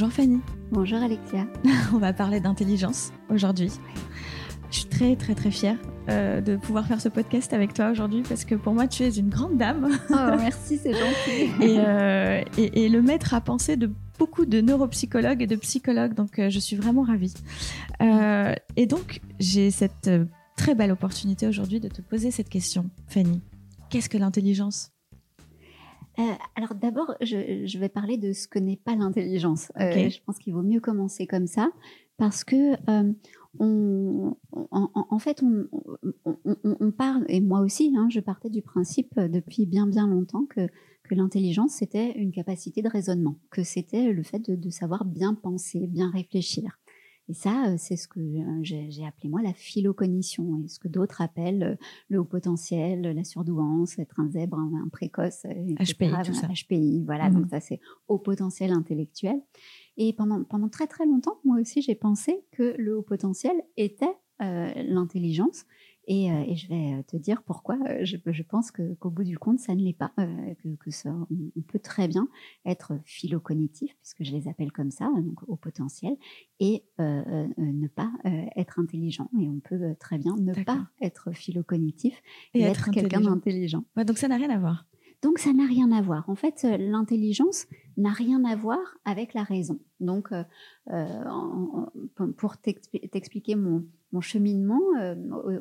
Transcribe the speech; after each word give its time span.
Bonjour 0.00 0.14
Fanny. 0.14 0.38
Bonjour 0.70 0.98
Alexia. 0.98 1.44
On 1.92 1.98
va 1.98 2.12
parler 2.12 2.38
d'intelligence 2.38 3.12
aujourd'hui. 3.30 3.72
Je 4.70 4.76
suis 4.76 4.88
très 4.88 5.16
très 5.16 5.34
très 5.34 5.50
fière 5.50 5.76
euh, 6.08 6.40
de 6.40 6.54
pouvoir 6.54 6.86
faire 6.86 7.00
ce 7.00 7.08
podcast 7.08 7.52
avec 7.52 7.74
toi 7.74 7.90
aujourd'hui 7.90 8.22
parce 8.22 8.44
que 8.44 8.54
pour 8.54 8.74
moi 8.74 8.86
tu 8.86 9.02
es 9.02 9.10
une 9.10 9.28
grande 9.28 9.56
dame. 9.56 9.88
Oh 10.10 10.14
merci, 10.38 10.78
c'est 10.78 10.92
gentil. 10.92 11.50
Euh, 11.80 12.44
et, 12.56 12.84
et, 12.84 12.88
le 12.88 13.02
maître 13.02 13.34
à 13.34 13.40
penser 13.40 13.76
de 13.76 13.90
beaucoup 14.20 14.46
de 14.46 14.60
neuropsychologues 14.60 15.42
et 15.42 15.48
de 15.48 15.56
psychologues, 15.56 16.14
donc 16.14 16.38
euh, 16.38 16.48
je 16.48 16.60
suis 16.60 16.76
vraiment 16.76 17.02
ravie. 17.02 17.34
et 18.76 18.86
donc 18.86 19.20
j'ai 19.40 19.72
cette 19.72 20.08
très 20.56 20.76
belle 20.76 20.92
opportunité 20.92 21.48
aujourd'hui 21.48 21.80
de 21.80 21.88
te 21.88 22.02
poser 22.02 22.30
cette 22.30 22.50
question, 22.50 22.88
Fanny. 23.08 23.40
Qu'est-ce 23.90 24.08
que 24.08 24.18
l'intelligence? 24.18 24.92
Alors 26.56 26.74
d'abord, 26.74 27.14
je, 27.20 27.78
vais 27.78 27.88
parler 27.88 28.16
de 28.16 28.32
ce 28.32 28.48
que 28.48 28.58
n'est 28.58 28.76
pas 28.76 28.96
l'intelligence. 28.96 29.70
je 29.78 30.18
pense 30.24 30.38
qu'il 30.38 30.52
vaut 30.52 30.62
mieux 30.62 30.80
commencer 30.80 31.26
comme 31.26 31.46
ça 31.46 31.70
parce 32.16 32.42
que 32.44 32.76
on, 33.58 34.36
en, 34.70 35.18
fait, 35.18 35.42
on, 35.42 36.90
parle, 36.90 37.24
et 37.28 37.40
moi 37.40 37.60
aussi, 37.60 37.94
hein, 37.96 38.08
je 38.10 38.20
partais 38.20 38.50
du 38.50 38.62
principe 38.62 39.12
euh, 39.18 39.28
depuis 39.28 39.66
bien 39.66 39.86
bien 39.86 40.06
longtemps 40.06 40.44
que, 40.46 40.68
que 41.04 41.14
l'intelligence, 41.14 41.72
c'était 41.72 42.12
une 42.12 42.32
capacité 42.32 42.82
de 42.82 42.88
raisonnement, 42.88 43.36
que 43.50 43.62
c'était 43.62 44.12
le 44.12 44.22
fait 44.22 44.50
de, 44.50 44.70
savoir 44.70 45.04
bien 45.04 45.34
penser, 45.34 45.86
bien 45.86 46.10
réfléchir. 46.10 46.78
Et 47.28 47.34
ça, 47.34 47.68
euh, 47.68 47.74
c'est 47.76 47.96
ce 47.96 48.08
que 48.08 48.20
euh, 48.20 48.60
j'ai 48.62 49.04
appelé 49.06 49.28
moi 49.28 49.42
la 49.42 49.52
philocognition, 49.52 50.62
et 50.64 50.68
ce 50.68 50.78
que 50.78 50.88
d'autres 50.88 51.20
appellent 51.20 51.78
le 52.08 52.18
haut 52.18 52.24
potentiel, 52.24 53.02
la 53.02 53.24
surdouance, 53.24 53.98
être 53.98 54.18
un 54.18 54.30
zèbre, 54.30 54.58
un, 54.58 54.88
précoce, 54.88 55.44
HPI, 55.44 56.10
tout 56.24 56.34
ça. 56.34 56.48
HPI, 56.48 57.04
voilà, 57.04 57.28
mmh 57.28 57.34
donc 57.34 57.46
ça 57.50 57.60
c'est 57.60 57.80
haut 58.08 58.18
potentiel 58.18 58.72
intellectuel. 58.72 59.40
Et 59.98 60.12
pendant, 60.12 60.42
pendant 60.44 60.68
très 60.68 60.86
très 60.86 61.04
longtemps, 61.06 61.40
moi 61.44 61.60
aussi, 61.60 61.82
j'ai 61.82 61.96
pensé 61.96 62.44
que 62.52 62.74
le 62.78 62.96
haut 62.96 63.02
potentiel 63.02 63.54
était 63.76 64.14
euh, 64.40 64.70
l'intelligence. 64.76 65.64
Et, 66.10 66.32
euh, 66.32 66.42
et, 66.46 66.56
je 66.56 66.68
vais 66.68 67.02
te 67.04 67.16
dire 67.16 67.42
pourquoi 67.42 67.76
euh, 67.86 67.98
je, 68.02 68.16
je 68.24 68.42
pense 68.42 68.70
qu'au 68.70 69.10
bout 69.10 69.24
du 69.24 69.38
compte, 69.38 69.60
ça 69.60 69.74
ne 69.74 69.82
l'est 69.82 69.92
pas. 69.92 70.10
que, 70.16 70.74
que 70.76 70.90
ça, 70.90 71.10
on, 71.10 71.60
peut 71.60 71.78
très 71.78 72.08
bien 72.08 72.28
être 72.64 72.98
philocognitif, 73.04 73.94
puisque 74.00 74.24
je 74.24 74.32
les 74.32 74.48
appelle 74.48 74.72
comme 74.72 74.90
ça, 74.90 75.10
donc 75.18 75.46
au 75.48 75.56
potentiel, 75.56 76.16
et 76.60 76.82
ne 76.98 77.86
pas 77.88 78.10
être 78.56 78.80
intelligent. 78.80 79.30
Et 79.38 79.48
on 79.48 79.60
peut 79.60 79.94
très 80.00 80.18
bien 80.18 80.34
ne 80.38 80.54
pas 80.64 80.88
être 81.02 81.32
philocognitif 81.32 82.22
et, 82.54 82.62
être, 82.62 82.90
quelqu'un 82.90 83.20
d'intelligent. 83.20 83.84
Ouais, 83.96 84.04
donc 84.04 84.16
ça 84.16 84.28
n'a 84.28 84.36
rien 84.36 84.50
à 84.50 84.58
voir. 84.58 84.86
Donc 85.22 85.38
ça 85.38 85.52
n'a 85.52 85.66
rien 85.66 85.90
à 85.90 86.00
voir. 86.00 86.28
En 86.28 86.36
fait, 86.36 86.64
euh, 86.64 86.76
l'intelligence 86.76 87.66
n'a 87.96 88.12
rien 88.12 88.44
à 88.44 88.54
voir 88.54 88.78
avec 89.04 89.34
la 89.34 89.42
raison. 89.42 89.80
Donc, 89.98 90.30
euh, 90.30 90.44
euh, 90.92 92.30
pour 92.36 92.56
t'expliquer 92.58 93.56
mon, 93.56 93.84
cheminement, 94.20 94.80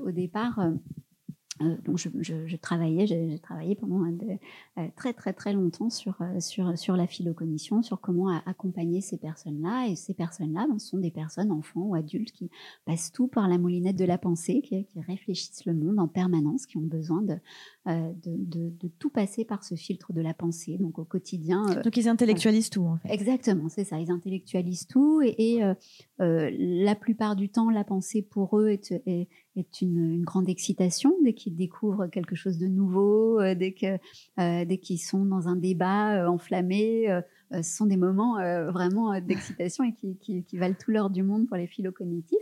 au, 0.06 0.12
départ, 0.12 0.60
donc 1.60 1.98
je, 1.98 2.10
je, 2.22 2.46
je 2.46 2.56
travaillais, 2.56 3.08
j'ai 3.08 3.40
travaillé 3.40 3.76
pendant 3.76 4.04
euh, 4.06 4.88
très 4.96 5.14
très 5.14 5.34
très 5.34 5.54
longtemps 5.54 5.90
sur 5.90 6.22
euh, 6.22 6.40
sur 6.40 6.78
sur 6.78 6.96
la 6.96 7.08
philocognition, 7.08 7.82
sur 7.82 8.00
comment 8.00 8.28
accompagner 8.46 9.02
ces 9.02 9.18
personnes-là. 9.18 9.88
Et 9.88 9.96
ces 9.96 10.14
personnes-là, 10.14 10.68
ben, 10.70 10.78
sont 10.78 10.98
des 10.98 11.12
personnes, 11.12 11.52
enfants 11.52 11.82
ou 11.82 11.96
adultes, 11.96 12.32
qui 12.32 12.50
passent 12.86 13.12
tout 13.12 13.28
par 13.28 13.48
la 13.48 13.58
moulinette 13.58 13.96
de 13.96 14.06
la 14.06 14.18
pensée, 14.18 14.62
qui, 14.62 14.86
qui 14.86 15.02
réfléchissent 15.02 15.66
le 15.66 15.74
monde 15.74 16.00
en 16.00 16.08
permanence, 16.08 16.66
qui 16.66 16.78
ont 16.78 16.82
besoin 16.82 17.22
de, 17.22 17.38
de, 17.86 18.14
de, 18.26 18.70
de, 18.70 18.88
tout 19.00 19.10
passer 19.10 19.44
par 19.44 19.64
ce 19.64 19.76
filtre 19.76 20.14
de 20.14 20.22
la 20.22 20.34
pensée. 20.34 20.78
Donc 20.78 21.00
au 21.00 21.06
quotidien. 21.06 21.82
donc 21.82 21.98
ils 21.98 22.08
intellectualisent 22.08 22.70
tout 22.70 22.86
en 22.86 22.98
fait. 22.98 23.10
Exactement, 23.10 23.70
c'est 23.70 23.86
ça. 23.86 24.00
Ils 24.00 24.12
intellectualisent 24.12 24.88
tout 24.88 25.22
et, 25.22 25.36
et 25.38 25.74
la 26.20 26.96
plupart 26.96 27.36
du 27.36 27.50
temps, 27.50 27.70
la 27.70 27.84
pensée 27.84 28.22
pour 28.22 28.60
eux 28.60 28.70
est, 28.70 28.92
est 29.06 29.28
est 29.60 29.82
une, 29.82 30.24
grande 30.24 30.50
excitation 30.50 31.16
dès 31.24 31.34
qu'ils 31.34 31.56
découvrent 31.56 32.08
quelque 32.08 32.36
chose 32.36 32.58
de 32.58 32.68
nouveau, 32.68 33.40
euh, 33.40 33.56
euh, 34.40 34.66
dès 34.66 34.78
qu'ils 34.78 35.00
sont 35.00 35.26
dans 35.26 35.48
un 35.48 35.56
débat 35.56 36.24
euh, 36.24 36.28
enflammé. 36.28 37.08
ce 37.52 37.62
sont 37.62 37.86
des 37.86 37.98
moments 37.98 38.36
vraiment 38.72 39.20
d'excitation 39.22 39.84
et 39.84 39.94
qui, 39.94 40.58
valent 40.58 40.76
tout 40.80 40.92
l'heure 40.92 41.10
du 41.10 41.24
monde 41.24 41.48
pour 41.48 41.58
les 41.58 41.68
philocognitifs. 41.68 42.38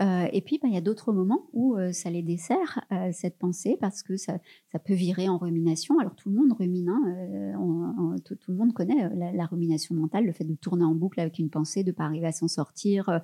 Euh, 0.00 0.28
et 0.32 0.40
puis, 0.40 0.58
bah, 0.58 0.68
il 0.68 0.74
y 0.74 0.78
a 0.78 0.82
d'autres 0.82 1.12
moments 1.12 1.48
où 1.52 1.76
euh, 1.76 1.92
ça 1.92 2.10
les 2.10 2.22
dessert, 2.22 2.84
euh, 2.92 3.10
cette 3.12 3.38
pensée, 3.38 3.76
parce 3.80 4.02
que 4.02 4.16
ça, 4.16 4.38
ça, 4.72 4.78
peut 4.78 4.94
virer 4.94 5.28
en 5.28 5.38
rumination. 5.38 5.98
Alors, 5.98 6.14
tout 6.14 6.28
le 6.28 6.36
monde 6.36 6.52
rumine, 6.52 6.88
hein, 6.88 8.16
tout, 8.24 8.36
le 8.48 8.54
monde 8.54 8.72
connaît 8.72 9.08
la, 9.14 9.46
rumination 9.46 9.94
mentale, 9.94 10.26
le 10.26 10.32
fait 10.32 10.44
de 10.44 10.54
tourner 10.54 10.84
en 10.84 10.94
boucle 10.94 11.20
avec 11.20 11.38
une 11.38 11.50
pensée, 11.50 11.82
de 11.82 11.90
ne 11.90 11.94
pas 11.94 12.04
arriver 12.04 12.26
à 12.26 12.32
s'en 12.32 12.48
sortir. 12.48 13.22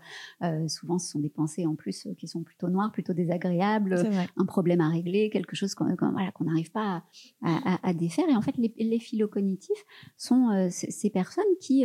souvent, 0.68 0.98
ce 0.98 1.10
sont 1.10 1.20
des 1.20 1.28
pensées 1.28 1.66
en 1.66 1.74
plus 1.74 2.08
qui 2.18 2.26
sont 2.26 2.42
plutôt 2.42 2.68
noires, 2.68 2.90
plutôt 2.92 3.12
désagréables, 3.12 3.96
un 4.36 4.44
problème 4.46 4.80
à 4.80 4.88
régler, 4.88 5.30
quelque 5.30 5.56
chose 5.56 5.74
qu'on 5.74 5.94
voilà, 5.94 6.32
n'arrive 6.40 6.70
pas 6.70 7.04
à, 7.42 7.74
à, 7.74 7.88
à, 7.88 7.94
défaire. 7.94 8.28
Et 8.28 8.36
en 8.36 8.42
fait, 8.42 8.56
les, 8.56 8.72
les 8.78 8.98
philocognitifs 8.98 9.84
sont 10.16 10.68
ces 10.70 11.10
personnes 11.10 11.44
qui, 11.60 11.84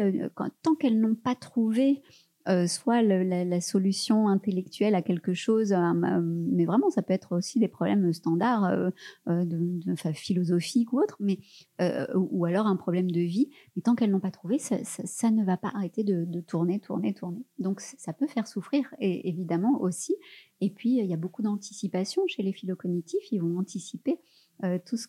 tant 0.64 0.76
qu'elles 0.76 1.00
n'ont 1.00 1.16
pas 1.16 1.36
trouvé 1.36 2.02
euh, 2.48 2.66
soit 2.68 3.02
la, 3.02 3.60
solution 3.60 4.30
intellectuelle 4.30 4.96
à 4.96 5.02
quelque 5.02 5.34
chose, 5.34 5.74
euh, 5.74 6.22
mais 6.24 6.66
vraiment 6.66 6.90
ça 6.90 7.02
peut 7.02 7.14
être 7.14 7.36
aussi 7.36 7.60
des 7.60 7.68
problèmes 7.68 8.14
standards 8.14 8.66
euh, 8.66 8.92
de, 9.28 9.80
de 9.86 9.96
philosophiques 10.14 10.94
ou 10.94 11.02
autres, 11.02 11.18
mais 11.20 11.40
ou 12.16 12.46
alors 12.46 12.68
un 12.68 12.76
problème 12.76 13.12
de 13.12 13.22
vie. 13.22 13.50
Mais 13.76 13.82
tant 13.82 13.96
qu'elles 13.96 14.12
n'ont 14.12 14.20
pas 14.20 14.32
trouvé, 14.32 14.60
ça, 14.60 14.78
ça, 14.84 15.32
ne 15.32 15.44
va 15.44 15.58
pas 15.58 15.70
arrêter 15.74 16.04
de, 16.04 16.40
tourner, 16.42 16.80
tourner, 16.80 17.14
tourner. 17.14 17.44
Donc 17.60 17.82
ça 17.82 18.14
peut 18.14 18.28
faire 18.28 18.48
souffrir, 18.48 18.94
et 19.00 19.28
évidemment 19.28 19.82
aussi. 19.82 20.16
Et 20.62 20.70
puis 20.70 20.98
il 20.98 21.06
y 21.06 21.14
a 21.14 21.18
beaucoup 21.18 21.42
d'anticipation 21.42 22.24
chez 22.28 22.44
les 22.44 22.54
philocognitifs. 22.54 23.32
Ils 23.32 23.42
vont 23.42 23.58
anticiper 23.58 24.20
tout, 24.86 24.98
ce 24.98 25.08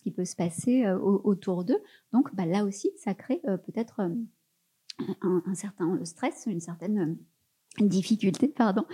qui 0.00 0.10
peut 0.10 0.24
se 0.24 0.36
passer 0.36 0.88
autour 0.90 1.64
d'eux. 1.64 1.82
Donc 2.12 2.34
bah, 2.34 2.46
là 2.46 2.64
aussi, 2.64 2.90
ça 2.96 3.14
crée 3.14 3.40
peut-être 3.44 4.00
un, 5.22 5.54
certain 5.54 5.98
stress, 6.04 6.44
une 6.46 6.60
certaine 6.60 7.18
euh, 7.80 7.86
difficulté, 7.86 8.48
pardon. 8.48 8.84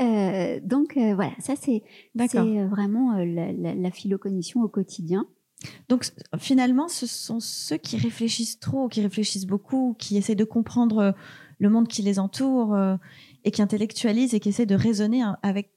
Euh, 0.00 0.60
donc 0.62 0.96
euh, 0.96 1.14
voilà, 1.14 1.32
ça 1.38 1.54
c'est 1.56 1.82
vraiment 2.14 3.14
la, 3.16 3.52
la, 3.52 3.74
la, 3.74 3.90
philocognition 3.90 4.62
au 4.62 4.68
quotidien. 4.68 5.26
Donc 5.88 6.06
finalement, 6.38 6.88
ce 6.88 7.06
sont 7.06 7.40
ceux 7.40 7.78
qui 7.78 7.96
réfléchissent 7.96 8.60
trop, 8.60 8.88
qui 8.88 9.00
réfléchissent 9.00 9.46
beaucoup, 9.46 9.96
qui 9.98 10.16
essaient 10.16 10.34
de 10.34 10.44
comprendre 10.44 11.14
le 11.58 11.70
monde 11.70 11.88
qui 11.88 12.02
les 12.02 12.18
entoure 12.18 12.76
et 13.44 13.50
qui 13.50 13.62
intellectualisent 13.62 14.34
et 14.34 14.40
qui 14.40 14.50
essaient 14.50 14.66
de 14.66 14.74
raisonner 14.74 15.22
avec 15.42 15.75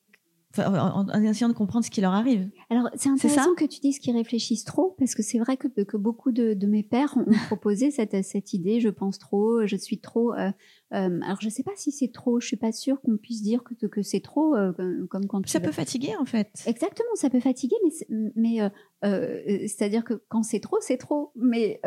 en, 0.58 1.24
essayant 1.24 1.50
de 1.50 1.54
comprendre 1.54 1.86
ce 1.86 1.92
qui 1.92 2.02
leur 2.02 2.14
arrive. 2.14 2.50
Alors, 2.70 2.90
c'est 2.96 3.10
intéressant 3.10 3.54
que 3.56 3.66
tu 3.66 3.80
dises 3.80 4.00
qu'ils 4.00 4.16
réfléchissent 4.16 4.64
trop, 4.64 4.96
parce 4.98 5.14
que 5.14 5.22
c'est 5.22 5.38
vrai 5.38 5.58
que, 5.58 5.68
que 5.68 5.98
beaucoup 5.98 6.32
de, 6.32 6.54
de, 6.56 6.68
mes 6.68 6.82
pères 6.82 7.16
ont 7.18 7.32
proposé 7.48 7.92
cette, 7.92 8.24
cette 8.24 8.54
idée, 8.54 8.80
je 8.80 8.90
pense 8.90 9.20
trop, 9.20 9.66
je 9.68 9.76
suis 9.76 10.00
trop. 10.00 10.34
Euh, 10.34 10.52
euh, 10.94 11.20
alors, 11.22 11.40
je 11.40 11.50
sais 11.50 11.62
pas 11.62 11.74
si 11.76 11.92
c'est 11.92 12.12
trop, 12.12 12.40
je 12.40 12.48
suis 12.48 12.58
pas 12.58 12.72
sûre 12.72 13.00
qu'on 13.02 13.18
puisse 13.18 13.44
dire 13.44 13.64
que, 13.64 13.86
que 13.86 14.02
c'est 14.02 14.22
trop, 14.22 14.56
euh, 14.56 14.74
comme 15.10 15.28
quand 15.28 15.48
Ça 15.48 15.60
peut 15.60 15.72
fatiguer, 15.72 16.16
en 16.20 16.26
fait. 16.26 16.50
Exactement, 16.66 17.14
ça 17.14 17.30
peut 17.30 17.40
fatiguer, 17.40 17.78
mais, 17.84 18.32
mais 18.36 19.68
c'est-à-dire 19.68 20.04
que 20.04 20.24
quand 20.30 20.42
c'est 20.42 20.60
trop, 20.60 20.78
c'est 20.82 20.98
trop. 20.98 21.32
Mais 21.36 21.80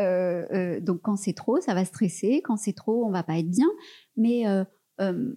donc, 0.83 1.01
quand 1.03 1.17
c'est 1.17 1.35
trop, 1.35 1.61
ça 1.61 1.75
va 1.75 1.85
stresser, 1.85 2.43
quand 2.45 2.57
c'est 2.57 2.75
trop, 2.75 3.05
on 3.05 3.11
va 3.11 3.25
pas 3.25 3.39
être 3.39 3.51
bien. 3.51 3.71
Mais 4.17 4.45
euh, 5.03 5.35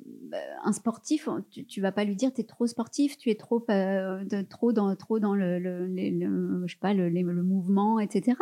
un 0.63 0.71
sportif, 0.73 1.27
tu, 1.49 1.65
tu, 1.65 1.81
vas 1.81 1.91
pas 1.91 2.03
lui 2.03 2.15
dire 2.15 2.31
tu 2.33 2.41
es 2.41 2.43
trop 2.43 2.67
sportif, 2.67 3.17
tu 3.17 3.29
es 3.29 3.35
trop 3.35 3.63
euh, 3.69 4.23
trop 4.49 4.71
dans 4.71 4.87
le, 5.35 6.65
sais 6.67 6.77
pas 6.79 6.93
le, 6.93 7.43
mouvement, 7.43 7.99
etc. 7.99 8.37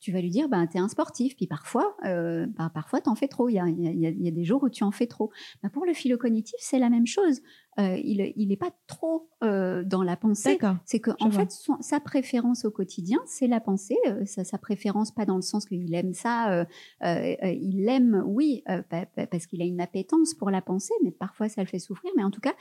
Tu 0.00 0.12
vas 0.12 0.20
lui 0.20 0.30
dire 0.30 0.48
ben 0.48 0.66
tu 0.66 0.78
un 0.78 0.88
sportif. 0.88 1.36
Puis 1.36 1.46
parfois, 1.46 1.96
euh, 2.04 2.46
ben, 2.46 2.70
parfois 2.70 3.00
t'en 3.00 3.14
fais 3.14 3.28
trop. 3.28 3.48
Il 3.48 3.54
y 3.54 3.58
a, 3.58 3.68
y, 3.68 4.28
a, 4.28 4.30
des 4.30 4.44
jours 4.44 4.62
où 4.62 4.68
tu 4.68 4.84
en 4.84 4.90
fais 4.90 5.06
trop. 5.06 5.30
Ben, 5.62 5.70
pour 5.70 5.84
le 5.84 5.92
philo-cognitif, 5.92 6.58
c'est 6.60 6.78
la 6.78 6.90
même 6.90 7.06
chose. 7.06 7.40
Euh, 7.78 7.96
il 8.04 8.48
n'est 8.48 8.56
pas 8.56 8.72
trop 8.88 9.30
euh, 9.44 9.84
dans 9.84 10.02
la 10.02 10.16
pensée. 10.16 10.58
C'est 10.84 10.98
que 10.98 11.12
en 11.20 11.30
fait, 11.30 11.54
sa 11.80 12.00
préférence 12.00 12.64
au 12.64 12.72
quotidien, 12.72 13.18
c'est 13.26 13.46
la 13.46 13.60
pensée. 13.60 13.96
Euh, 14.08 14.24
sa, 14.24 14.42
sa, 14.42 14.58
préférence, 14.58 15.12
pas 15.12 15.24
dans 15.24 15.36
le 15.36 15.42
sens 15.42 15.64
qu'il 15.64 15.94
aime 15.94 16.12
ça. 16.12 16.66
il 17.02 17.84
l'aime, 17.84 18.24
oui, 18.26 18.64
parce 19.30 19.46
qu'il 19.46 19.62
a 19.62 19.64
une 19.64 19.80
appétence 19.80 20.34
pour 20.34 20.50
la 20.50 20.60
pensée, 20.60 20.94
mais 21.04 21.12
parfois 21.12 21.48
ça 21.48 21.62
le 21.62 21.68
fait 21.68 21.78
souffrir. 21.78 22.10
Mais 22.16 22.24
en 22.24 22.30
tout 22.30 22.40
cas, 22.40 22.54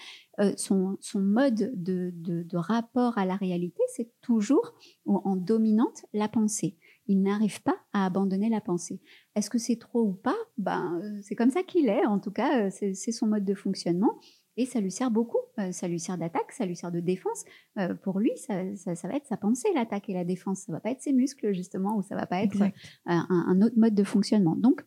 son, 0.55 0.97
son 1.01 1.19
mode 1.19 1.71
de, 1.75 2.11
de, 2.13 2.43
de 2.43 2.57
rapport 2.57 3.17
à 3.17 3.25
la 3.25 3.35
réalité, 3.35 3.81
c'est 3.95 4.11
toujours 4.21 4.75
en 5.05 5.35
dominante 5.35 6.05
la 6.13 6.27
pensée 6.27 6.77
il 7.07 7.21
n'arrive 7.21 7.61
pas 7.63 7.77
à 7.93 8.05
abandonner 8.05 8.49
la 8.49 8.59
pensée. 8.59 8.99
Est-ce 9.35 9.49
que 9.49 9.57
c'est 9.57 9.77
trop 9.77 10.01
ou 10.01 10.13
pas? 10.13 10.35
Ben, 10.57 11.01
c'est 11.21 11.35
comme 11.35 11.51
ça 11.51 11.63
qu'il 11.63 11.87
est. 11.87 12.05
En 12.05 12.19
tout 12.19 12.31
cas, 12.31 12.69
c'est 12.69 12.93
son 12.93 13.27
mode 13.27 13.45
de 13.45 13.53
fonctionnement. 13.53 14.19
Et 14.57 14.65
ça 14.65 14.81
lui 14.81 14.91
sert 14.91 15.11
beaucoup. 15.11 15.37
Euh, 15.59 15.71
ça 15.71 15.87
lui 15.87 15.99
sert 15.99 16.17
d'attaque, 16.17 16.51
ça 16.51 16.65
lui 16.65 16.75
sert 16.75 16.91
de 16.91 16.99
défense. 16.99 17.45
Euh, 17.77 17.93
pour 17.93 18.19
lui, 18.19 18.31
ça, 18.35 18.55
va 18.55 19.15
être 19.15 19.27
sa 19.27 19.37
pensée, 19.37 19.69
l'attaque 19.73 20.09
et 20.09 20.13
la 20.13 20.25
défense. 20.25 20.61
Ça 20.61 20.71
va 20.71 20.79
pas 20.79 20.89
être 20.91 21.01
ses 21.01 21.13
muscles, 21.13 21.53
justement, 21.53 21.95
ou 21.95 22.01
ça 22.01 22.15
va 22.15 22.25
pas 22.25 22.41
être 22.41 22.61
un, 23.05 23.61
autre 23.61 23.77
mode 23.77 23.95
de 23.95 24.03
fonctionnement. 24.03 24.55
Donc, 24.55 24.83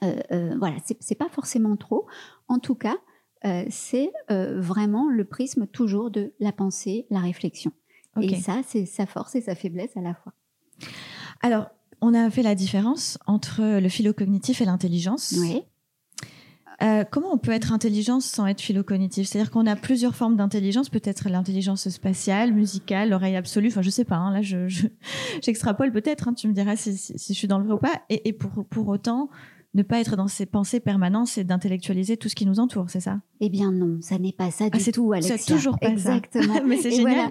voilà, 0.00 0.76
c'est 1.00 1.18
pas 1.18 1.28
forcément 1.28 1.76
trop. 1.76 2.06
En 2.48 2.58
tout 2.58 2.76
cas, 2.76 2.96
c'est 3.68 4.12
vraiment 4.28 5.08
le 5.08 5.24
prisme 5.24 5.66
toujours 5.66 6.10
de 6.10 6.32
la 6.40 6.52
pensée, 6.52 7.06
la 7.10 7.20
réflexion. 7.20 7.72
Et 8.20 8.36
ça, 8.36 8.60
c'est 8.64 8.86
sa 8.86 9.06
force 9.06 9.34
et 9.34 9.40
sa 9.40 9.54
faiblesse 9.54 9.96
à 9.96 10.00
la 10.00 10.14
fois. 10.14 10.32
Alors, 11.42 11.68
on 12.00 12.14
a 12.14 12.30
fait 12.30 12.42
la 12.42 12.54
différence 12.54 13.18
entre 13.26 13.80
le 13.80 13.88
philo-cognitif 13.88 14.60
et 14.60 14.64
l'intelligence. 14.64 15.34
Oui. 15.38 15.62
Euh, 16.82 17.04
comment 17.10 17.32
on 17.32 17.38
peut 17.38 17.52
être 17.52 17.72
intelligent 17.72 18.20
sans 18.20 18.46
être 18.46 18.60
philo-cognitif? 18.60 19.26
C'est-à-dire 19.28 19.50
qu'on 19.50 19.66
a 19.66 19.76
plusieurs 19.76 20.14
formes 20.14 20.36
d'intelligence, 20.36 20.90
peut-être 20.90 21.28
l'intelligence 21.28 21.88
spatiale, 21.88 22.52
musicale, 22.52 23.10
l'oreille 23.10 23.36
absolue, 23.36 23.68
enfin 23.68 23.82
je 23.82 23.90
sais 23.90 24.04
pas, 24.04 24.16
hein, 24.16 24.32
là 24.32 24.42
j'extrapole 25.42 25.88
je, 25.88 25.92
peut-être, 25.92 26.28
hein, 26.28 26.34
tu 26.34 26.48
me 26.48 26.52
diras 26.52 26.76
si, 26.76 26.96
si, 26.96 27.32
je 27.32 27.38
suis 27.38 27.48
dans 27.48 27.58
le 27.58 27.64
vrai 27.64 27.74
ou 27.74 27.78
pas, 27.78 28.02
et, 28.10 28.28
et 28.28 28.32
pour, 28.32 28.66
pour 28.66 28.88
autant, 28.88 29.30
ne 29.76 29.82
pas 29.82 30.00
être 30.00 30.16
dans 30.16 30.26
ses 30.26 30.46
pensées 30.46 30.80
permanentes 30.80 31.36
et 31.38 31.44
d'intellectualiser 31.44 32.16
tout 32.16 32.28
ce 32.28 32.34
qui 32.34 32.46
nous 32.46 32.58
entoure, 32.58 32.88
c'est 32.88 33.00
ça? 33.00 33.20
Eh 33.40 33.50
bien 33.50 33.70
non, 33.70 33.98
ça 34.00 34.18
n'est 34.18 34.32
pas 34.32 34.50
ça 34.50 34.66
ah, 34.72 34.76
du 34.76 34.90
tout, 34.90 35.12
Alexia. 35.12 35.36
C'est 35.36 35.54
toujours 35.54 35.78
pas 35.78 35.88
Exactement. 35.88 36.54
ça. 36.54 36.62
Mais 36.66 36.78
c'est 36.78 36.90
génial. 36.90 37.30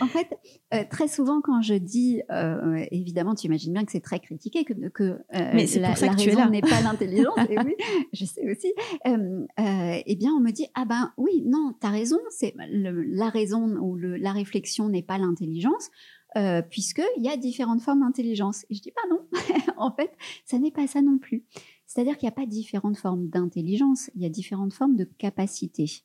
en 0.00 0.06
fait, 0.06 0.28
euh, 0.74 0.84
très 0.88 1.08
souvent 1.08 1.40
quand 1.40 1.62
je 1.62 1.74
dis, 1.74 2.20
euh, 2.30 2.84
évidemment, 2.90 3.34
tu 3.34 3.46
imagines 3.46 3.72
bien 3.72 3.84
que 3.84 3.92
c'est 3.92 4.00
très 4.00 4.20
critiqué, 4.20 4.64
que, 4.64 4.74
que 4.90 5.02
euh, 5.02 5.18
Mais 5.32 5.66
la, 5.76 5.88
pour 5.88 5.96
ça 5.96 6.08
que 6.08 6.22
raison 6.22 6.50
n'est 6.50 6.60
pas 6.60 6.80
l'intelligence. 6.84 7.38
et 7.48 7.58
oui, 7.58 7.74
je 8.12 8.24
sais 8.26 8.42
aussi. 8.50 8.72
eh 9.06 10.16
bien, 10.16 10.32
on 10.32 10.40
me 10.40 10.50
dit, 10.50 10.66
ah 10.74 10.84
ben 10.84 11.12
oui, 11.16 11.42
non, 11.46 11.74
tu 11.80 11.86
as 11.86 11.90
raison, 11.90 12.18
c'est 12.28 12.54
la 12.68 13.30
raison 13.30 13.76
ou 13.80 13.96
le, 13.96 14.16
la 14.16 14.32
réflexion 14.32 14.88
n'est 14.90 15.02
pas 15.02 15.18
l'intelligence. 15.18 15.90
Euh, 16.36 16.62
puisqu'il 16.62 17.24
y 17.24 17.28
a 17.28 17.36
différentes 17.36 17.80
formes 17.80 18.00
d'intelligence. 18.00 18.64
Et 18.70 18.74
je 18.74 18.82
dis 18.82 18.92
pas 18.92 19.02
non, 19.10 19.26
en 19.76 19.90
fait, 19.90 20.12
ça 20.44 20.58
n'est 20.58 20.70
pas 20.70 20.86
ça 20.86 21.02
non 21.02 21.18
plus. 21.18 21.44
C'est-à-dire 21.86 22.16
qu'il 22.16 22.26
n'y 22.26 22.32
a 22.32 22.36
pas 22.36 22.46
différentes 22.46 22.98
formes 22.98 23.28
d'intelligence, 23.28 24.10
il 24.14 24.22
y 24.22 24.26
a 24.26 24.28
différentes 24.28 24.72
formes 24.72 24.94
de 24.94 25.04
capacité. 25.04 26.04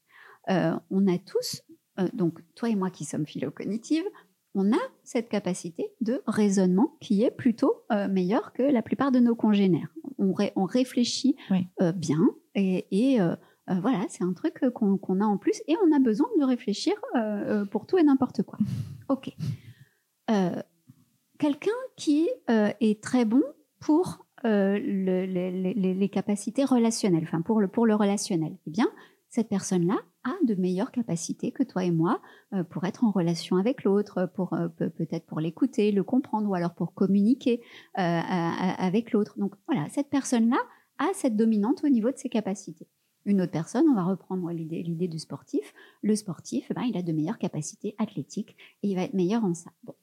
Euh, 0.49 0.73
on 0.89 1.07
a 1.07 1.19
tous, 1.19 1.61
euh, 1.99 2.07
donc 2.13 2.39
toi 2.55 2.69
et 2.69 2.75
moi 2.75 2.89
qui 2.89 3.05
sommes 3.05 3.27
philo-cognitives, 3.27 4.05
on 4.55 4.71
a 4.71 4.79
cette 5.03 5.29
capacité 5.29 5.91
de 6.01 6.23
raisonnement 6.25 6.95
qui 7.01 7.23
est 7.23 7.31
plutôt 7.31 7.83
euh, 7.91 8.07
meilleure 8.07 8.53
que 8.53 8.63
la 8.63 8.81
plupart 8.81 9.11
de 9.11 9.19
nos 9.19 9.35
congénères. 9.35 9.93
On, 10.17 10.33
on 10.55 10.63
réfléchit 10.63 11.35
euh, 11.81 11.91
bien 11.91 12.21
et, 12.55 12.87
et 12.89 13.21
euh, 13.21 13.35
voilà, 13.67 14.05
c'est 14.07 14.23
un 14.23 14.33
truc 14.33 14.63
qu'on 14.73 15.19
a 15.19 15.25
en 15.25 15.37
plus 15.37 15.61
et 15.67 15.75
on 15.85 15.95
a 15.95 15.99
besoin 15.99 16.27
de 16.39 16.45
réfléchir 16.45 16.93
pour 17.71 17.85
tout 17.85 17.97
et 17.97 18.03
n'importe 18.03 18.43
quoi. 18.43 18.57
Ok. 19.07 19.35
Euh, 20.29 20.61
quelqu'un 21.37 21.71
qui 21.95 22.29
euh, 22.49 22.71
est 22.79 23.01
très 23.01 23.25
bon 23.25 23.43
pour 23.79 24.25
euh, 24.45 24.77
les, 24.77 26.09
capacités 26.11 26.63
relationnelles, 26.63 27.23
enfin 27.23 27.41
pour 27.41 27.59
le, 27.59 27.67
pour 27.67 27.85
le 27.85 27.95
relationnel, 27.95 28.57
eh 28.67 28.69
bien, 28.69 28.87
cette 29.29 29.49
personne-là 29.49 29.97
a 30.23 30.33
de 30.45 30.55
meilleures 30.55 30.91
capacités 30.91 31.51
que 31.51 31.63
toi 31.63 31.83
et 31.83 31.91
moi 31.91 32.21
pour 32.69 32.85
être 32.85 33.03
en 33.03 33.11
relation 33.11 33.57
avec 33.57 33.83
l'autre, 33.83 34.31
pour 34.33 34.55
peut-être 34.77 35.25
pour 35.25 35.41
l'écouter, 35.41 35.91
le 35.91 36.03
comprendre, 36.03 36.49
ou 36.49 36.55
alors 36.55 36.73
pour 36.73 36.93
communiquer 36.93 37.61
avec 37.95 39.11
l'autre. 39.11 39.37
Donc 39.37 39.55
voilà, 39.67 39.89
cette 39.89 40.09
personne-là 40.09 40.57
a 40.99 41.07
cette 41.13 41.35
dominante 41.35 41.83
au 41.83 41.89
niveau 41.89 42.11
de 42.11 42.17
ses 42.17 42.29
capacités. 42.29 42.87
Une 43.25 43.41
autre 43.41 43.51
personne, 43.51 43.85
on 43.89 43.95
va 43.95 44.03
reprendre 44.03 44.49
l'idée, 44.51 44.83
l'idée 44.83 45.07
du 45.07 45.19
sportif. 45.19 45.73
Le 46.01 46.15
sportif, 46.15 46.71
ben, 46.75 46.83
il 46.83 46.97
a 46.97 47.01
de 47.01 47.11
meilleures 47.11 47.39
capacités 47.39 47.95
athlétiques 47.97 48.55
et 48.83 48.89
il 48.89 48.95
va 48.95 49.03
être 49.03 49.13
meilleur 49.13 49.43
en 49.43 49.53
ça. 49.53 49.71
Bon. 49.83 49.95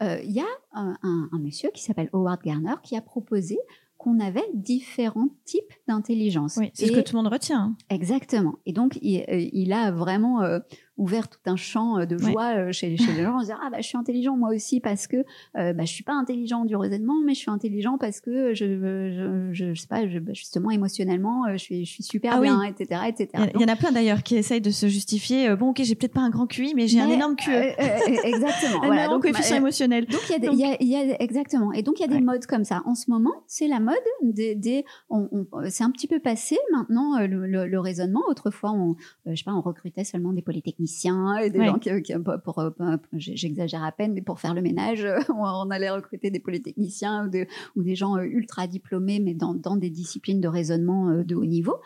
Euh, 0.00 0.20
il 0.22 0.30
y 0.30 0.40
a 0.40 0.46
un, 0.72 0.96
un, 1.02 1.38
monsieur 1.40 1.70
qui 1.74 1.82
s'appelle 1.82 2.08
Howard 2.12 2.40
Garner 2.42 2.74
qui 2.84 2.96
a 2.96 3.00
proposé 3.00 3.58
qu'on 3.96 4.20
avait 4.20 4.44
différents 4.54 5.30
types 5.44 5.72
d'intelligence. 5.88 6.56
Oui, 6.56 6.70
c'est 6.72 6.86
ce 6.86 6.92
que 6.92 7.00
tout 7.00 7.16
le 7.16 7.22
monde 7.22 7.32
retient. 7.32 7.60
Hein. 7.60 7.76
Exactement. 7.90 8.54
Et 8.64 8.72
donc, 8.72 8.96
il, 9.02 9.22
euh, 9.28 9.48
il 9.52 9.72
a 9.72 9.90
vraiment 9.90 10.42
euh, 10.42 10.60
ouvert 10.98 11.28
tout 11.28 11.38
un 11.46 11.56
champ 11.56 11.98
euh, 11.98 12.06
de 12.06 12.18
joie 12.18 12.72
chez, 12.72 12.96
chez, 12.96 13.12
les 13.12 13.22
gens 13.22 13.36
en 13.36 13.38
se 13.38 13.46
disant 13.46 13.58
ah 13.64 13.70
bah 13.70 13.78
je 13.80 13.86
suis 13.86 13.96
intelligent 13.96 14.36
moi 14.36 14.50
aussi 14.50 14.80
parce 14.80 15.06
que 15.06 15.18
euh, 15.56 15.72
bah 15.72 15.84
je 15.84 15.92
suis 15.92 16.04
pas 16.04 16.12
intelligent 16.12 16.64
du 16.64 16.76
raisonnement 16.76 17.14
mais 17.24 17.34
je 17.34 17.38
suis 17.38 17.50
intelligent 17.50 17.96
parce 17.98 18.20
que 18.20 18.52
je 18.52 18.66
je, 18.66 19.48
je, 19.52 19.74
je 19.74 19.80
sais 19.80 19.86
pas 19.86 20.06
je, 20.06 20.18
bah, 20.18 20.32
justement 20.34 20.70
émotionnellement 20.70 21.44
je 21.52 21.56
suis 21.56 21.84
je 21.86 21.90
suis 21.90 22.02
super 22.02 22.34
ah 22.34 22.40
bien 22.40 22.62
etc 22.64 23.02
etc. 23.06 23.44
Il 23.54 23.60
y, 23.60 23.64
en 23.64 23.68
a 23.68 23.76
plein 23.76 23.92
d'ailleurs 23.92 24.22
qui 24.22 24.36
essayent 24.36 24.60
de 24.60 24.70
se 24.70 24.88
justifier 24.88 25.54
bon 25.56 25.70
ok 25.70 25.80
j'ai 25.82 25.94
peut-être 25.94 26.12
pas 26.12 26.20
un 26.20 26.30
grand 26.30 26.46
QI 26.46 26.74
mais 26.74 26.88
j'ai 26.88 27.00
un 27.00 27.08
énorme 27.08 27.36
QE. 27.36 27.50
exactement. 27.50 28.82
un 28.82 28.86
voilà, 28.86 29.08
donc, 29.08 29.22
coefficient 29.22 29.56
bah, 29.56 29.62
émotionnel. 29.62 30.06
Donc 30.06 30.20
il 30.28 30.58
y, 30.58 30.64
a, 30.64 30.76
il 30.80 30.88
y, 30.88 30.96
a 30.96 31.22
exactement 31.22 31.72
et 31.72 31.82
donc 31.82 32.00
il 32.00 32.02
y 32.02 32.04
a 32.04 32.08
des 32.08 32.20
modes 32.20 32.46
comme 32.46 32.64
ça 32.64 32.82
en 32.84 32.94
ce 32.94 33.10
moment 33.10 33.44
c'est 33.46 33.68
la 33.68 33.78
mode 33.80 33.96
des, 34.22 34.54
des 34.54 34.84
on, 35.10 35.28
on, 35.30 35.46
c'est 35.70 35.84
un 35.84 35.90
petit 35.90 36.08
peu 36.08 36.18
passé 36.18 36.58
maintenant 36.72 37.18
le, 37.20 37.46
le, 37.46 37.78
raisonnement 37.80 38.22
autrefois 38.28 38.72
on 38.72 38.96
je 39.26 39.36
sais 39.36 39.44
pas 39.44 39.54
on 39.54 39.60
recrutait 39.60 40.04
seulement 40.04 40.32
des 40.32 40.42
et 41.42 41.50
des 41.50 41.64
gens 41.64 41.78
qui, 41.78 42.12
pour, 42.44 42.58
euh, 42.58 42.70
j'exagère 43.12 43.84
à 43.84 43.92
peine, 43.92 44.12
mais 44.14 44.22
pour 44.22 44.40
faire 44.40 44.54
le 44.54 44.62
ménage, 44.62 45.06
on 45.34 45.70
allait 45.70 45.90
recruter 45.90 46.30
des 46.30 46.40
polytechniciens 46.40 47.28
ou, 47.28 47.80
ou 47.80 47.82
des 47.82 47.94
gens 47.94 48.16
euh, 48.16 48.22
ultra 48.22 48.66
diplômés, 48.66 49.20
mais 49.20 49.34
dans, 49.34 49.54
dans 49.54 49.76
des 49.76 49.90
disciplines 49.90 50.40
de 50.40 50.48
raisonnement 50.48 51.08
euh, 51.08 51.24
de 51.24 51.34
haut 51.34 51.44
niveau. 51.44 51.76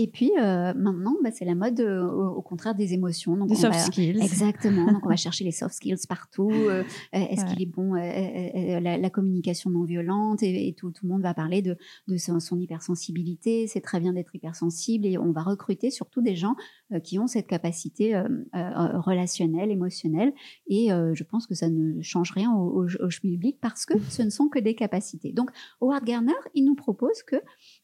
Et 0.00 0.06
puis 0.06 0.30
euh, 0.38 0.72
maintenant, 0.76 1.16
bah, 1.24 1.30
c'est 1.32 1.44
la 1.44 1.56
mode 1.56 1.80
euh, 1.80 2.06
au, 2.06 2.40
contraire 2.40 2.76
des 2.76 2.94
émotions. 2.94 3.36
Donc, 3.36 3.52
soft 3.56 3.80
skills. 3.80 4.22
Exactement. 4.22 4.92
donc 4.92 5.04
on 5.04 5.08
va 5.08 5.16
chercher 5.16 5.42
les 5.42 5.50
soft 5.50 5.74
skills 5.74 6.06
partout. 6.08 6.52
Euh, 6.52 6.84
est-ce 7.12 7.44
qu'il 7.46 7.60
est 7.60 7.66
bon 7.66 7.94
la, 7.94 9.10
communication 9.10 9.70
non 9.70 9.82
violente 9.82 10.40
et, 10.44 10.72
tout, 10.78 10.92
tout, 10.92 11.04
le 11.04 11.10
monde 11.10 11.22
va 11.22 11.34
parler 11.34 11.62
de, 11.62 11.76
de 12.06 12.16
son, 12.16 12.38
hypersensibilité. 12.60 13.66
C'est 13.66 13.80
très 13.80 13.98
bien 13.98 14.12
d'être 14.12 14.32
hypersensible 14.36 15.04
et 15.04 15.18
on 15.18 15.32
va 15.32 15.42
recruter 15.42 15.90
surtout 15.90 16.22
des 16.22 16.36
gens 16.36 16.54
qui 17.02 17.18
ont 17.18 17.26
cette 17.26 17.48
capacité 17.48 18.22
relationnelle, 18.52 19.72
émotionnelle. 19.72 20.32
Et 20.68 20.90
je 20.90 21.24
pense 21.24 21.48
que 21.48 21.54
ça 21.54 21.68
ne 21.68 22.00
change 22.02 22.30
rien 22.30 22.52
au, 22.52 22.84
au, 22.84 22.86
au 22.86 23.08
public 23.08 23.58
parce 23.60 23.84
que 23.84 23.94
ce 24.10 24.22
ne 24.22 24.30
sont 24.30 24.48
que 24.48 24.60
des 24.60 24.76
capacités. 24.76 25.32
Donc 25.32 25.50
Howard 25.80 26.04
Gardner, 26.04 26.32
il 26.54 26.64
nous 26.66 26.76
propose 26.76 27.22
que, 27.26 27.36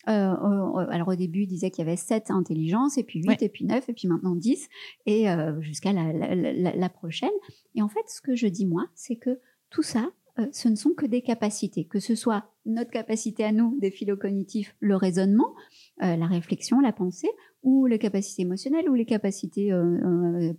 alors 0.07 1.09
au 1.09 1.15
début, 1.15 1.43
il 1.43 1.47
disait 1.47 1.71
qu'il 1.71 1.85
y 1.85 1.89
avait 1.89 1.97
7 1.97 2.31
intelligences, 2.31 2.99
et 2.99 3.05
puis 3.05 3.23
8, 3.23 3.43
et 3.43 3.49
puis 3.49 3.65
9, 3.65 3.89
et 3.89 3.93
puis 3.93 4.09
maintenant 4.09 4.35
10, 4.35 4.69
et 5.07 5.31
euh, 5.31 5.61
jusqu'à 5.61 5.93
la, 5.93 6.89
prochaine. 6.89 7.31
Et 7.75 7.83
en 7.83 7.89
fait, 7.89 8.05
ce 8.09 8.21
que 8.21 8.35
je 8.35 8.47
dis 8.47 8.67
moi, 8.67 8.87
c'est 8.95 9.17
que 9.17 9.41
tout 9.71 9.83
ça, 9.83 10.11
euh, 10.39 10.47
ce 10.53 10.69
ne 10.69 10.75
sont 10.75 10.91
que 10.95 11.07
des 11.07 11.23
capacités, 11.23 11.85
que 11.85 12.01
ce 12.01 12.15
soit 12.15 12.45
notre 12.67 12.91
capacité 12.91 13.45
à 13.45 13.53
nous, 13.53 13.79
des 13.81 13.91
phylocognitifs, 13.91 14.75
le 14.81 14.97
raisonnement, 14.97 15.55
euh, 16.03 16.17
la 16.17 16.27
réflexion, 16.27 16.81
la 16.81 16.93
pensée, 16.93 17.31
ou 17.63 17.87
les 17.87 17.99
capacités 17.99 18.43
émotionnelles, 18.43 18.91
ou 18.91 18.95
les 18.95 19.07
capacités 19.07 19.73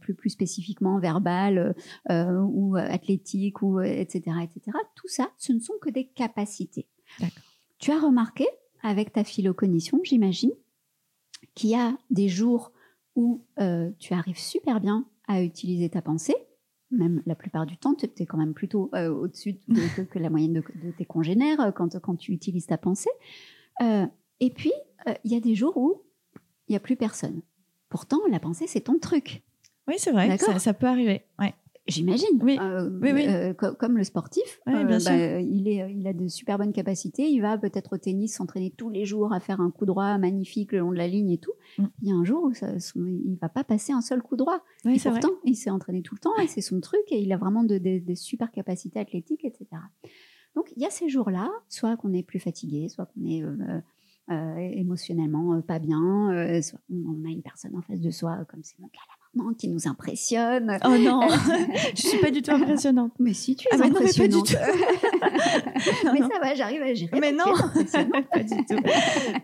plus, 0.02 0.16
plus 0.16 0.32
spécifiquement 0.32 0.98
verbales, 1.00 1.75
ou 2.10 2.75
athlétiques, 2.75 3.62
ou 3.62 3.80
etc., 3.80 4.38
etc. 4.42 4.75
Tout 4.96 5.08
ça, 5.08 5.30
ce 5.38 5.54
ne 5.54 5.60
sont 5.60 5.75
que 5.80 5.92
des 5.92 6.08
capacités. 6.08 6.88
Tu 7.78 7.92
as 7.92 8.00
remarqué, 8.00 8.48
avec 8.86 9.12
ta 9.12 9.24
phylocognition, 9.24 10.00
j'imagine, 10.04 10.51
qu'il 11.56 11.72
y 11.72 11.75
a 11.75 11.98
des 12.12 12.30
jours 12.30 12.72
où 13.15 13.44
euh, 13.60 13.89
tu 13.98 14.13
arrives 14.13 14.38
super 14.38 14.80
bien 14.80 15.08
à 15.27 15.42
utiliser 15.42 15.89
ta 15.89 16.04
pensée, 16.04 16.36
même 16.92 17.24
la 17.25 17.34
plupart 17.34 17.65
du 17.65 17.77
temps, 17.77 17.96
tu 17.96 18.06
es 18.06 18.25
quand 18.27 18.38
même 18.38 18.54
plutôt 18.54 18.92
euh, 18.94 19.10
au-dessus 19.10 19.56
que, 20.12 20.20
la 20.20 20.30
moyenne 20.30 20.54
de, 20.54 20.92
tes 20.92 21.04
congénères 21.04 21.60
euh, 21.62 21.72
quand, 21.72 22.00
quand 22.00 22.15
tu 22.15 22.32
utilises 22.32 22.68
ta 22.68 22.77
pensée. 22.77 23.10
et 23.82 24.50
puis, 24.51 24.72
il 25.24 25.32
y 25.32 25.36
a 25.36 25.39
des 25.39 25.56
jours 25.56 25.75
où 25.77 26.04
il 26.68 26.74
n'y 26.74 26.75
a 26.75 26.80
plus 26.80 26.96
personne. 26.96 27.42
Pourtant, 27.89 28.20
la 28.30 28.39
pensée, 28.39 28.68
c'est 28.68 28.82
ton 28.82 29.00
truc. 29.00 29.44
Oui, 29.88 29.96
c'est 29.98 30.12
vrai, 30.12 30.38
ça, 30.38 30.60
ça, 30.60 30.74
peut 30.75 30.88
arriver. 30.88 31.25
Ouais. 31.39 31.56
J'imagine. 31.88 32.39
Oui. 32.42 32.58
Euh, 32.60 32.89
oui, 33.01 33.12
oui. 33.13 33.25
Euh, 33.27 33.54
comme 33.54 33.98
le 33.98 34.04
sportif, 34.04 34.60
oui, 34.65 34.86
bien 34.86 34.96
euh, 34.96 35.00
sûr. 35.00 35.12
Bah, 35.12 35.39
il, 35.39 35.68
est, 35.68 35.94
il 35.94 36.08
a 36.08 36.13
de 36.13 36.27
super 36.27 36.58
bonnes 36.58 36.74
capacités. 36.74 37.30
Il 37.30 37.42
va 37.42 37.58
peut-être 37.58 37.94
au 37.94 37.98
tennis 37.98 38.36
s'entraîner 38.36 38.72
tous 38.72 38.89
les 38.89 39.06
jours 39.06 39.34
à 39.34 39.39
faire 39.39 39.62
un 39.62 39.70
coup 39.70 39.86
droit 39.86 40.18
magnifique 40.18 40.72
le 40.72 40.80
long 40.80 40.92
de 40.92 40.98
la 40.98 41.08
ligne 41.08 41.32
et 41.32 41.38
tout. 41.38 41.54
Mm. 41.77 41.86
Il 42.01 42.10
y 42.10 42.12
a 42.12 42.15
un 42.15 42.24
jour 42.24 42.44
où 42.44 42.54
ça, 42.54 42.70
il 42.96 43.38
va 43.39 43.50
pas 43.50 43.63
passer 43.63 43.94
un 43.94 44.01
seul 44.01 44.24
coup 44.24 44.36
droit. 44.36 44.63
Et 44.86 45.00
pourtant, 45.00 45.27
vrai. 45.27 45.38
il 45.46 45.56
s'est 45.56 45.70
entraîné 45.70 46.01
tout 46.01 46.15
le 46.15 46.20
temps 46.20 46.36
et 46.42 46.48
c'est 46.48 46.62
son 46.62 46.80
truc 46.80 47.04
et 47.10 47.20
il 47.20 47.32
a 47.32 47.38
vraiment 47.38 47.63
de, 47.63 47.77
de, 47.77 48.00
de 48.00 48.15
super 48.15 48.51
capacités 48.51 49.00
athlétiques, 49.00 49.46
etc. 49.46 49.68
Donc 50.56 50.72
il 50.75 50.82
y 50.82 50.86
a 50.86 50.89
ces 50.89 51.08
jours-là, 51.08 51.51
soit 51.70 51.98
qu'on 51.98 52.13
est 52.13 52.24
plus 52.24 52.39
fatigué, 52.39 52.89
soit 52.89 53.06
qu'on 53.06 53.25
est 53.25 53.44
émotionnellement 54.75 55.62
pas 55.62 55.77
bien, 55.77 56.62
soit 56.63 56.80
on 56.89 57.25
a 57.25 57.30
une 57.30 57.44
personne 57.44 57.75
en 57.75 57.82
face 57.82 58.01
de 58.01 58.10
soi, 58.10 58.44
comme 58.50 58.63
c'est 58.63 58.80
mon 58.80 58.88
cas 58.88 59.01
là 59.08 59.25
qui 59.58 59.68
nous 59.68 59.88
impressionne. 59.88 60.77
Oh 60.86 60.98
non, 60.98 61.27
je 61.96 62.01
suis 62.01 62.18
pas 62.20 62.32
du 62.32 62.42
tout 62.42 62.51
impressionnante. 62.51 63.13
Mais 63.20 63.34
si 63.34 63.56
tu 63.56 63.68
es 63.68 63.70
ah 63.74 63.86
impressionnante. 63.86 64.54
mais, 64.54 66.12
mais 66.13 66.20
ça 66.20 66.39
va, 66.42 66.56
j'arrive 66.56 66.82
à 66.82 66.94
gérer. 66.94 67.20
Mais 67.20 67.32
non, 67.32 67.46
pas 68.32 68.44
du 68.44 68.65
tout. 68.65 68.80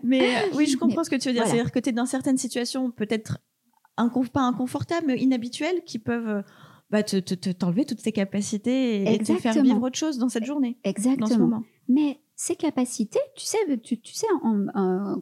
Mais 0.02 0.36
euh, 0.36 0.54
oui, 0.54 0.66
je 0.66 0.76
comprends 0.76 1.04
ce 1.04 1.10
que 1.10 1.16
tu 1.16 1.28
veux 1.28 1.34
dire. 1.34 1.46
C'est-à-dire 1.46 1.72
que 1.72 1.78
tu 1.78 1.90
es 1.90 1.92
dans 1.92 2.06
certaines 2.06 2.38
situations 2.38 2.90
peut-être 2.90 3.38
pas 4.32 4.40
inconfortables, 4.40 5.06
mais 5.06 5.18
inhabituelles, 5.18 5.82
qui 5.84 5.98
peuvent 5.98 6.28
euh, 6.28 6.42
bah, 6.90 7.02
te, 7.02 7.18
t'enlever 7.50 7.84
toutes 7.84 8.02
tes 8.02 8.12
capacités 8.12 9.12
et, 9.12 9.18
te 9.18 9.34
faire 9.34 9.60
vivre 9.62 9.82
autre 9.82 9.98
chose 9.98 10.18
dans 10.18 10.28
cette 10.28 10.44
journée. 10.44 10.78
Exactement. 10.84 11.62
Mais 11.88 12.20
ces 12.34 12.56
capacités, 12.56 13.20
tu 13.36 13.44
sais, 13.44 13.58
tu, 13.82 13.98
sais 14.04 14.26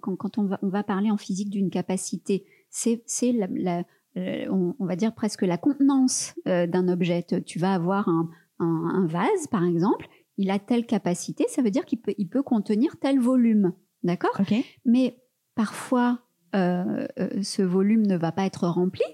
quand, 0.01 0.39
on, 0.39 0.45
va, 0.45 0.59
on, 0.63 0.69
va, 0.69 0.83
parler 0.83 1.11
en 1.11 1.17
physique 1.17 1.51
d'une 1.51 1.71
capacité, 1.71 2.45
c'est 2.71 3.03
la, 3.33 3.85
on, 4.17 4.75
va 4.81 4.97
dire 4.97 5.15
presque 5.15 5.43
la 5.43 5.59
contenance 5.59 6.35
d'un 6.47 6.89
objet. 6.89 7.25
Tu 7.47 7.59
vas 7.59 7.75
avoir 7.75 8.09
un, 8.09 8.29
un, 8.59 9.07
vase, 9.07 9.47
par 9.51 9.65
exemple, 9.65 10.09
il 10.37 10.51
a 10.51 10.59
telle 10.59 10.87
capacité, 10.87 11.45
ça 11.49 11.63
veut 11.63 11.71
dire 11.71 11.85
qu'il 11.85 12.01
peut, 12.01 12.15
il 12.19 12.29
peut 12.29 12.43
contenir 12.43 12.97
tel 12.99 13.19
volume. 13.19 13.73
D'accord? 14.03 14.41
Mais 14.85 15.19
parfois, 15.55 16.21
euh, 16.55 17.07
euh, 17.19 17.43
ce 17.43 17.63
volume 17.63 18.07
ne 18.07 18.17
va 18.17 18.33
pas 18.33 18.47
être 18.47 18.67
rempli, 18.67 19.05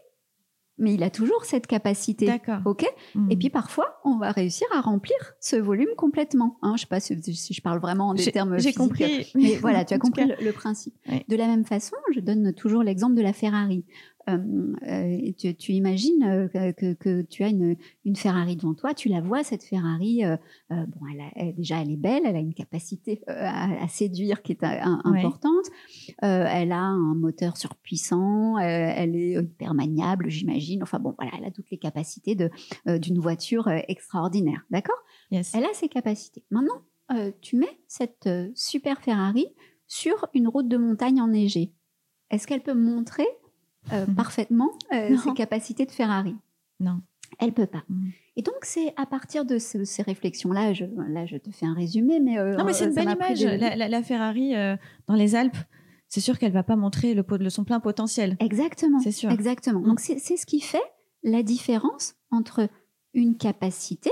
mais 0.79 0.95
il 0.95 1.03
a 1.03 1.11
toujours 1.11 1.45
cette 1.45 1.67
capacité. 1.67 2.27
D'accord. 2.27 2.61
Ok? 2.65 2.87
Hmm. 3.15 3.31
Et 3.31 3.37
puis 3.37 3.51
parfois, 3.51 3.99
on 4.05 4.19
va 4.19 4.31
réussir 4.31 4.67
à 4.75 4.81
remplir 4.81 5.17
ce 5.41 5.57
volume 5.57 5.89
complètement. 5.97 6.59
Hein, 6.63 6.75
je 6.77 6.83
sais 6.83 6.87
pas 6.87 7.01
si, 7.01 7.17
je 7.25 7.63
parle 7.63 7.81
vraiment 7.81 8.09
en 8.09 8.15
des 8.15 8.31
termes. 8.31 8.59
J'ai 8.59 8.73
compris. 8.73 9.33
Mais 9.35 9.57
voilà, 9.57 9.85
tu 9.85 9.95
as 9.95 9.99
compris 9.99 10.27
le, 10.27 10.53
principe. 10.53 10.95
De 11.29 11.37
la 11.37 11.47
même 11.47 11.65
façon, 11.65 11.97
je 12.15 12.21
donne 12.21 12.53
toujours 12.55 12.83
l'exemple 12.83 13.15
de 13.15 13.23
la 13.23 13.33
Ferrari. 13.33 13.85
Euh, 14.29 14.73
euh, 14.89 15.53
tu, 15.57 15.73
imagines 15.73 16.25
euh, 16.25 16.73
que, 16.73 17.23
tu 17.23 17.45
as 17.45 17.49
une, 17.49 17.77
Ferrari 18.17 18.57
devant 18.57 18.75
toi, 18.75 18.93
tu 18.93 19.09
la 19.09 19.21
vois, 19.21 19.45
cette 19.45 19.63
Ferrari, 19.63 20.23
bon, 20.71 21.07
elle, 21.37 21.55
déjà 21.55 21.81
elle 21.81 21.91
est 21.91 21.97
belle, 21.97 22.23
elle 22.25 22.37
a 22.37 22.41
une 22.41 22.55
capacité 22.55 23.23
à, 23.27 23.87
séduire 23.89 24.43
qui 24.43 24.53
est 24.53 24.65
importante, 24.65 25.67
elle 26.23 26.73
a 26.73 26.81
un 26.81 27.15
moteur 27.15 27.57
surpuissant, 27.57 28.59
elle 28.59 29.15
est 29.17 29.33
hyper 29.35 29.75
maniable, 29.75 30.29
j'imagine, 30.29 30.83
enfin 30.83 30.99
bon, 30.99 31.15
voilà, 31.19 31.33
elle 31.39 31.45
a 31.45 31.51
toutes 31.51 31.71
les 31.71 31.79
capacités 31.79 32.37
d'une 32.87 33.19
voiture 33.19 33.69
extraordinaire, 33.69 34.65
d'accord? 34.71 34.99
Elle 35.31 35.65
a 35.65 35.75
ses 35.75 35.89
capacités. 35.89 36.45
Maintenant, 36.51 36.83
tu 37.41 37.57
mets 37.57 37.81
cette 37.87 38.29
super 38.55 39.01
Ferrari 39.01 39.47
sur 39.87 40.27
une 40.35 40.49
route 40.49 40.69
de 40.69 40.77
montagne 40.77 41.21
enneigée. 41.21 41.73
Est-ce 42.31 42.47
qu'elle 42.47 42.63
peut 42.63 42.75
montrer 42.75 43.27
euh, 43.93 44.07
mhm. 44.07 44.15
parfaitement 44.15 44.71
euh, 44.93 45.17
ses 45.17 45.33
capacités 45.35 45.87
de 45.87 45.91
Ferrari. 45.91 46.35
Non. 46.81 47.01
Elle 47.39 47.53
peut 47.53 47.67
pas. 47.67 47.85
Mhm. 47.89 48.13
Et 48.37 48.43
donc, 48.43 48.57
c'est 48.63 48.93
à 48.97 49.07
partir 49.07 49.45
de 49.45 49.59
ces 49.59 50.03
réflexions-là, 50.03 50.73
je, 50.73 50.85
là, 51.09 51.25
je 51.27 51.37
te 51.37 51.51
fais 51.51 51.67
un 51.67 51.75
résumé, 51.75 52.21
mais... 52.21 52.39
Euh, 52.39 52.57
non, 52.57 52.65
mais 52.65 52.73
c'est 52.73 52.85
une 52.85 52.95
belle 52.95 53.11
image. 53.11 53.43
La, 53.43 54.03
Ferrari 54.03 54.53
dans 55.07 55.15
les 55.15 55.35
Alpes, 55.35 55.57
c'est 56.09 56.21
sûr 56.21 56.39
qu'elle 56.39 56.53
va 56.53 56.63
pas 56.63 56.77
montrer 56.77 57.15
le, 57.15 57.25
le, 57.39 57.51
son 57.51 57.65
plein 57.65 57.81
potentiel. 57.81 58.37
Exactement. 58.41 59.01
C'est 59.01 59.13
sûr. 59.13 59.31
Exactement. 59.31 59.81
Donc, 59.81 60.01
c'est 60.01 60.19
ce 60.19 60.45
qui 60.45 60.61
fait 60.61 60.83
la 61.23 61.43
différence 61.43 62.15
entre 62.31 62.69
une 63.15 63.37
capacité 63.37 64.11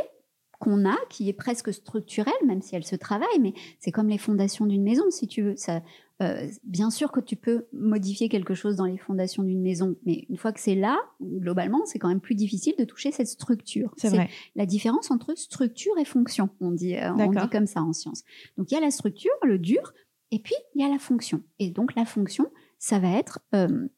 qu'on 0.59 0.89
a, 0.89 0.97
qui 1.11 1.29
est 1.29 1.35
presque 1.35 1.73
structurelle, 1.73 2.33
même 2.47 2.63
si 2.63 2.75
elle 2.75 2.85
se 2.85 2.97
travaille, 2.97 3.39
mais 3.41 3.53
c'est 3.79 3.93
comme 3.93 4.09
les 4.09 4.19
fondations 4.19 4.65
d'une 4.65 4.83
maison, 4.83 5.05
si 5.11 5.27
tu 5.27 5.43
veux. 5.43 5.57
Ça, 5.57 5.83
euh, 6.23 6.49
bien 6.63 6.91
sûr 6.91 7.11
que 7.11 7.19
tu 7.19 7.35
peux 7.35 7.67
modifier 7.73 8.29
quelque 8.29 8.55
chose 8.55 8.77
dans 8.77 8.85
les 8.85 8.99
fondations 8.99 9.43
d'une 9.43 9.61
maison, 9.61 9.97
mais 10.07 10.27
une 10.29 10.37
fois 10.37 10.53
que 10.53 10.61
c'est 10.61 10.77
là, 10.77 10.97
globalement, 11.21 11.85
c'est 11.87 11.99
quand 11.99 12.09
même 12.09 12.21
plus 12.21 12.37
difficile 12.37 12.75
de 12.79 12.85
toucher 12.85 13.11
cette 13.11 13.27
structure. 13.27 13.93
C'est 13.97 14.29
la 14.55 14.67
différence 14.67 15.11
entre 15.11 15.37
structure 15.37 15.99
et 15.99 16.05
fonction. 16.05 16.51
On 16.61 16.71
dit, 16.71 16.97
euh, 16.97 17.13
on 17.15 17.31
dit 17.31 17.49
comme 17.51 17.67
ça 17.67 17.83
en 17.83 17.93
science. 17.93 18.23
Donc 18.57 18.71
il 18.71 18.75
y 18.75 18.77
a 18.77 18.81
la 18.81 18.93
structure, 18.93 19.33
le 19.43 19.59
dur, 19.59 19.93
et 20.31 20.39
puis 20.39 20.55
il 20.75 20.83
y 20.83 20.85
a 20.85 20.89
la 20.89 21.01
fonction. 21.01 21.43
Et 21.59 21.71
donc 21.71 21.97
la 21.97 22.05
fonction, 22.05 22.49
ça 22.79 23.01
va 23.01 23.11
être, 23.11 23.41
euh, 23.55 23.89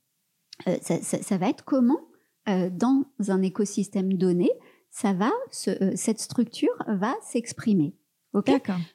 ça, 0.81 1.37
va 1.37 1.51
être 1.51 1.65
comment 1.65 2.01
dans 2.47 3.05
un 3.29 3.43
écosystème 3.43 4.15
donné, 4.15 4.51
ça 4.91 5.13
va, 5.13 5.31
cette 5.51 6.21
structure 6.21 6.73
va 6.87 7.13
s'exprimer. 7.21 7.95
Ok? 8.33 8.51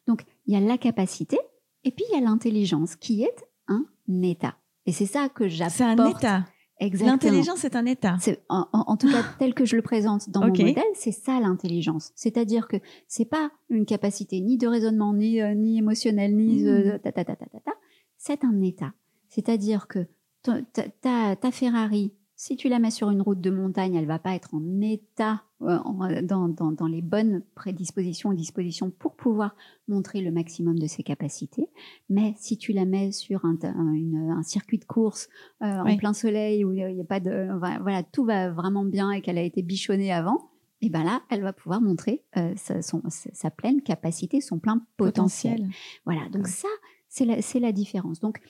Donc 0.08 0.24
il 0.48 0.56
y 0.56 0.58
a 0.58 0.60
la 0.60 0.80
capacité, 0.80 1.38
et 1.84 1.92
puis 1.92 2.06
il 2.10 2.16
y 2.16 2.18
a 2.18 2.22
l'intelligence 2.22 2.96
qui 2.96 3.24
est 3.24 3.46
un 3.68 3.86
état. 4.22 4.56
Et 4.86 4.92
c'est 4.92 5.06
ça 5.06 5.30
que 5.30 5.48
j'apporte. 5.48 5.76
C'est 5.76 5.84
un 5.84 6.10
état. 6.10 6.46
Exactement. 6.80 7.12
L'intelligence 7.12 7.64
est 7.64 7.76
un 7.76 7.86
état. 7.86 8.18
En, 8.50 8.68
en, 8.72 8.98
tout 8.98 9.10
cas, 9.10 9.24
tel 9.40 9.54
que 9.54 9.66
je 9.66 9.76
le 9.76 9.84
présente 9.84 10.30
dans 10.32 10.42
mon 10.42 10.48
modèle, 10.48 10.84
c'est 10.96 11.12
ça 11.12 11.40
l'intelligence. 11.40 12.12
C'est-à-dire 12.16 12.68
que 12.68 12.78
c'est 13.08 13.26
pas 13.26 13.52
une 13.70 13.86
capacité 13.86 14.42
ni 14.42 14.58
de 14.58 14.68
raisonnement, 14.68 15.14
ni, 15.14 15.42
euh, 15.42 15.54
ni 15.54 15.78
émotionnel, 15.78 16.36
ni 16.36 16.64
mmh. 16.64 17.00
ta, 17.04 17.12
ta, 17.12 17.24
ta, 17.24 17.36
ta, 17.36 17.46
ta, 17.46 17.72
C'est 18.18 18.44
un 18.44 18.60
état. 18.62 18.94
C'est-à-dire 19.30 19.88
que 19.88 20.08
ta, 20.42 21.36
ta 21.36 21.52
Ferrari, 21.52 22.14
si 22.42 22.56
tu 22.56 22.70
la 22.70 22.80
mets 22.80 22.90
sur 22.90 23.12
une 23.12 23.22
route 23.22 23.40
de 23.40 23.52
montagne, 23.52 23.94
elle 23.94 24.08
va 24.08 24.18
pas 24.18 24.34
être 24.34 24.56
en 24.56 24.82
état, 24.82 25.44
euh, 25.62 25.78
dans, 26.24 26.88
les 26.88 27.04
bonnes 27.04 27.44
prédispositions 27.54 28.32
et 28.32 28.36
dispositions 28.36 28.90
pour 28.90 29.16
pouvoir 29.16 29.56
montrer 29.88 30.22
le 30.22 30.32
maximum 30.32 30.80
de 30.80 30.88
ses 30.88 31.04
capacités. 31.04 31.70
Mais 32.10 32.34
si 32.40 32.58
tu 32.58 32.74
la 32.74 32.86
mets 32.86 33.12
sur 33.12 33.46
un, 33.46 34.42
circuit 34.42 34.80
de 34.80 34.86
course 34.86 35.30
euh, 35.62 35.82
en 35.82 35.96
plein 35.98 36.14
soleil 36.14 36.66
où 36.66 36.74
il 36.74 36.84
n'y 36.84 37.02
a 37.02 37.06
pas 37.06 37.20
de, 37.20 37.56
voilà, 37.60 38.02
tout 38.02 38.26
va 38.26 38.50
vraiment 38.50 38.86
bien 38.86 39.12
et 39.12 39.22
qu'elle 39.22 39.38
a 39.38 39.44
été 39.44 39.62
bichonnée 39.62 40.12
avant, 40.12 40.50
et 40.82 40.90
ben 40.90 41.04
là, 41.04 41.22
elle 41.30 41.44
va 41.44 41.54
pouvoir 41.54 41.80
montrer 41.80 42.24
euh, 42.38 42.56
sa, 42.56 43.52
pleine 43.52 43.84
capacité, 43.84 44.42
son 44.42 44.58
plein 44.58 44.84
potentiel. 44.98 45.70
Voilà, 46.06 46.28
donc 46.30 46.48
ça, 46.48 46.70
c'est 47.08 47.26
la, 47.26 47.36
la, 47.60 47.72
différence. 47.72 48.20
Donc, 48.20 48.42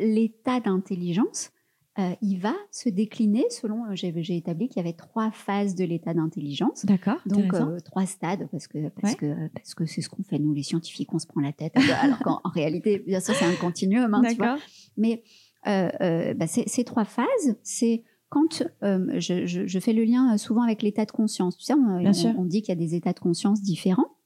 l'état 0.00 0.60
d'intelligence, 0.60 1.50
euh, 1.98 2.14
il 2.20 2.38
va 2.38 2.54
se 2.70 2.90
décliner 2.90 3.44
selon, 3.48 3.86
euh, 3.86 3.94
j'ai 3.94 4.36
établi 4.36 4.68
qu'il 4.68 4.76
y 4.76 4.80
avait 4.80 4.96
trois 4.96 5.30
phases 5.30 5.74
de 5.74 5.84
l'état 5.84 6.12
d'intelligence. 6.12 6.84
D'accord. 6.84 7.16
Donc 7.24 7.54
euh, 7.54 7.80
trois 7.80 8.04
stades 8.04 8.48
parce 8.50 8.66
que 8.66 8.90
parce 9.00 9.14
que 9.14 9.48
parce 9.54 9.74
que 9.74 9.86
c'est 9.86 10.02
ce 10.02 10.10
qu'on 10.10 10.22
fait 10.22 10.38
nous 10.38 10.52
les 10.52 10.62
scientifiques, 10.62 11.14
on 11.14 11.18
se 11.18 11.26
prend 11.26 11.40
la 11.40 11.52
tête. 11.52 11.72
alors 12.02 12.18
qu'en 12.18 12.40
réalité, 12.44 12.98
bien 12.98 13.20
sûr, 13.20 13.34
c'est 13.34 13.46
un 13.46 13.54
continuum, 13.54 14.12
hein, 14.12 14.22
tu 14.28 14.36
vois. 14.36 14.58
Mais 14.98 15.22
bah, 15.64 16.46
ces 16.46 16.84
trois 16.84 17.06
phases, 17.06 17.56
c'est 17.62 18.04
quand 18.28 18.64
je, 18.82 19.46
je, 19.46 19.78
fais 19.78 19.94
le 19.94 20.04
lien 20.04 20.36
souvent 20.36 20.62
avec 20.62 20.82
l'état 20.82 21.06
de 21.06 21.12
conscience. 21.12 21.56
Tu 21.56 21.64
sais, 21.64 21.74
on 21.74 22.44
dit 22.44 22.60
qu'il 22.60 22.74
y 22.74 22.76
a 22.76 22.80
des 22.80 22.94
états 22.94 23.14
de 23.14 23.20
conscience 23.20 23.62
différents. 23.62 24.16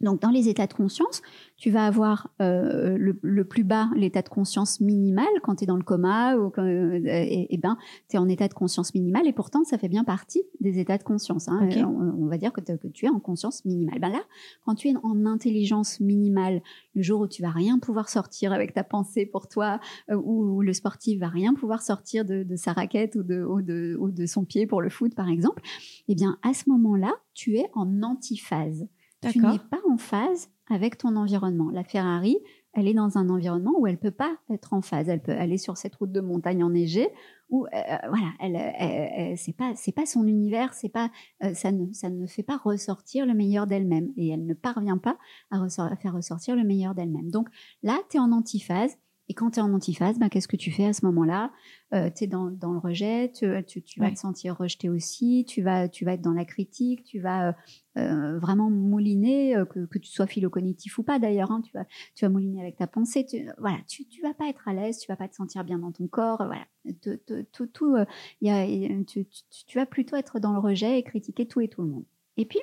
Donc, 0.00 0.20
dans 0.20 0.30
les 0.30 0.48
états 0.48 0.66
de 0.66 0.74
conscience, 0.74 1.22
tu 1.56 1.70
vas 1.70 1.86
avoir 1.86 2.30
euh, 2.42 2.96
le, 2.98 3.44
plus 3.44 3.64
bas, 3.64 3.88
l'état 3.96 4.20
de 4.20 4.28
conscience 4.28 4.80
minimal, 4.80 5.26
quand 5.42 5.56
tu 5.56 5.64
es 5.64 5.66
dans 5.66 5.76
le 5.76 5.82
coma, 5.82 6.36
ou 6.36 6.52
euh, 6.58 7.00
et, 7.04 7.56
ben, 7.56 7.78
tu 8.10 8.16
es 8.16 8.18
en 8.18 8.28
état 8.28 8.46
de 8.46 8.54
conscience 8.54 8.94
minimal, 8.94 9.26
et 9.26 9.32
pourtant, 9.32 9.64
ça 9.64 9.78
fait 9.78 9.88
bien 9.88 10.04
partie 10.04 10.42
des 10.60 10.78
états 10.78 10.98
de 10.98 11.02
conscience. 11.02 11.48
Hein. 11.48 11.68
On, 11.86 12.26
va 12.26 12.36
dire 12.36 12.52
que, 12.52 12.60
que, 12.60 12.88
tu 12.88 13.06
es 13.06 13.08
en 13.08 13.20
conscience 13.20 13.64
minimale. 13.64 13.98
Ben 13.98 14.10
là, 14.10 14.22
quand 14.64 14.74
tu 14.74 14.88
es 14.88 14.94
en 15.02 15.24
intelligence 15.24 15.98
minimale, 16.00 16.60
le 16.94 17.02
jour 17.02 17.22
où 17.22 17.26
tu 17.26 17.40
vas 17.40 17.50
rien 17.50 17.78
pouvoir 17.78 18.10
sortir 18.10 18.52
avec 18.52 18.74
ta 18.74 18.84
pensée 18.84 19.24
pour 19.24 19.48
toi, 19.48 19.80
euh, 20.10 20.16
ou, 20.16 20.60
le 20.60 20.72
sportif 20.74 21.20
va 21.20 21.28
rien 21.28 21.54
pouvoir 21.54 21.80
sortir 21.80 22.24
de, 22.24 22.44
sa 22.56 22.72
raquette 22.72 23.16
ou 23.16 23.22
de, 23.22 23.42
ou 23.42 23.62
de, 23.62 23.96
ou 23.98 24.10
de 24.10 24.26
son 24.26 24.44
pied 24.44 24.66
pour 24.66 24.82
le 24.82 24.90
foot, 24.90 25.14
par 25.14 25.28
exemple, 25.28 25.62
eh 26.08 26.14
bien, 26.14 26.38
à 26.42 26.52
ce 26.52 26.68
moment-là, 26.68 27.14
tu 27.34 27.56
es 27.56 27.66
en 27.74 28.02
antiphase 28.02 28.86
tu 29.32 29.38
n'es 29.38 29.58
pas 29.58 29.80
en 29.90 29.96
phase 29.96 30.50
avec 30.68 30.98
ton 30.98 31.16
environnement. 31.16 31.70
La 31.70 31.84
Ferrari, 31.84 32.38
elle 32.72 32.88
est 32.88 32.94
dans 32.94 33.16
un 33.16 33.28
environnement 33.30 33.72
où 33.78 33.86
elle 33.86 33.98
peut 33.98 34.10
pas 34.10 34.36
être 34.50 34.72
en 34.72 34.82
phase. 34.82 35.08
Elle 35.08 35.22
peut 35.22 35.32
aller 35.32 35.58
sur 35.58 35.76
cette 35.76 35.94
route 35.94 36.12
de 36.12 36.20
montagne 36.20 36.62
enneigée 36.62 37.08
où 37.48 37.66
euh, 37.66 37.68
euh, 37.72 37.96
voilà, 38.08 38.32
elle, 38.40 39.38
c'est 39.38 39.56
pas 39.56 39.72
c'est 39.76 39.92
pas 39.92 40.04
son 40.04 40.26
univers, 40.26 40.74
c'est 40.74 40.88
pas 40.88 41.10
euh, 41.44 41.54
ça 41.54 41.70
ne 41.72 41.92
ça 41.92 42.10
ne 42.10 42.26
fait 42.26 42.42
pas 42.42 42.56
ressortir 42.56 43.24
le 43.24 43.34
meilleur 43.34 43.66
d'elle-même 43.66 44.10
et 44.16 44.28
elle 44.28 44.44
ne 44.44 44.54
parvient 44.54 44.98
pas 44.98 45.16
à, 45.50 45.62
à 45.62 45.96
faire 45.96 46.14
ressortir 46.14 46.56
le 46.56 46.64
meilleur 46.64 46.94
d'elle-même. 46.94 47.30
Donc 47.30 47.48
là, 47.82 47.98
tu 48.10 48.16
es 48.16 48.20
en 48.20 48.32
antiphase 48.32 48.98
et 49.28 49.34
quand 49.34 49.52
tu 49.52 49.58
es 49.58 49.62
en 49.62 49.72
antiphase, 49.72 50.18
ben, 50.18 50.28
qu'est-ce 50.28 50.46
que 50.46 50.56
tu 50.56 50.70
fais 50.70 50.86
à 50.86 50.92
ce 50.92 51.04
moment-là? 51.06 51.50
Euh, 51.94 52.10
Tu 52.14 52.24
es 52.24 52.26
dans, 52.28 52.50
dans, 52.50 52.72
le 52.72 52.78
rejet, 52.78 53.32
tu, 53.32 53.46
tu, 53.82 54.00
vas 54.00 54.10
te 54.10 54.18
sentir 54.18 54.56
rejeté 54.56 54.88
aussi, 54.88 55.44
tu 55.48 55.62
vas, 55.62 55.88
tu 55.88 56.04
vas 56.04 56.12
être 56.12 56.22
dans 56.22 56.32
la 56.32 56.44
critique, 56.44 57.02
tu 57.02 57.18
vas 57.18 57.48
euh, 57.48 57.52
euh 57.98 58.38
vraiment 58.38 58.70
mouliner, 58.70 59.56
euh, 59.56 59.64
que, 59.64 59.84
que, 59.86 59.98
tu 59.98 60.10
sois 60.10 60.28
philo-cognitif 60.28 60.98
ou 60.98 61.02
pas 61.02 61.18
d'ailleurs, 61.18 61.50
hein, 61.50 61.60
tu, 61.60 61.72
vas, 61.72 61.84
tu 62.14 62.24
vas 62.24 62.28
mouliner 62.28 62.60
avec 62.60 62.76
ta 62.76 62.86
pensée. 62.86 63.26
Tu, 63.26 63.48
voilà, 63.58 63.78
tu, 63.88 64.06
tu 64.06 64.22
vas 64.22 64.34
pas 64.34 64.48
être 64.48 64.68
à 64.68 64.74
l'aise, 64.74 64.98
tu 64.98 65.08
vas 65.08 65.16
pas 65.16 65.28
te 65.28 65.34
sentir 65.34 65.64
bien 65.64 65.78
dans 65.78 65.90
ton 65.90 66.06
corps. 66.06 66.44
Voilà, 66.46 66.66
tout, 67.02 67.66
tout, 67.72 67.96
y 68.42 68.50
a, 68.50 68.66
tu, 69.04 69.26
tu 69.66 69.78
vas 69.78 69.86
plutôt 69.86 70.14
être 70.14 70.38
dans 70.38 70.52
le 70.52 70.60
rejet 70.60 71.00
et 71.00 71.02
critiquer 71.02 71.46
tout 71.46 71.60
et 71.60 71.68
tout 71.68 71.82
le 71.82 71.88
monde. 71.88 72.04
Et 72.36 72.44
puis, 72.44 72.60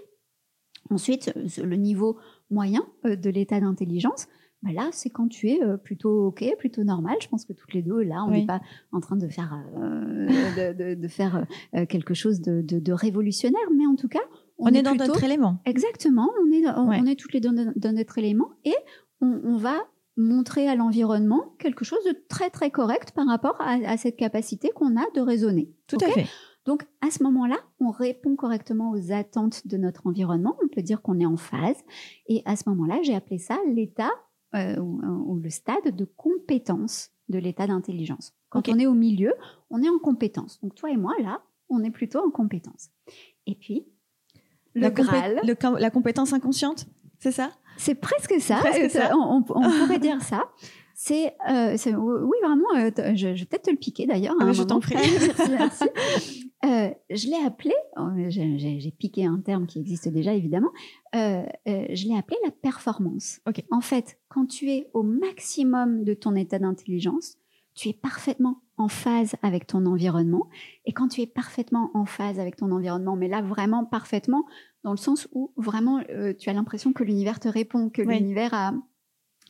ensuite, 0.90 1.34
le 1.36 1.76
niveau 1.76 2.18
moyen 2.50 2.88
de 3.04 3.30
l'état 3.30 3.60
d'intelligence, 3.60 4.28
bah 4.64 4.72
là, 4.72 4.90
c'est 4.94 5.10
quand 5.10 5.28
tu 5.28 5.50
es 5.50 5.62
euh, 5.62 5.76
plutôt 5.76 6.28
OK, 6.28 6.44
plutôt 6.58 6.84
normal. 6.84 7.18
Je 7.22 7.28
pense 7.28 7.44
que 7.44 7.52
toutes 7.52 7.74
les 7.74 7.82
deux, 7.82 8.02
là, 8.02 8.24
on 8.26 8.32
n'est 8.32 8.46
pas 8.46 8.62
en 8.94 9.02
train 9.02 9.18
de 9.18 9.28
faire, 9.28 9.62
euh, 9.78 10.96
de, 10.96 11.08
faire 11.10 11.46
euh, 11.76 11.86
quelque 11.86 12.14
chose 12.14 12.40
de, 12.40 12.92
révolutionnaire, 12.94 13.62
mais 13.76 13.86
en 13.86 13.96
tout 13.96 14.08
cas, 14.08 14.22
on, 14.58 14.68
est, 14.68 14.82
dans 14.82 14.96
notre 14.96 15.24
élément. 15.24 15.60
Exactement, 15.66 16.30
on 16.42 16.52
est, 16.52 16.66
on, 16.78 17.06
est 17.06 17.20
toutes 17.20 17.34
les 17.34 17.42
deux 17.42 17.52
dans 17.76 17.96
notre 17.96 18.18
élément 18.18 18.52
et 18.64 18.76
on, 19.20 19.58
va 19.58 19.76
montrer 20.16 20.70
à 20.70 20.76
l'environnement 20.76 21.56
quelque 21.60 21.84
chose 21.84 22.04
de 22.06 22.16
très 22.30 22.50
très 22.50 22.70
correct 22.72 23.12
par 23.14 23.28
rapport 23.28 23.58
à, 23.60 23.98
cette 23.98 24.16
capacité 24.16 24.70
qu'on 24.74 24.96
a 24.96 25.04
de 25.16 25.22
raisonner. 25.22 25.74
Tout 25.88 25.98
à 26.02 26.08
fait. 26.08 26.26
Donc, 26.66 26.84
à 27.02 27.12
ce 27.12 27.22
moment-là, 27.24 27.58
on 27.82 27.90
répond 27.90 28.38
correctement 28.38 28.92
aux 28.92 29.12
attentes 29.12 29.68
de 29.68 29.76
notre 29.76 30.08
environnement. 30.08 30.56
On 30.64 30.70
peut 30.70 30.82
dire 30.82 31.02
qu'on 31.02 31.20
est 31.20 31.26
en 31.26 31.36
phase. 31.36 31.76
Et 32.30 32.42
à 32.46 32.56
ce 32.56 32.70
moment-là, 32.70 33.00
j'ai 33.04 33.16
appelé 33.16 33.38
ça 33.38 33.58
l'état 33.68 34.12
euh, 34.56 34.78
ou, 34.78 35.40
le 35.42 35.50
stade 35.50 35.96
de 35.96 36.06
compétence 36.06 37.12
de 37.30 37.40
l'état 37.40 37.68
d'intelligence. 37.68 38.34
Quand 38.50 38.68
on 38.70 38.78
est 38.78 38.86
au 38.86 38.94
milieu, 38.94 39.34
on 39.70 39.82
est 39.82 39.90
en 39.90 40.00
compétence. 40.00 40.60
Donc, 40.62 40.76
toi 40.76 40.92
et 40.92 40.98
moi, 40.98 41.14
là, 41.22 41.42
on 41.70 41.84
est 41.84 41.92
plutôt 41.92 42.20
en 42.20 42.30
compétence. 42.30 42.90
Et 43.48 43.56
puis, 43.56 43.88
le 44.74 44.82
la, 44.82 44.92
Graal, 44.92 45.42
la 45.80 45.90
compétence 45.90 46.34
inconsciente, 46.34 46.88
c'est 47.20 47.32
ça? 47.32 47.52
C'est 47.78 47.96
presque 47.96 48.40
ça. 48.40 48.62
On, 49.16 49.42
pourrait 49.44 50.00
dire 50.00 50.22
ça. 50.22 50.44
C'est, 50.96 51.34
euh, 51.50 51.76
oui, 51.96 52.38
vraiment, 52.44 52.68
euh, 52.76 53.16
je, 53.16 53.28
vais 53.30 53.46
peut-être 53.46 53.64
te 53.64 53.72
le 53.72 53.78
piquer 53.78 54.06
d'ailleurs. 54.06 54.36
Ah, 54.40 54.52
je 54.52 54.64
t'en 54.64 54.80
prie. 54.80 54.96
merci, 55.50 55.86
euh, 56.66 56.90
je 57.10 57.28
l'ai 57.28 57.46
appelé, 57.46 57.74
oh, 57.98 58.10
j'ai 58.30 58.92
piqué 58.98 59.26
un 59.26 59.40
terme 59.40 59.68
qui 59.68 59.80
existe 59.80 60.08
déjà 60.08 60.34
évidemment, 60.34 60.72
je 61.14 62.08
l'ai 62.08 62.18
appelé 62.18 62.38
la 62.44 62.52
performance. 62.52 63.42
En 63.72 63.82
fait, 63.82 64.18
quand 64.30 64.46
tu 64.46 64.72
es 64.72 64.90
au 64.94 65.04
maximum 65.04 66.04
de 66.04 66.14
ton 66.14 66.36
état 66.36 66.60
d'intelligence, 66.60 67.36
tu 67.76 67.90
es 67.90 67.94
parfaitement 67.94 68.62
en 68.78 68.88
phase 68.88 69.36
avec 69.42 69.68
ton 69.68 69.86
environnement. 69.86 70.48
Et 70.86 70.94
quand 70.94 71.08
tu 71.08 71.22
es 71.22 71.28
parfaitement 71.28 71.92
en 71.94 72.06
phase 72.06 72.40
avec 72.40 72.56
ton 72.56 72.72
environnement, 72.72 73.16
mais 73.16 73.28
là 73.28 73.42
vraiment 73.42 73.84
parfaitement, 73.84 74.46
dans 74.84 74.92
le 74.92 74.98
sens 74.98 75.28
où 75.34 75.52
vraiment 75.58 76.02
tu 76.40 76.50
as 76.50 76.54
l'impression 76.54 76.94
que 76.94 77.04
l'univers 77.04 77.40
te 77.40 77.48
répond, 77.48 77.90
que 77.90 78.02
l'univers 78.02 78.54
a 78.54 78.74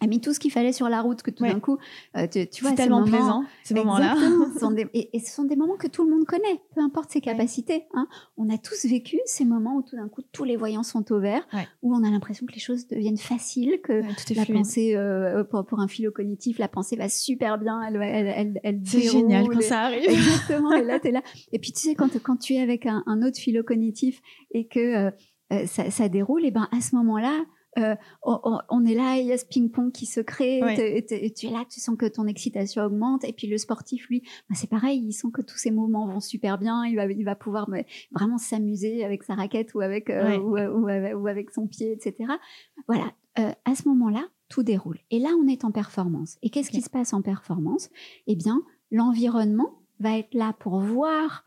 a 0.04 0.08
mis 0.08 0.20
tout 0.20 0.34
ce 0.34 0.40
qu'il 0.40 0.52
fallait 0.52 0.74
sur 0.74 0.90
la 0.90 1.02
route, 1.02 1.22
que 1.22 1.32
tout 1.32 1.44
d'un 1.44 1.60
coup, 1.60 1.78
euh, 2.18 2.28
tu, 2.28 2.62
vois, 2.62 2.72
c'est 2.72 2.76
tellement 2.76 3.04
plaisant 3.04 3.44
ces 3.64 3.74
moments-là. 3.74 4.16
et, 4.94 5.20
ce 5.20 5.32
sont 5.32 5.44
des 5.44 5.56
moments 5.56 5.78
que 5.78 5.88
tout 5.88 6.04
le 6.04 6.12
monde 6.12 6.26
connaît, 6.26 6.62
peu 6.76 6.82
importe 6.82 7.12
ses 7.12 7.22
capacités. 7.22 7.86
Hein. 7.94 8.08
On 8.38 8.50
a 8.50 8.58
tous 8.58 8.86
vécu 8.86 9.20
ces 9.26 9.46
moments 9.46 9.78
où 9.78 9.82
tout 9.82 9.96
d'un 9.96 10.10
coup 10.10 10.22
tous 10.32 10.44
les 10.44 10.56
voyants 10.56 10.84
sont 10.84 11.12
au 11.12 11.20
vert, 11.20 11.46
où 11.82 11.96
on 11.96 12.04
a 12.04 12.10
l'impression 12.10 12.46
que 12.46 12.54
les 12.54 12.60
choses 12.60 12.88
deviennent 12.88 13.18
faciles, 13.18 13.80
que 13.84 14.04
la 14.36 14.46
pensée 14.46 14.96
euh, 14.96 15.44
pour, 15.44 15.80
un 15.80 15.88
philo 15.88 16.12
cognitif, 16.12 16.60
la 16.60 16.68
pensée 16.68 16.96
va 16.96 17.10
super 17.10 17.58
bien, 17.58 17.82
elle, 17.82 18.60
elle, 18.64 18.82
c'est 18.86 19.02
génial 19.02 19.48
quand 19.48 19.62
ça 19.62 19.82
arrive. 19.82 20.10
Exactement. 20.10 20.74
et 20.74 20.84
là, 20.84 21.00
es 21.04 21.12
là. 21.12 21.22
Et 21.52 21.60
puis 21.60 21.72
tu 21.72 21.82
sais 21.82 21.96
quand 21.96 22.10
quand 22.22 22.38
tu 22.38 22.54
es 22.54 22.62
avec 22.62 22.86
un, 22.86 23.22
autre 23.22 23.38
philo 23.38 23.64
cognitif 23.64 24.22
et 24.52 24.68
que 24.68 25.08
euh, 25.08 25.66
ça, 25.66 25.90
ça, 25.92 26.10
déroule, 26.10 26.46
et 26.46 26.52
ben 26.52 26.68
à 26.72 26.82
ce 26.82 26.96
moment-là 26.96 27.46
euh, 27.78 27.96
on, 28.22 28.86
est 28.86 28.94
là, 28.94 29.18
il 29.18 29.26
y 29.26 29.32
a 29.32 29.38
ce 29.38 29.46
ping-pong 29.46 29.92
qui 29.92 30.06
se 30.06 30.20
crée, 30.20 30.60
et 30.60 31.06
tu 31.34 31.48
es 31.48 31.50
là, 31.50 31.66
tu 31.70 31.80
sens 31.80 31.98
que 31.98 32.06
ton 32.06 32.28
excitation 32.28 32.84
augmente, 32.84 33.24
et 33.24 33.34
puis 33.34 33.48
le 33.48 33.58
sportif, 33.58 34.08
lui, 34.10 34.22
bah, 34.50 34.56
c'est 34.56 34.70
pareil, 34.70 35.04
il 35.06 35.14
sent 35.14 35.30
que 35.34 35.42
tous 35.42 35.58
ses 35.58 35.72
mouvements 35.72 36.08
vont 36.08 36.20
super 36.20 36.58
bien, 36.58 36.86
il 36.86 36.96
va, 36.96 37.06
il 37.06 37.26
va 37.26 37.36
pouvoir 37.36 37.70
vraiment 38.12 38.38
s'amuser 38.38 39.04
avec 39.04 39.24
sa 39.24 39.36
raquette 39.36 39.74
ou 39.74 39.82
avec, 39.82 40.10
euh, 40.10 40.38
ou, 40.38 41.28
avec 41.28 41.52
son 41.52 41.68
pied, 41.68 41.92
etc. 41.92 42.34
Voilà, 42.88 43.12
euh, 43.40 43.52
à 43.66 43.76
ce 43.76 43.88
moment-là, 43.90 44.24
tout 44.50 44.64
déroule. 44.64 45.00
Et 45.10 45.20
là, 45.20 45.30
on 45.42 45.48
est 45.48 45.66
en 45.66 45.72
performance. 45.72 46.38
Et 46.44 46.50
qu'est-ce 46.50 46.70
qui 46.70 46.82
se 46.82 46.90
passe 46.90 47.14
en 47.14 47.22
performance? 47.22 47.90
Eh 48.28 48.36
bien, 48.36 48.62
l'environnement 48.92 49.80
va 50.00 50.18
être 50.18 50.34
là 50.34 50.54
pour 50.60 50.80
voir 50.80 51.46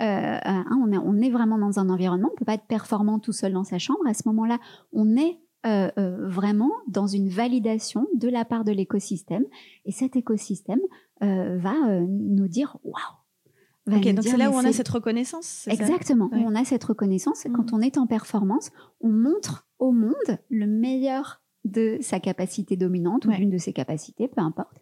hein, 0.00 0.64
on, 0.70 0.92
est, 0.92 0.98
on, 0.98 1.20
est, 1.20 1.30
vraiment 1.30 1.58
dans 1.58 1.78
un 1.78 1.88
environnement, 1.88 2.30
on 2.32 2.36
peut 2.36 2.44
pas 2.44 2.54
être 2.54 2.66
performant 2.66 3.18
tout 3.18 3.32
seul 3.32 3.52
dans 3.52 3.64
sa 3.64 3.78
chambre. 3.78 4.00
À 4.06 4.14
ce 4.14 4.22
moment-là, 4.26 4.58
on 4.92 5.16
est 5.16 5.38
euh, 5.66 5.90
euh, 5.98 6.28
vraiment 6.28 6.70
dans 6.86 7.08
une 7.08 7.28
validation 7.28 8.06
de 8.14 8.28
la 8.28 8.44
part 8.44 8.62
de 8.62 8.70
l'écosystème. 8.70 9.44
Et 9.84 9.92
cet 9.92 10.14
écosystème 10.14 10.78
euh, 11.22 11.58
va 11.58 11.74
nous 12.06 12.46
dire 12.46 12.76
waouh. 12.84 13.96
Ok, 13.96 14.14
donc 14.14 14.24
c'est 14.24 14.36
là 14.36 14.50
où 14.50 14.54
on 14.54 14.64
a 14.64 14.72
cette 14.72 14.88
reconnaissance. 14.88 15.66
Exactement, 15.68 16.30
on 16.32 16.54
a 16.54 16.64
cette 16.64 16.84
reconnaissance. 16.84 17.44
Quand 17.54 17.72
mmh. 17.72 17.74
on 17.74 17.80
est 17.80 17.98
en 17.98 18.06
performance, 18.06 18.70
on 19.00 19.08
montre 19.08 19.66
au 19.78 19.92
monde 19.92 20.38
le 20.50 20.66
meilleur 20.66 21.40
de 21.64 21.98
sa 22.02 22.20
capacité 22.20 22.76
dominante 22.76 23.24
ou 23.24 23.32
d'une 23.32 23.50
de 23.50 23.58
ses 23.58 23.72
capacités, 23.72 24.28
peu 24.28 24.42
importe. 24.42 24.76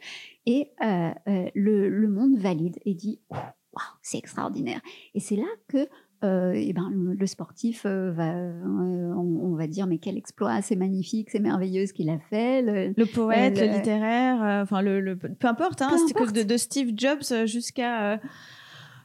Et 0.44 0.72
le, 0.78 1.88
le, 1.88 2.08
monde 2.08 2.36
valide 2.36 2.78
et 2.84 2.94
dit 2.94 3.20
waouh, 3.30 3.82
c'est 4.02 4.18
extraordinaire. 4.18 4.80
Et 5.14 5.20
c'est 5.20 5.36
là 5.36 5.46
que 5.68 5.88
euh, 6.24 6.52
et 6.52 6.72
ben 6.72 6.90
le, 6.92 7.26
sportif 7.26 7.84
euh, 7.84 8.10
va, 8.10 8.34
euh, 8.34 9.12
on, 9.14 9.54
va 9.54 9.66
dire 9.66 9.86
mais 9.86 9.98
quel 9.98 10.16
exploit, 10.16 10.62
c'est 10.62 10.76
magnifique, 10.76 11.28
c'est 11.30 11.40
merveilleux 11.40 11.86
ce 11.86 11.92
qu'il 11.92 12.08
a 12.08 12.18
fait. 12.18 12.62
Le, 12.62 13.04
poète, 13.04 13.60
le, 13.60 13.66
littéraire, 13.66 14.62
enfin 14.62 14.80
le, 14.80 15.16
peu 15.16 15.46
importe, 15.46 15.82
hein, 15.82 15.90
De, 16.34 16.42
de, 16.42 16.56
Steve 16.56 16.92
Jobs 16.96 17.46
jusqu'à 17.46 18.18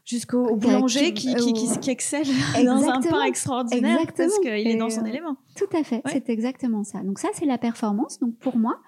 jusqu'au 0.06 0.56
boulanger 0.56 1.14
qui, 1.14 1.36
qui, 1.36 1.80
qui, 1.80 1.90
excelle 1.90 2.28
dans 2.66 2.90
un 2.90 3.02
pain 3.02 3.24
extraordinaire 3.24 4.00
parce 4.16 4.40
qu'il 4.40 4.52
est 4.52 4.78
dans 4.78 4.90
son 4.90 5.06
élément. 5.06 5.36
Tout 5.58 5.78
à 5.78 5.84
fait, 5.84 6.02
c'est 6.06 6.30
exactement 6.30 6.84
ça. 6.84 7.02
Donc 7.02 7.20
ça, 7.20 7.30
c'est 7.34 7.46
la 7.46 7.58
performance. 7.58 8.20
Donc 8.20 8.38
pour 8.38 8.58
moi, 8.58 8.80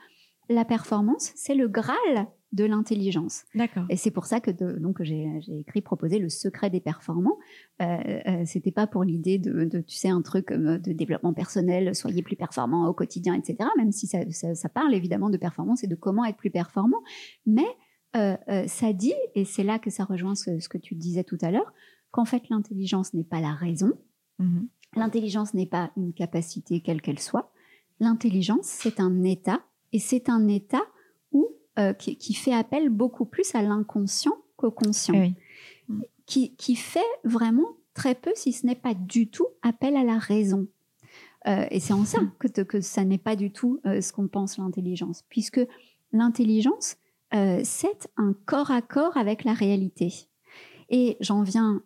la 0.49 0.63
performance, 0.63 1.31
c'est 1.35 1.55
le 1.55 1.67
Graal 1.67 2.27
de 2.53 2.63
l'intelligence. 2.63 3.43
D'accord. 3.55 3.83
Et 3.89 3.97
c'est 3.97 4.11
pour 4.11 4.25
ça 4.25 4.39
que 4.39 4.51
donc 4.51 5.01
j'ai 5.01 5.27
écrit 5.49 5.81
proposer 5.81 6.19
le 6.19 6.29
secret 6.29 6.69
des 6.69 6.79
performants. 6.79 7.37
Euh, 7.81 7.97
euh, 8.27 8.43
C'était 8.45 8.71
pas 8.71 8.87
pour 8.87 9.03
l'idée 9.03 9.39
de, 9.39 9.65
tu 9.81 9.95
sais 9.95 10.09
un 10.09 10.21
truc 10.21 10.51
euh, 10.51 10.77
de 10.77 10.93
développement 10.93 11.33
personnel, 11.33 11.95
soyez 11.95 12.21
plus 12.21 12.35
performant 12.35 12.87
au 12.87 12.93
quotidien, 12.93 13.33
etc. 13.33 13.69
Même 13.77 13.91
si 13.91 14.07
ça, 14.07 14.19
ça, 14.31 14.69
parle 14.69 14.93
évidemment 14.93 15.31
de 15.31 15.37
performance 15.37 15.83
et 15.83 15.87
de 15.87 15.95
comment 15.95 16.23
être 16.25 16.37
plus 16.37 16.51
performant, 16.51 17.01
mais 17.45 17.65
euh, 18.15 18.37
ça 18.67 18.93
dit 18.93 19.15
et 19.33 19.43
c'est 19.43 19.63
là 19.63 19.79
que 19.79 19.89
ça 19.89 20.03
rejoint 20.03 20.35
ce, 20.35 20.69
que 20.69 20.77
tu 20.77 20.93
disais 20.93 21.23
tout 21.23 21.39
à 21.41 21.49
l'heure 21.49 21.73
qu'en 22.11 22.25
fait 22.25 22.47
l'intelligence 22.49 23.15
n'est 23.15 23.23
pas 23.23 23.41
la 23.41 23.53
raison. 23.53 23.91
Mm-hmm. 24.39 24.67
L'intelligence 24.95 25.55
n'est 25.55 25.65
pas 25.65 25.91
une 25.97 26.13
capacité 26.13 26.81
quelle 26.81 27.01
qu'elle 27.01 27.19
soit. 27.19 27.51
L'intelligence, 27.99 28.65
c'est 28.65 28.99
un 28.99 29.23
état, 29.23 29.61
et 29.91 29.99
c'est 29.99 30.29
un 30.29 30.47
état 30.47 30.83
où 31.31 31.47
euh, 31.79 31.93
qui, 31.93 32.33
fait 32.35 32.53
appel 32.53 32.89
beaucoup 32.89 33.25
plus 33.25 33.55
à 33.55 33.63
l'inconscient 33.63 34.37
qu'au 34.57 34.69
conscient, 34.69 35.31
qui, 36.27 36.55
qui, 36.55 36.75
fait 36.75 36.99
vraiment 37.23 37.77
très 37.95 38.13
peu, 38.13 38.31
si 38.35 38.53
ce 38.53 38.67
n'est 38.67 38.75
pas 38.75 38.93
du 38.93 39.27
tout, 39.27 39.47
appel 39.63 39.95
à 39.95 40.03
la 40.03 40.19
raison. 40.19 40.67
Euh, 41.47 41.65
et 41.71 41.79
c'est 41.79 41.93
en 41.93 42.05
ça 42.05 42.19
que, 42.37 42.61
que 42.61 42.79
ça 42.79 43.03
n'est 43.03 43.17
pas 43.17 43.35
du 43.35 43.51
tout 43.51 43.79
euh, 43.87 44.01
ce 44.01 44.13
qu'on 44.13 44.27
pense 44.27 44.59
l'intelligence, 44.59 45.23
puisque 45.29 45.61
l'intelligence, 46.11 46.97
c'est 47.63 48.07
un 48.15 48.35
corps 48.45 48.69
à 48.69 48.83
corps 48.83 49.17
avec 49.17 49.43
la 49.43 49.53
réalité. 49.53 50.13
Et 50.91 51.17
j'en 51.21 51.41
viens, 51.41 51.81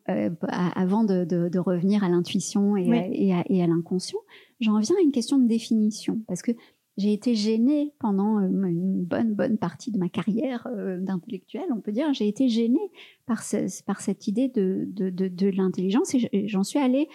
avant 0.49 1.05
de, 1.05 1.23
de, 1.23 1.59
revenir 1.59 2.03
à 2.03 2.09
l'intuition 2.09 2.75
et, 2.75 3.09
et, 3.13 3.33
à, 3.33 3.45
et 3.47 3.63
à 3.63 3.67
l'inconscient, 3.67 4.19
j'en 4.59 4.77
viens 4.79 4.97
à 4.97 5.01
une 5.01 5.13
question 5.13 5.37
de 5.37 5.47
définition, 5.47 6.19
parce 6.27 6.41
que 6.41 6.51
j'ai 6.97 7.13
été 7.13 7.35
gênée 7.35 7.93
pendant 7.99 8.39
euh, 8.39 8.47
une 8.47 9.03
bonne 9.03 9.33
bonne 9.33 9.57
partie 9.57 9.91
de 9.91 9.99
ma 9.99 10.09
carrière 10.09 10.67
euh, 10.75 10.99
d'intellectuel, 10.99 11.65
on 11.71 11.79
peut 11.79 11.91
dire. 11.91 12.11
J'ai 12.13 12.27
été 12.27 12.49
gênée 12.49 12.91
par, 13.25 13.43
cette 13.43 14.27
idée 14.27 14.47
de, 14.47 14.87
de, 14.87 15.09
de, 15.09 15.47
l'intelligence 15.49 16.15
et 16.15 16.47
j'en 16.47 16.63
suis 16.63 16.79
allée. 16.79 17.07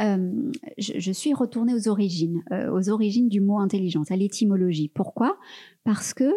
Euh, 0.00 0.50
je, 0.78 1.12
suis 1.12 1.34
retournée 1.34 1.74
aux 1.74 1.88
origines, 1.88 2.44
aux 2.72 2.88
origines 2.88 3.28
du 3.28 3.40
mot 3.40 3.58
intelligence, 3.58 4.10
à 4.12 4.16
l'étymologie. 4.16 4.88
Pourquoi? 4.88 5.36
Parce 5.84 6.14
que 6.14 6.32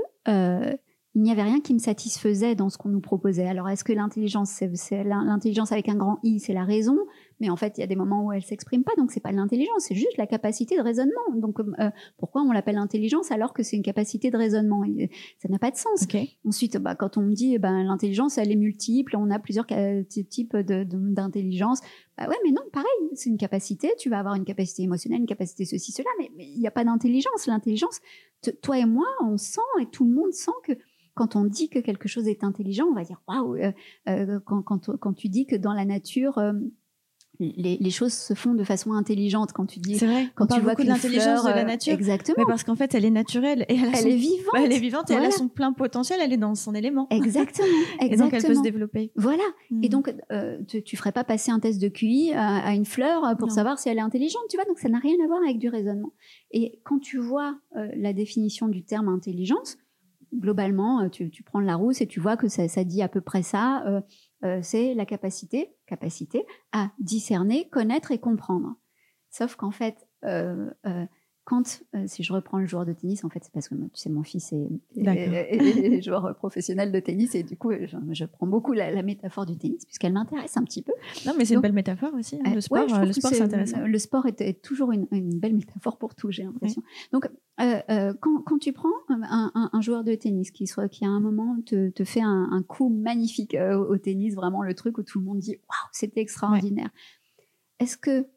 il 1.14 1.22
n'y 1.22 1.32
avait 1.32 1.44
rien 1.44 1.60
qui 1.60 1.74
me 1.74 1.80
satisfaisait 1.80 2.56
dans 2.56 2.70
ce 2.70 2.78
qu'on 2.78 2.90
nous 2.90 3.02
proposait. 3.02 3.46
Alors, 3.46 3.68
est-ce 3.70 3.84
que 3.84 3.94
l'intelligence, 3.94 4.62
c'est 4.74 5.04
l'intelligence 5.04 5.72
avec 5.72 5.90
un 5.90 5.96
grand 5.96 6.20
I, 6.24 6.40
c'est 6.40 6.54
la 6.54 6.64
raison? 6.64 6.98
Mais 7.42 7.50
en 7.50 7.56
fait, 7.56 7.78
il 7.78 7.82
y 7.82 7.84
a 7.84 7.88
des 7.88 7.96
moments 7.96 8.24
où 8.24 8.32
elle 8.32 8.44
s'exprime 8.44 8.84
pas, 8.84 8.94
donc 8.98 9.12
c'est 9.12 9.20
pas 9.20 9.32
l'intelligence, 9.32 9.86
c'est 9.88 9.96
juste 9.96 10.16
la 10.18 10.28
capacité 10.28 10.78
de 10.78 10.82
raisonnement. 10.82 11.36
Donc, 11.36 11.60
euh, 11.60 11.90
pourquoi 12.18 12.44
on 12.44 12.52
l'appelle 12.52 12.78
intelligence 12.78 13.32
alors 13.32 13.54
que 13.54 13.64
c'est 13.64 13.76
une 13.76 13.84
capacité 13.84 14.30
de 14.30 14.38
raisonnement 14.38 14.84
Ça 15.40 15.50
n'a 15.50 15.58
pas 15.58 15.72
de 15.72 15.76
sens. 15.76 16.06
Ensuite, 16.46 16.78
bah, 16.78 16.94
quand 16.96 17.18
on 17.18 17.22
me 17.22 17.34
dit, 17.34 17.56
eh 17.56 17.60
ben, 17.60 17.84
l'intelligence, 17.84 18.38
elle 18.38 18.52
est 18.52 18.56
multiple, 18.56 19.18
on 19.18 19.32
a 19.32 19.40
plusieurs 19.40 19.66
types 20.30 20.56
d'intelligence. 20.56 21.80
Bah 22.18 22.28
ouais, 22.30 22.38
mais 22.46 22.52
non, 22.52 22.62
pareil, 22.72 22.86
c'est 23.16 23.30
une 23.32 23.38
capacité. 23.38 23.90
Tu 23.98 24.10
vas 24.10 24.20
avoir 24.20 24.36
une 24.36 24.46
capacité 24.46 24.84
émotionnelle, 24.84 25.22
une 25.22 25.26
capacité 25.26 25.66
ceci, 25.66 25.92
cela, 25.92 26.10
mais 26.20 26.30
il 26.38 26.60
n'y 26.60 26.68
a 26.68 26.72
pas 26.72 26.84
d'intelligence. 26.84 27.48
L'intelligence, 27.48 28.00
toi 28.62 28.78
et 28.78 28.86
moi, 28.86 29.08
on 29.24 29.38
sent 29.38 29.62
et 29.82 29.88
tout 29.88 30.06
le 30.06 30.14
monde 30.14 30.32
sent 30.32 30.52
que 30.64 30.74
quand 31.14 31.36
on 31.36 31.46
dit 31.46 31.70
que 31.70 31.80
quelque 31.80 32.08
chose 32.08 32.28
est 32.28 32.44
intelligent, 32.44 32.86
on 32.86 32.94
va 32.94 33.04
dire 33.04 33.22
waouh. 33.28 33.56
Euh, 33.56 33.72
euh, 34.08 34.40
quand, 34.46 34.62
quand, 34.62 34.98
quand, 34.98 35.14
tu 35.14 35.30
dis 35.30 35.46
que 35.46 35.56
dans 35.56 35.74
la 35.74 35.86
nature, 35.86 36.38
euh, 36.38 36.54
les, 37.42 37.78
les, 37.80 37.90
choses 37.90 38.14
se 38.14 38.34
font 38.34 38.54
de 38.54 38.64
façon 38.64 38.94
intelligente 38.94 39.52
quand 39.54 39.66
tu 39.66 39.80
dis 39.80 39.98
c'est 39.98 40.06
vrai 40.06 40.28
quand 40.36 40.48
tu 40.48 40.60
vois 40.60 40.72
beaucoup 40.72 40.84
de 40.84 40.88
l'intelligence 40.88 41.44
de 41.44 41.50
la 41.50 41.64
nature. 41.64 41.94
exactement. 41.94 42.36
Mais 42.38 42.46
parce 42.46 42.64
qu'en 42.64 42.76
fait 42.76 42.94
elle 42.96 43.06
est 43.06 43.12
naturelle 43.12 43.66
et 43.68 43.76
elle, 43.76 43.92
elle 43.94 44.08
est 44.08 44.16
vivante. 44.16 44.56
Elle 44.56 44.72
est 44.72 44.80
vivante 44.80 45.10
et 45.12 45.14
elle 45.14 45.26
a 45.26 45.32
son 45.32 45.48
plein 45.48 45.74
potentiel 45.74 46.20
elle 46.22 46.34
est 46.34 46.38
dans 46.38 46.56
son 46.56 46.74
élément. 46.76 47.08
Exactement, 47.10 47.68
exactement. 48.00 48.12
et 48.12 48.18
donc 48.18 48.34
elle 48.34 48.44
peut 48.44 48.56
se 48.56 48.62
développer. 48.62 49.12
Voilà. 49.16 49.44
Et 49.82 49.88
hmm. 49.88 49.90
donc 49.90 50.14
tu, 50.68 50.84
tu 50.84 50.98
ferais 50.98 51.12
pas 51.12 51.24
passer 51.24 51.52
un 51.52 51.60
test 51.60 51.82
de 51.82 51.88
QI 51.88 52.34
à, 52.34 52.74
une 52.74 52.86
fleur 52.86 53.36
pour 53.38 53.52
savoir 53.52 53.80
si 53.80 53.90
elle 53.90 53.98
est 53.98 54.02
intelligente 54.02 54.44
tu 54.50 54.58
vois. 54.58 54.66
Donc 54.66 54.80
ça 54.80 54.90
n'a 54.90 55.00
rien 55.00 55.16
à 55.24 55.28
voir 55.28 55.40
avec 55.44 55.58
du 55.58 55.70
raisonnement. 55.70 56.14
Et 56.52 56.80
quand 56.84 57.00
tu 57.00 57.18
vois 57.18 57.56
la 57.74 58.14
définition 58.14 58.68
du 58.68 58.84
terme 58.84 59.08
intelligence 59.10 59.78
globalement, 60.34 61.02
euh, 61.02 61.10
tu, 61.10 61.30
tu, 61.30 61.44
prends 61.44 61.60
la 61.60 61.76
rousse 61.76 62.02
et 62.02 62.08
tu 62.08 62.20
vois 62.20 62.38
que 62.38 62.48
ça, 62.48 62.68
ça 62.68 62.84
dit 62.84 63.02
à 63.02 63.08
peu 63.08 63.22
près 63.22 63.44
ça. 63.44 63.84
Euh, 63.88 64.02
c'est 64.62 64.94
la 64.94 65.06
capacité, 65.06 65.76
capacité 65.86 66.46
à 66.72 66.92
discerner, 67.00 67.70
connaître 67.70 68.12
et 68.12 68.20
comprendre. 68.20 68.76
Sauf 69.30 69.56
qu'en 69.56 69.72
fait, 69.72 70.08
quand, 71.44 71.82
euh, 71.96 72.04
si 72.06 72.22
je 72.24 72.34
reprends 72.34 72.60
le 72.60 72.68
joueur 72.68 72.86
de 72.86 72.94
tennis, 72.94 73.24
en 73.24 73.30
fait, 73.30 73.40
c'est 73.44 73.52
parce 73.52 73.68
que 73.68 73.74
tu 73.74 73.90
sais, 73.96 74.10
mon 74.10 74.22
fils 74.22 74.54
est, 74.54 76.02
joueur 76.02 76.36
professionnel 76.36 76.92
de 76.92 77.00
tennis 77.00 77.34
et 77.34 77.42
du 77.42 77.58
coup, 77.58 77.72
je, 78.12 78.26
prends 78.26 78.46
beaucoup 78.46 78.74
la, 78.74 79.02
métaphore 79.02 79.48
du 79.48 79.58
tennis 79.58 79.84
puisqu'elle 79.86 80.14
m'intéresse 80.14 80.56
un 80.58 80.64
petit 80.64 80.84
peu. 80.84 80.94
Non, 81.26 81.34
mais 81.36 81.46
c'est 81.46 81.56
une 81.56 81.62
belle 81.62 81.74
métaphore 81.74 82.14
aussi. 82.14 82.40
Hein, 82.46 82.54
le 82.54 82.62
sport, 82.62 82.94
euh, 82.94 83.06
le 83.06 83.14
sport 83.14 83.32
c'est 83.32 83.42
intéressant. 83.42 83.86
Le 83.86 84.00
sport 84.00 84.28
est, 84.28 84.62
toujours 84.62 84.92
une, 84.92 85.08
belle 85.40 85.56
métaphore 85.56 85.98
pour 85.98 86.14
tout, 86.14 86.32
j'ai 86.32 86.44
l'impression. 86.44 86.84
Donc, 87.12 87.28
euh, 87.60 88.14
quand, 88.20 88.42
quand, 88.44 88.60
tu 88.60 88.72
prends 88.72 88.90
un, 89.10 89.82
joueur 89.82 90.04
de 90.04 90.14
tennis 90.14 90.52
qui, 90.52 90.68
soit, 90.68 90.90
qui 90.90 91.06
à 91.06 91.10
un 91.10 91.20
moment 91.20 91.58
te, 91.66 91.90
te 91.90 92.04
fait 92.04 92.22
un, 92.22 92.64
coup 92.68 92.90
magnifique 92.90 93.58
au, 93.60 93.98
tennis, 93.98 94.36
vraiment 94.36 94.62
le 94.62 94.76
truc 94.76 95.00
où 95.00 95.04
tout 95.04 95.20
le 95.20 95.26
monde 95.26 95.40
dit 95.40 95.56
waouh, 95.56 95.90
c'était 95.92 96.22
extraordinaire. 96.22 96.92
Est-ce 97.80 97.98
que 97.98 98.28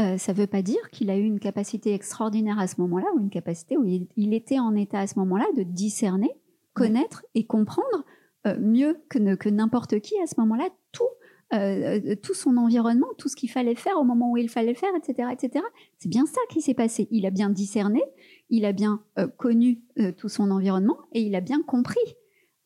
euh, 0.00 0.16
ça 0.16 0.32
ne 0.32 0.38
veut 0.38 0.46
pas 0.46 0.62
dire 0.62 0.90
qu'il 0.90 1.10
a 1.10 1.18
eu 1.18 1.24
une 1.24 1.38
capacité 1.38 1.92
extraordinaire 1.92 2.58
à 2.58 2.66
ce 2.66 2.80
moment-là, 2.80 3.06
ou 3.14 3.20
une 3.20 3.30
capacité 3.30 3.76
où 3.76 3.84
il, 3.84 4.34
était 4.34 4.58
en 4.58 4.74
état 4.74 5.00
à 5.00 5.06
ce 5.06 5.18
moment-là 5.18 5.44
de 5.56 5.62
discerner, 5.62 6.30
connaître 6.72 7.24
et 7.34 7.44
comprendre 7.44 8.04
euh, 8.46 8.56
mieux 8.58 9.02
que, 9.10 9.48
n'importe 9.48 10.00
qui 10.00 10.18
à 10.22 10.26
ce 10.26 10.34
moment-là 10.38 10.68
tout, 10.92 11.04
euh, 11.52 12.14
tout 12.22 12.32
son 12.32 12.56
environnement, 12.56 13.08
tout 13.18 13.28
ce 13.28 13.36
qu'il 13.36 13.50
fallait 13.50 13.74
faire 13.74 13.98
au 13.98 14.04
moment 14.04 14.30
où 14.32 14.38
il 14.38 14.48
fallait 14.48 14.74
faire, 14.74 14.90
etc. 14.96 15.28
etc. 15.30 15.62
C'est 15.98 16.08
bien 16.08 16.24
ça 16.24 16.40
qui 16.48 16.62
s'est 16.62 16.74
passé. 16.74 17.06
Il 17.10 17.26
a 17.26 17.30
bien 17.30 17.50
discerné, 17.50 18.02
il 18.48 18.64
a 18.64 18.72
bien 18.72 19.02
connu 19.36 19.82
tout 20.16 20.30
son 20.30 20.50
environnement 20.50 20.96
et 21.12 21.20
il 21.20 21.34
a 21.34 21.42
bien 21.42 21.62
compris. 21.62 22.00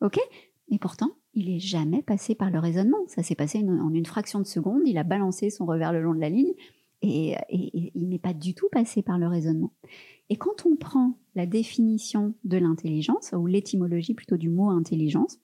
OK? 0.01 0.19
Et 0.69 0.79
pourtant, 0.79 1.11
il 1.35 1.53
n'est 1.53 1.61
jamais 1.61 2.03
passé 2.03 2.37
par 2.37 2.51
le 2.51 2.61
raisonnement. 2.61 2.99
Ça 3.09 3.23
s'est 3.25 3.35
passé 3.35 3.59
en 3.59 3.93
une 3.93 4.07
fraction 4.07 4.39
de 4.39 4.47
seconde. 4.47 4.83
Il 4.87 4.99
a 4.99 5.05
balancé 5.05 5.51
son 5.51 5.67
revers 5.67 5.93
le 5.93 6.03
long 6.03 6.15
de 6.15 6.21
la 6.21 6.31
ligne 6.31 6.55
et, 7.03 7.35
il 7.51 8.09
n'est 8.09 8.19
pas 8.19 8.35
du 8.35 8.55
tout 8.55 8.69
passé 8.71 9.03
par 9.03 9.19
le 9.19 9.29
raisonnement. 9.29 9.73
Et 10.29 10.37
quand 10.37 10.67
on 10.67 10.77
prend 10.77 11.19
la 11.35 11.47
définition 11.47 12.35
de 12.45 12.59
l'intelligence, 12.59 13.33
ou 13.37 13.47
l'étymologie 13.47 14.15
plutôt 14.15 14.37
du 14.37 14.49
mot 14.49 14.71
intelligence, 14.71 15.39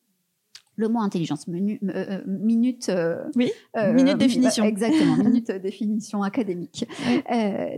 le 0.77 0.89
mot 0.89 1.01
intelligence, 1.01 1.49
menu, 1.49 1.79
euh, 1.85 2.23
minute. 2.27 2.89
Euh, 2.89 3.25
oui, 3.37 3.51
euh, 3.77 3.93
minute 3.93 4.17
définition. 4.17 4.65
Exactement, 4.65 5.17
minute 5.25 5.51
définition 5.51 6.23
académique. 6.23 6.87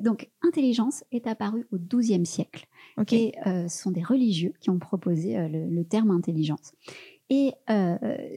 donc, 0.03 0.31
intelligence 0.43 1.05
est 1.11 1.27
apparue 1.27 1.67
au 1.73 1.79
XIIe 1.79 2.25
siècle. 2.25 2.67
Et 3.11 3.33
ce 3.45 3.67
sont 3.69 3.91
des 3.91 4.03
religieux 4.03 4.53
qui 4.61 4.71
ont 4.71 4.79
proposé 4.79 5.37
le, 5.49 5.69
le 5.69 5.85
terme 5.85 6.11
intelligence. 6.11 6.73
Et 7.31 7.53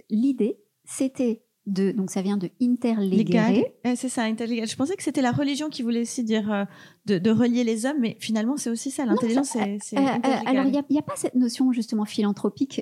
l'idée, 0.10 0.60
c'était 0.86 1.44
donc 1.68 2.10
ça 2.10 2.22
vient 2.22 2.38
de 2.38 2.50
interlegare. 2.62 3.52
Eh, 3.84 3.96
c'est 3.96 4.08
ça, 4.08 4.24
interlegare. 4.24 4.68
Je 4.68 4.76
pensais 4.76 4.96
que 4.96 5.04
c'était 5.04 5.22
la 5.22 5.32
religion 5.32 5.70
qui 5.70 5.84
voulait 5.84 6.02
aussi 6.02 6.24
dire 6.24 6.52
euh, 6.52 6.64
de, 7.06 7.30
relier 7.30 7.66
les 7.66 7.86
hommes, 7.86 7.98
mais 8.00 8.16
finalement 8.20 8.56
c'est 8.56 8.70
aussi 8.70 8.90
ça, 8.90 9.06
l'intelligence. 9.06 9.56
Euh, 9.58 9.60
euh, 9.60 10.00
alors 10.46 10.66
il 10.66 10.72
n'y 10.72 10.98
a, 10.98 11.02
pas 11.02 11.16
cette 11.18 11.36
notion 11.36 11.72
justement 11.74 12.06
philanthropique. 12.06 12.82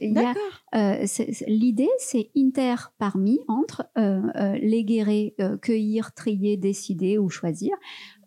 L'idée 1.48 1.90
c'est 1.98 2.30
inter 2.38 2.76
parmi, 3.00 3.40
entre, 3.48 3.88
legere, 3.96 5.32
cueillir, 5.62 6.14
trier, 6.14 6.58
décider 6.58 7.18
ou 7.18 7.30
choisir, 7.30 7.76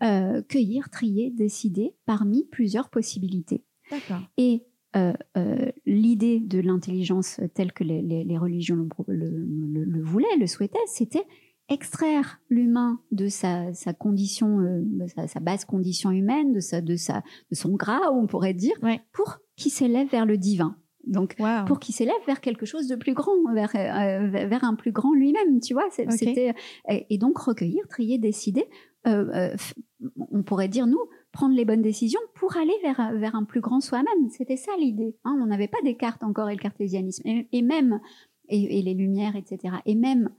cueillir, 0.01 0.91
trier, 0.91 1.31
décider 1.31 1.95
parmi 2.05 2.45
plusieurs 2.51 2.91
possibilités. 2.91 3.65
D'accord. 3.91 4.21
Et 4.37 4.65
euh, 4.99 5.13
euh, 5.37 5.71
l'idée 5.87 6.41
de 6.41 6.61
l'intelligence 6.61 7.41
telle 7.55 7.73
que 7.73 7.85
les, 7.85 8.39
religions 8.39 8.89
le, 9.07 10.03
voulaient, 10.03 10.37
le 10.39 10.47
souhaitaient, 10.47 10.79
c'était 10.87 11.25
extraire 11.69 12.41
l'humain 12.49 13.01
de 13.13 13.29
sa, 13.29 13.73
condition, 13.99 14.61
euh, 14.61 15.07
sa, 15.27 15.41
basse 15.41 15.65
condition 15.65 16.11
humaine, 16.11 16.53
de, 16.53 16.61
sa, 16.61 16.81
de, 16.81 16.97
sa, 16.97 17.23
de 17.51 17.55
son 17.55 17.75
gras, 17.75 18.11
on 18.13 18.27
pourrait 18.27 18.55
dire, 18.55 18.75
pour 19.13 19.39
qu'il 19.57 19.71
s'élève 19.71 20.09
vers 20.09 20.27
le 20.27 20.37
divin. 20.39 20.77
Donc, 21.07 21.37
pour 21.67 21.79
qu'il 21.79 21.95
s'élève 21.95 22.15
vers 22.27 22.41
quelque 22.41 22.67
chose 22.67 22.87
de 22.87 22.97
plus 22.97 23.15
grand, 23.15 23.33
vers, 23.55 23.73
vers 23.73 24.65
un 24.65 24.75
plus 24.75 24.93
grand 24.93 25.15
lui-même, 25.15 25.61
tu 25.61 25.73
vois. 25.73 25.89
C'était 25.91 26.55
et, 26.89 27.19
donc 27.19 27.39
recueillir, 27.39 27.87
trier, 27.89 28.19
décider. 28.19 28.65
on 29.05 30.43
pourrait 30.45 30.69
dire 30.69 30.87
nous, 30.87 31.01
prendre 31.39 31.55
les 31.55 31.65
bonnes 31.65 31.83
décisions 31.83 32.19
pour 32.35 32.57
aller 32.57 32.75
vers, 32.83 33.13
vers 33.15 33.37
un 33.37 33.45
plus 33.45 33.61
grand 33.61 33.81
soi-même. 33.81 34.29
C'était 34.29 34.57
ça 34.57 34.73
l'idée. 34.77 35.15
Hein. 35.25 35.39
On 35.41 35.47
n'avait 35.47 35.69
pas 35.69 35.79
Descartes 35.85 36.25
encore 36.25 36.51
et 36.51 36.57
le 36.57 36.61
cartésianisme. 36.61 37.23
Et, 37.53 37.63
même, 37.63 38.01
et, 38.49 38.83
les 38.83 38.95
Lumières, 38.95 39.37
etc. 39.37 39.77
Et 39.87 39.95
même 39.95 40.31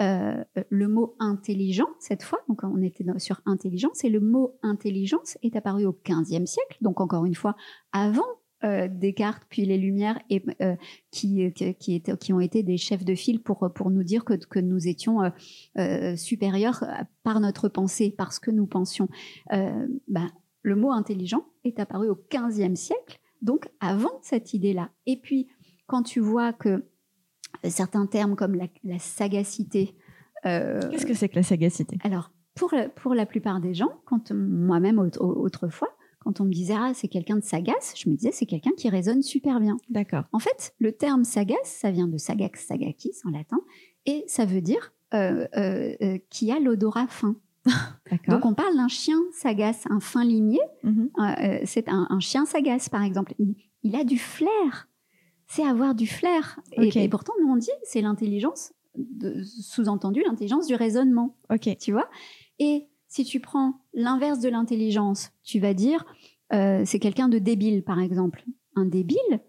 euh, 0.00 0.42
le 0.70 0.88
mot 0.88 1.14
intelligent, 1.18 1.88
cette 1.98 2.22
fois, 2.22 2.38
donc 2.48 2.62
on 2.62 2.80
était 2.80 3.04
sur 3.18 3.42
intelligence, 3.44 4.02
et 4.02 4.08
le 4.08 4.20
mot 4.20 4.56
intelligence 4.62 5.36
est 5.42 5.56
apparu 5.56 5.84
au 5.84 5.92
XVe 5.92 6.46
siècle, 6.46 6.78
donc 6.80 7.02
encore 7.02 7.26
une 7.26 7.34
fois, 7.34 7.54
avant 7.92 8.24
euh, 8.64 8.88
Descartes 8.90 9.42
puis 9.50 9.66
les 9.66 9.76
Lumières 9.76 10.18
et 10.30 10.42
euh, 10.62 10.74
qui, 11.10 11.52
qui, 11.52 12.00
qui, 12.00 12.32
ont 12.32 12.40
été 12.40 12.62
des 12.62 12.78
chefs 12.78 13.04
de 13.04 13.14
file 13.14 13.42
pour, 13.42 13.70
pour 13.74 13.90
nous 13.90 14.04
dire 14.04 14.24
que, 14.24 14.32
que 14.32 14.58
nous 14.58 14.88
étions 14.88 15.18
supérieurs 16.16 16.82
par 17.24 17.40
notre 17.40 17.68
pensée, 17.68 18.14
parce 18.16 18.38
que 18.38 18.50
nous 18.50 18.66
pensions. 18.66 19.10
Ben, 19.50 20.30
le 20.66 20.74
mot 20.74 20.90
intelligent 20.90 21.46
est 21.64 21.78
apparu 21.78 22.08
au 22.10 22.16
XVe 22.16 22.74
siècle, 22.74 23.20
donc 23.40 23.68
avant 23.78 24.18
cette 24.22 24.52
idée-là. 24.52 24.90
Et 25.06 25.16
puis, 25.16 25.46
quand 25.86 26.02
tu 26.02 26.18
vois 26.18 26.52
que 26.52 26.68
euh, 26.68 26.82
certains 27.68 28.06
termes 28.06 28.34
comme 28.34 28.56
la, 28.56 28.98
sagacité... 28.98 29.94
Euh, 30.44 30.80
Qu'est-ce 30.90 31.06
que 31.06 31.14
c'est 31.14 31.28
que 31.28 31.36
la 31.36 31.44
sagacité? 31.44 31.98
Alors, 32.02 32.32
pour 32.56 32.74
la, 32.74 32.88
pour 32.88 33.14
la 33.14 33.26
plupart 33.26 33.60
des 33.60 33.74
gens, 33.74 34.00
quand 34.06 34.32
moi-même 34.32 34.98
autrefois, 34.98 35.88
quand 36.18 36.40
on 36.40 36.44
me 36.44 36.52
disait 36.52 36.74
ah 36.76 36.90
c'est 36.94 37.08
quelqu'un 37.08 37.36
de 37.36 37.44
sagace, 37.44 37.94
je 37.96 38.10
me 38.10 38.16
disais 38.16 38.32
c'est 38.32 38.46
quelqu'un 38.46 38.72
qui 38.76 38.88
raisonne 38.88 39.22
super 39.22 39.60
bien. 39.60 39.76
D'accord. 39.88 40.24
En 40.32 40.40
fait, 40.40 40.74
le 40.80 40.90
terme 40.90 41.22
sagace, 41.22 41.56
ça 41.64 41.92
vient 41.92 42.08
de 42.08 42.16
sagax 42.16 42.66
sagakis 42.66 43.20
en 43.24 43.30
latin, 43.30 43.60
et 44.04 44.24
ça 44.26 44.46
veut 44.46 44.62
dire 44.62 44.92
euh, 45.14 45.46
qui 46.28 46.50
a 46.50 46.58
l'odorat 46.58 47.06
fin. 47.06 47.36
Donc 48.28 48.44
on 48.44 48.54
parle 48.54 48.76
d'un 48.76 48.88
chien 48.88 49.18
sagace, 49.32 49.84
un 49.90 50.00
fin 50.00 50.24
limier. 50.24 50.60
Mhm. 50.82 51.10
Euh, 51.18 51.22
euh, 51.22 51.58
c'est 51.64 51.88
un, 51.88 52.20
chien 52.20 52.46
sagace, 52.46 52.88
par 52.88 53.02
exemple. 53.02 53.34
Il, 53.82 53.96
a 53.96 54.04
du 54.04 54.18
flair. 54.18 54.88
C'est 55.46 55.64
avoir 55.64 55.94
du 55.94 56.06
flair. 56.06 56.60
Et, 56.72 57.08
pourtant, 57.08 57.32
nous 57.40 57.48
on 57.48 57.56
dit 57.56 57.70
c'est 57.84 58.00
l'intelligence, 58.00 58.72
sous-entendu 59.44 60.22
l'intelligence 60.26 60.66
du 60.66 60.74
raisonnement. 60.74 61.36
Ok. 61.50 61.76
Tu 61.78 61.92
vois 61.92 62.08
Et 62.58 62.88
si 63.08 63.24
tu 63.24 63.40
prends 63.40 63.80
l'inverse 63.94 64.40
de 64.40 64.48
l'intelligence, 64.48 65.30
tu 65.42 65.60
vas 65.60 65.74
dire 65.74 66.04
euh, 66.52 66.82
c'est 66.84 66.98
quelqu'un 66.98 67.28
de 67.28 67.38
débile, 67.38 67.82
par 67.82 68.00
exemple. 68.00 68.44
Un 68.74 68.84
débile, 68.84 69.40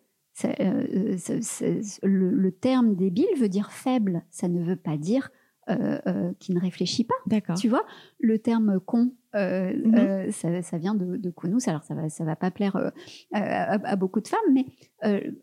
le, 2.04 2.50
terme 2.50 2.96
débile 2.96 3.28
veut 3.38 3.50
dire 3.50 3.72
faible. 3.72 4.24
Ça 4.30 4.48
ne 4.48 4.64
veut 4.64 4.76
pas 4.76 4.98
dire 4.98 5.30
euh, 5.70 6.00
euh, 6.08 6.32
qui 6.40 6.54
ne 6.54 6.60
réfléchit 6.62 7.04
pas. 7.04 7.16
D'accord. 7.26 7.58
Tu 7.58 7.68
vois, 7.68 7.86
le 8.20 8.40
terme 8.40 8.80
con, 8.80 9.12
euh, 9.36 10.32
ça, 10.32 10.78
vient 10.78 10.96
de, 10.96 11.18
de 11.18 11.34
Alors 11.68 11.84
ça 11.84 11.94
va, 11.94 12.10
ça 12.10 12.24
va 12.24 12.36
pas 12.38 12.52
plaire 12.52 12.92
à, 13.34 13.96
beaucoup 13.98 14.22
de 14.22 14.28
femmes, 14.30 14.40
mais 14.54 14.66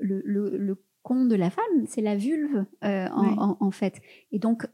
le, 0.01 0.23
le, 0.25 0.83
con 1.03 1.27
de 1.27 1.35
la 1.35 1.51
femme, 1.51 1.85
c'est 1.87 2.01
la 2.01 2.17
vulve 2.17 2.65
en, 2.81 3.71
fait. 3.71 4.01
Et 4.33 4.39
donc, 4.39 4.67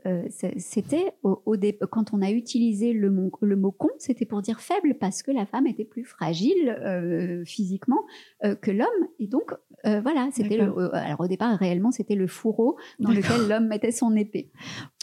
c'était 0.56 1.14
au, 1.24 1.42
quand 1.90 2.14
on 2.14 2.22
a 2.22 2.30
utilisé 2.30 2.92
le 2.92 3.10
mot, 3.10 3.32
le 3.40 3.56
mot 3.56 3.72
con, 3.72 3.88
c'était 3.98 4.26
pour 4.26 4.42
dire 4.42 4.60
faible 4.60 4.94
parce 5.00 5.24
que 5.24 5.32
la 5.32 5.46
femme 5.46 5.66
était 5.66 5.84
plus 5.84 6.04
fragile 6.04 7.42
physiquement 7.44 8.04
que 8.42 8.70
l'homme. 8.70 9.08
Et 9.18 9.26
donc, 9.26 9.52
voilà, 9.84 10.28
c'était 10.32 10.60
alors 10.60 11.20
au 11.20 11.26
départ 11.26 11.58
réellement 11.58 11.90
c'était 11.90 12.14
le 12.14 12.26
fourreau 12.26 12.76
dans 12.98 13.10
lequel 13.10 13.48
l'homme 13.48 13.66
mettait 13.66 13.92
son 13.92 14.14
épée. 14.14 14.50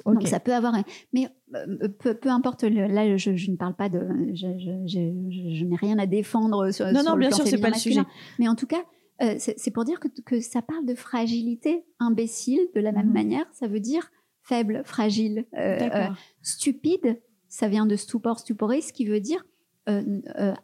Donc 0.06 0.28
ça 0.28 0.40
peut 0.40 0.54
avoir, 0.54 0.74
mais 1.14 1.28
euh, 1.56 1.88
peu, 1.88 2.30
importe. 2.30 2.64
là, 2.64 3.18
je, 3.18 3.52
ne 3.52 3.56
parle 3.56 3.76
pas 3.76 3.88
de, 3.88 4.00
je, 4.34 5.64
n'ai 5.64 5.76
rien 5.78 5.98
à 5.98 6.06
défendre 6.06 6.72
sur. 6.72 6.86
Non, 6.92 7.04
non, 7.04 7.16
bien 7.16 7.32
sûr, 7.32 7.48
c'est 7.48 7.58
pas 7.58 7.70
le 7.70 7.76
sujet. 7.76 8.02
Mais 8.40 8.48
en 8.48 8.56
tout 8.56 8.68
cas, 8.68 8.84
euh, 9.22 9.36
c'est 9.38 9.72
pour 9.72 9.86
dire 9.86 10.00
que, 10.26 10.40
ça 10.42 10.62
parle 10.62 10.86
de 10.86 10.96
fragilité 10.96 11.86
imbécile. 12.00 12.60
De 12.76 12.82
la 12.82 12.92
même 12.92 13.08
mhm. 13.08 13.14
manière, 13.14 13.46
ça 13.54 13.68
veut 13.68 13.80
dire 13.80 14.12
faible, 14.44 14.82
fragile, 14.86 15.46
euh, 15.58 16.08
stupide. 16.42 17.20
Ça 17.48 17.70
vient 17.70 17.86
de 17.86 17.96
stupor, 17.96 18.40
stuporis, 18.40 18.92
qui 18.92 19.06
veut 19.06 19.22
dire 19.22 19.46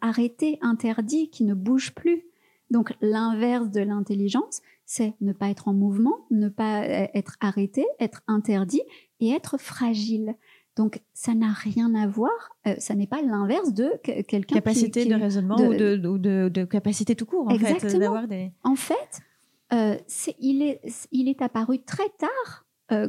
arrêté, 0.01 0.59
interdit, 0.61 1.29
qui 1.29 1.45
ne 1.45 1.53
bouge 1.53 1.93
plus. 1.93 2.25
Donc 2.73 2.91
l'inverse 3.01 3.69
de 3.69 3.81
l'intelligence, 3.81 4.61
c'est 4.85 5.13
ne 5.21 5.31
pas 5.31 5.49
être 5.49 5.67
en 5.67 5.73
mouvement, 5.73 6.15
ne 6.31 6.49
pas 6.49 6.83
être 7.13 7.37
arrêté, 7.39 7.85
être 7.99 8.23
interdit 8.27 8.81
et 9.19 9.29
être 9.29 9.59
fragile. 9.59 10.35
Donc, 10.75 11.01
ça 11.13 11.35
n'a 11.35 11.51
rien 11.51 11.93
à 11.93 12.07
voir, 12.07 12.31
euh, 12.65 12.73
ça 12.79 12.95
n'est 12.95 13.05
pas 13.05 13.21
l'inverse 13.21 13.73
de 13.73 13.91
quelqu'un 14.01 14.55
Capacité 14.55 15.05
de 15.05 15.13
raisonnement 15.13 15.55
ou, 15.55 16.17
de, 16.17 16.63
capacité 16.65 17.15
tout 17.15 17.27
court, 17.27 17.47
en 17.47 17.59
fait. 17.59 17.95
En 18.63 18.75
fait, 18.75 19.21
euh, 19.71 19.95
il, 20.39 20.63
est, 20.63 20.81
il 21.11 21.29
est 21.29 21.43
apparu 21.43 21.83
très 21.83 22.09
tard 22.17 22.65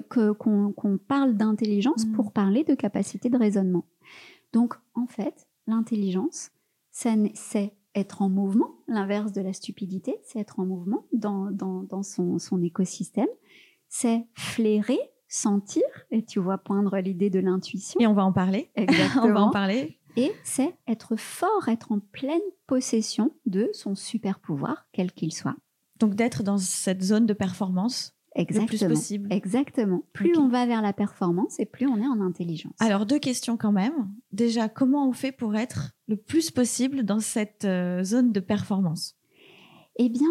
qu'on 0.09 0.98
parle 1.09 1.35
d'intelligence 1.37 2.05
Mm. 2.07 2.12
pour 2.12 2.33
parler 2.33 2.64
de 2.64 2.74
capacité 2.74 3.31
de 3.31 3.38
raisonnement. 3.38 3.87
Donc, 4.53 4.74
en 4.94 5.07
fait, 5.07 5.46
l'intelligence, 5.66 6.50
c'est 6.90 7.72
être 7.94 8.22
en 8.22 8.28
mouvement. 8.28 8.70
L'inverse 8.88 9.33
de 9.33 9.40
la 9.40 9.52
stupidité, 9.52 10.18
c'est 10.24 10.38
être 10.38 10.61
en 10.61 10.66
mouvement 10.66 11.07
dans, 11.12 11.50
dans, 11.50 11.83
dans 11.83 12.02
son, 12.02 12.38
son 12.38 12.62
écosystème. 12.62 13.28
C'est 13.88 14.26
flairer, 14.35 14.98
sentir, 15.28 15.83
et 16.11 16.24
tu 16.24 16.40
vois 16.40 16.59
poindre 16.59 16.98
l'idée 16.98 17.30
de 17.30 17.40
l'intuition. 17.40 17.98
Et 18.00 18.07
on 18.07 18.14
va 18.14 18.24
en 18.24 18.33
parler. 18.33 18.70
on 18.76 18.80
va 18.80 18.87
en 18.87 18.92
Exactement. 18.92 19.50
parler. 19.50 20.00
Et 20.16 20.33
c'est 20.44 20.76
être 20.87 21.16
fort, 21.16 21.68
être 21.68 21.90
en 21.92 21.98
pleine 21.98 22.40
possession 22.66 23.33
de 23.46 23.68
son 23.72 23.94
super 23.94 24.38
pouvoir, 24.38 24.87
quel 24.92 25.12
qu'il 25.12 25.33
soit. 25.33 25.57
Donc 25.98 26.14
d'être 26.14 26.42
dans 26.42 26.59
cette 26.59 27.02
zone 27.02 27.26
de 27.26 27.33
performance 27.33 28.13
le 28.37 28.44
plus 28.44 28.57
Exactement. 28.57 28.90
possible. 28.90 29.33
Exactement. 29.33 30.03
Plus 30.12 30.37
on 30.37 30.49
va 30.49 30.66
vers 30.66 30.83
la 30.83 30.92
performance 30.92 31.61
et 31.61 31.66
plus 31.66 31.87
on 31.87 31.97
est 31.99 32.07
en 32.07 32.20
intelligence. 32.20 32.75
Alors 32.81 33.07
deux 33.07 33.18
questions 33.18 33.57
quand 33.57 33.73
même. 33.73 34.09
Déjà, 34.33 34.68
comment 34.68 35.09
on 35.09 35.12
fait 35.12 35.33
pour 35.33 35.55
être 35.55 35.92
le 36.09 36.16
plus 36.16 36.51
possible 36.51 37.05
dans 37.05 37.20
cette 37.20 37.64
euh, 37.64 38.03
zone 38.03 38.33
de 38.33 38.40
performance? 38.40 39.16
Eh 39.97 40.09
bien, 40.09 40.27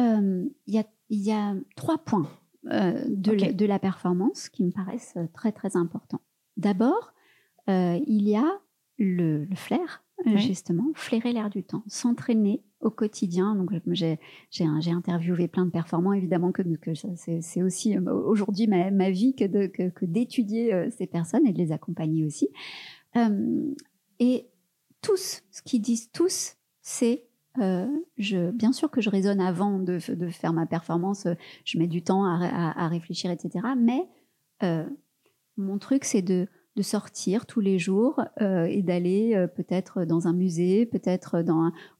euh, 0.00 0.44
il 0.66 0.74
y, 0.74 0.78
a, 0.78 0.84
il 1.10 1.20
y 1.20 1.32
a 1.32 1.54
trois 1.74 1.98
points 1.98 2.30
euh, 2.70 3.04
de, 3.08 3.32
la, 3.32 3.52
de 3.52 3.66
la 3.66 3.78
performance 3.78 4.48
qui 4.48 4.62
me 4.62 4.70
paraissent 4.70 5.18
très 5.34 5.50
très 5.52 5.76
importants. 5.76 6.20
D'abord, 6.56 7.12
il 7.66 8.28
y 8.28 8.36
a 8.36 8.60
le, 8.98 9.44
le 9.44 9.56
flair, 9.56 10.02
Justement, 10.36 10.90
flairer 10.94 11.32
l'air 11.32 11.48
du 11.48 11.62
temps, 11.62 11.82
s'entraîner 11.86 12.62
au 12.80 12.90
quotidien. 12.90 13.54
Donc, 13.54 13.70
j'ai 13.90 14.18
interviewé 14.90 15.48
plein 15.48 15.64
de 15.64 15.70
performants, 15.70 16.12
évidemment 16.12 16.52
que, 16.52 16.62
que 16.76 16.92
c'est 16.94 17.62
aussi 17.62 17.96
euh, 17.96 18.12
aujourd'hui 18.12 18.66
ma, 18.66 18.90
ma 18.90 19.10
vie 19.10 19.34
que 19.34 19.66
que- 19.66 20.04
d'étudier 20.04 20.74
euh, 20.74 20.90
ces 20.90 21.06
personnes 21.06 21.46
et 21.46 21.52
de 21.52 21.58
les 21.58 21.72
accompagner 21.72 22.24
aussi. 22.24 22.48
Euh, 23.16 23.72
et 24.18 24.46
tous, 25.02 25.42
ce 25.50 25.62
qu'ils 25.62 25.80
disent 25.82 26.10
tous, 26.12 26.54
c'est 26.82 27.24
je, 28.16 28.50
bien 28.52 28.72
sûr 28.72 28.88
que 28.90 29.00
je 29.00 29.10
raisonne 29.10 29.40
avant 29.40 29.78
de, 29.80 29.98
de 30.14 30.28
faire 30.28 30.52
ma 30.52 30.66
performance, 30.66 31.26
je 31.64 31.78
mets 31.78 31.88
du 31.88 32.02
temps 32.02 32.24
à, 32.24 32.72
à- 32.76 32.86
réfléchir, 32.88 33.32
etc. 33.32 33.66
Mais 33.76 34.08
mon 35.56 35.78
truc, 35.78 36.04
c'est 36.04 36.22
de, 36.22 36.46
de 36.78 36.82
sortir 36.84 37.44
tous 37.44 37.58
les 37.58 37.76
jours 37.76 38.22
euh, 38.40 38.66
et 38.66 38.82
d'aller 38.82 39.32
euh, 39.34 39.48
peut-être 39.48 40.04
dans 40.04 40.28
un 40.28 40.32
musée, 40.32 40.86
peut-être 40.86 41.44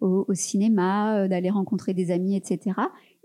au 0.00 0.32
cinéma, 0.34 1.18
euh, 1.18 1.28
d'aller 1.28 1.50
rencontrer 1.50 1.94
des 1.94 2.12
amis, 2.12 2.36
etc. 2.36 2.76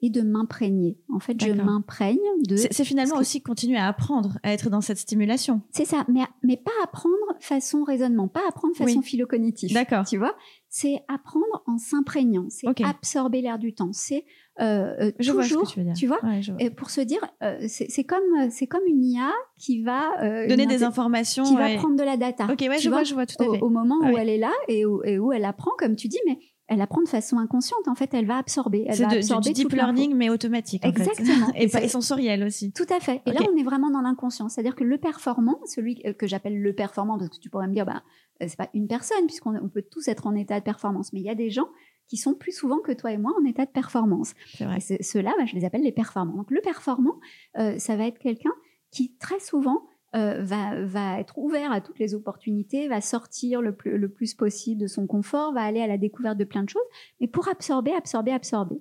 Et 0.05 0.09
de 0.09 0.21
m'imprégner. 0.21 0.97
En 1.11 1.19
fait, 1.19 1.41
je 1.41 1.51
m'imprègne 1.53 2.19
de. 2.45 2.57
C'est 2.57 2.83
finalement 2.83 3.15
que- 3.15 3.21
aussi 3.21 3.41
continuer 3.41 3.77
à 3.77 3.87
apprendre, 3.87 4.37
à 4.43 4.51
être 4.51 4.69
dans 4.69 4.81
cette 4.81 4.97
stimulation. 4.97 5.61
C'est 5.71 5.85
ça, 5.85 6.05
mais, 6.09 6.19
mais 6.43 6.57
pas 6.57 6.71
apprendre 6.83 7.15
façon 7.39 7.83
raisonnement, 7.85 8.27
pas 8.27 8.41
apprendre 8.49 8.75
façon 8.75 8.97
Oui. 8.99 9.03
philo-cognitif. 9.05 9.71
D'accord. 9.73 10.03
Tu 10.05 10.17
vois, 10.17 10.35
c'est 10.67 10.95
apprendre 11.07 11.63
en 11.67 11.77
s'imprégnant, 11.77 12.47
c'est 12.49 12.67
absorber 12.83 13.41
l'air 13.41 13.57
du 13.59 13.73
temps, 13.73 13.93
c'est 13.93 14.25
euh, 14.59 14.93
euh, 14.99 15.11
Je 15.19 15.31
vois 15.31 15.43
ce 15.45 15.53
que 15.55 15.67
tu 15.67 15.79
veux 15.79 15.85
dire. 15.85 15.93
tu 15.95 16.05
vois, 16.05 16.19
Ouais, 16.23 16.41
je 16.41 16.51
vois. 16.51 16.61
et 16.61 16.69
pour 16.69 16.89
se 16.89 16.99
dire, 17.01 17.25
euh, 17.41 17.57
c'est 17.67 18.03
comme 18.03 18.51
c'est 18.51 18.67
comme 18.67 18.83
une 18.85 19.03
IA 19.05 19.31
qui 19.57 19.83
va 19.83 20.21
euh, 20.21 20.47
Donner 20.47 20.65
des 20.67 20.83
informations. 20.83 21.43
qui 21.45 21.55
va 21.55 21.73
prendre 21.75 21.95
de 21.95 22.03
la 22.03 22.17
data. 22.17 22.45
Ok, 22.51 22.59
ouais, 22.59 22.77
je 22.77 22.89
vois, 22.89 22.97
vois, 22.99 23.03
je 23.03 23.13
vois 23.13 23.25
tout 23.25 23.41
à 23.41 23.47
au, 23.47 23.53
fait. 23.53 23.61
au 23.61 23.69
moment 23.69 23.99
où 24.01 24.17
elle 24.17 24.29
est 24.29 24.37
là 24.37 24.51
et 24.67 24.85
où, 24.85 25.01
et 25.05 25.17
où 25.17 25.31
elle 25.31 25.45
apprend, 25.45 25.71
comme 25.79 25.95
tu 25.95 26.07
dis, 26.09 26.19
mais 26.27 26.37
elle 26.67 26.81
apprend 26.81 27.01
de 27.01 27.09
façon 27.09 27.37
inconsciente. 27.37 27.87
En 27.87 27.95
fait, 27.95 28.13
elle 28.13 28.25
va 28.25 28.37
absorber. 28.37 28.85
Elle 28.87 28.95
C'est 28.95 29.03
va 29.03 29.09
de- 29.09 29.15
absorber 29.17 29.49
du 29.53 29.63
deep 29.63 29.73
learning, 29.73 30.15
mais 30.15 30.29
automatique. 30.29 30.83
en 30.85 30.91
fait. 30.93 31.01
Exactement. 31.01 31.47
Et, 31.55 31.87
sensoriel 31.87 32.43
aussi. 32.43 32.71
Tout 32.71 32.85
à 32.89 32.99
fait. 32.99 33.21
Et 33.25 33.31
là, 33.31 33.41
on 33.51 33.57
est 33.57 33.63
vraiment 33.63 33.89
dans 33.91 34.01
l'inconscient. 34.01 34.47
C'est-à-dire 34.49 34.75
que 34.75 34.83
le 34.83 34.97
performant, 34.97 35.59
celui 35.65 36.01
que 36.01 36.11
que 36.11 36.27
j'appelle 36.27 36.61
le 36.61 36.73
performant, 36.73 37.17
parce 37.17 37.29
que 37.29 37.37
tu 37.39 37.49
pourrais 37.49 37.67
me 37.67 37.73
dire, 37.73 37.85
bah, 37.85 38.01
euh, 38.41 38.45
c'est 38.47 38.57
pas 38.57 38.69
une 38.73 38.87
personne, 38.87 39.25
puisqu'on 39.27 39.55
on 39.57 39.69
peut 39.69 39.83
tous 39.91 40.07
être 40.07 40.25
en 40.27 40.35
état 40.35 40.59
de 40.59 40.63
performance, 40.63 41.11
mais 41.13 41.19
il 41.19 41.25
y 41.25 41.29
a 41.29 41.35
des 41.35 41.49
gens 41.49 41.67
qui 42.07 42.17
sont 42.17 42.33
plus 42.33 42.51
souvent 42.51 42.79
que 42.79 42.91
toi 42.91 43.11
et 43.11 43.17
moi 43.17 43.31
en 43.39 43.45
état 43.45 43.65
de 43.65 43.71
performance. 43.71 44.33
C'est 44.55 44.65
vrai. 44.65 44.77
Et 44.77 44.79
c'est- 44.79 45.03
ceux-là, 45.03 45.33
bah, 45.37 45.45
je 45.45 45.55
les 45.55 45.65
appelle 45.65 45.83
les 45.83 45.91
performants. 45.91 46.35
Donc 46.35 46.49
le 46.51 46.61
performant, 46.61 47.19
euh, 47.57 47.77
ça 47.77 47.95
va 47.95 48.05
être 48.07 48.19
quelqu'un 48.19 48.51
qui 48.91 49.15
très 49.17 49.39
souvent 49.39 49.81
euh, 50.15 50.41
va, 50.43 50.83
va 50.85 51.19
être 51.19 51.37
ouvert 51.37 51.71
à 51.71 51.81
toutes 51.81 51.99
les 51.99 52.13
opportunités, 52.13 52.87
va 52.87 53.01
sortir 53.01 53.61
le 53.61 53.75
plus, 53.75 53.97
le 53.97 54.09
plus 54.09 54.33
possible 54.33 54.81
de 54.81 54.87
son 54.87 55.07
confort, 55.07 55.53
va 55.53 55.61
aller 55.61 55.81
à 55.81 55.87
la 55.87 55.97
découverte 55.97 56.37
de 56.37 56.43
plein 56.43 56.63
de 56.63 56.69
choses, 56.69 56.81
mais 57.19 57.27
pour 57.27 57.47
absorber, 57.47 57.93
absorber, 57.93 58.31
absorber. 58.31 58.75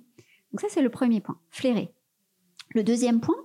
Donc 0.51 0.61
ça, 0.61 0.67
c'est 0.69 0.81
le 0.83 0.89
premier 0.89 1.21
point, 1.21 1.39
flairer. 1.49 1.89
Le 2.75 2.83
deuxième 2.83 3.19
point, 3.19 3.35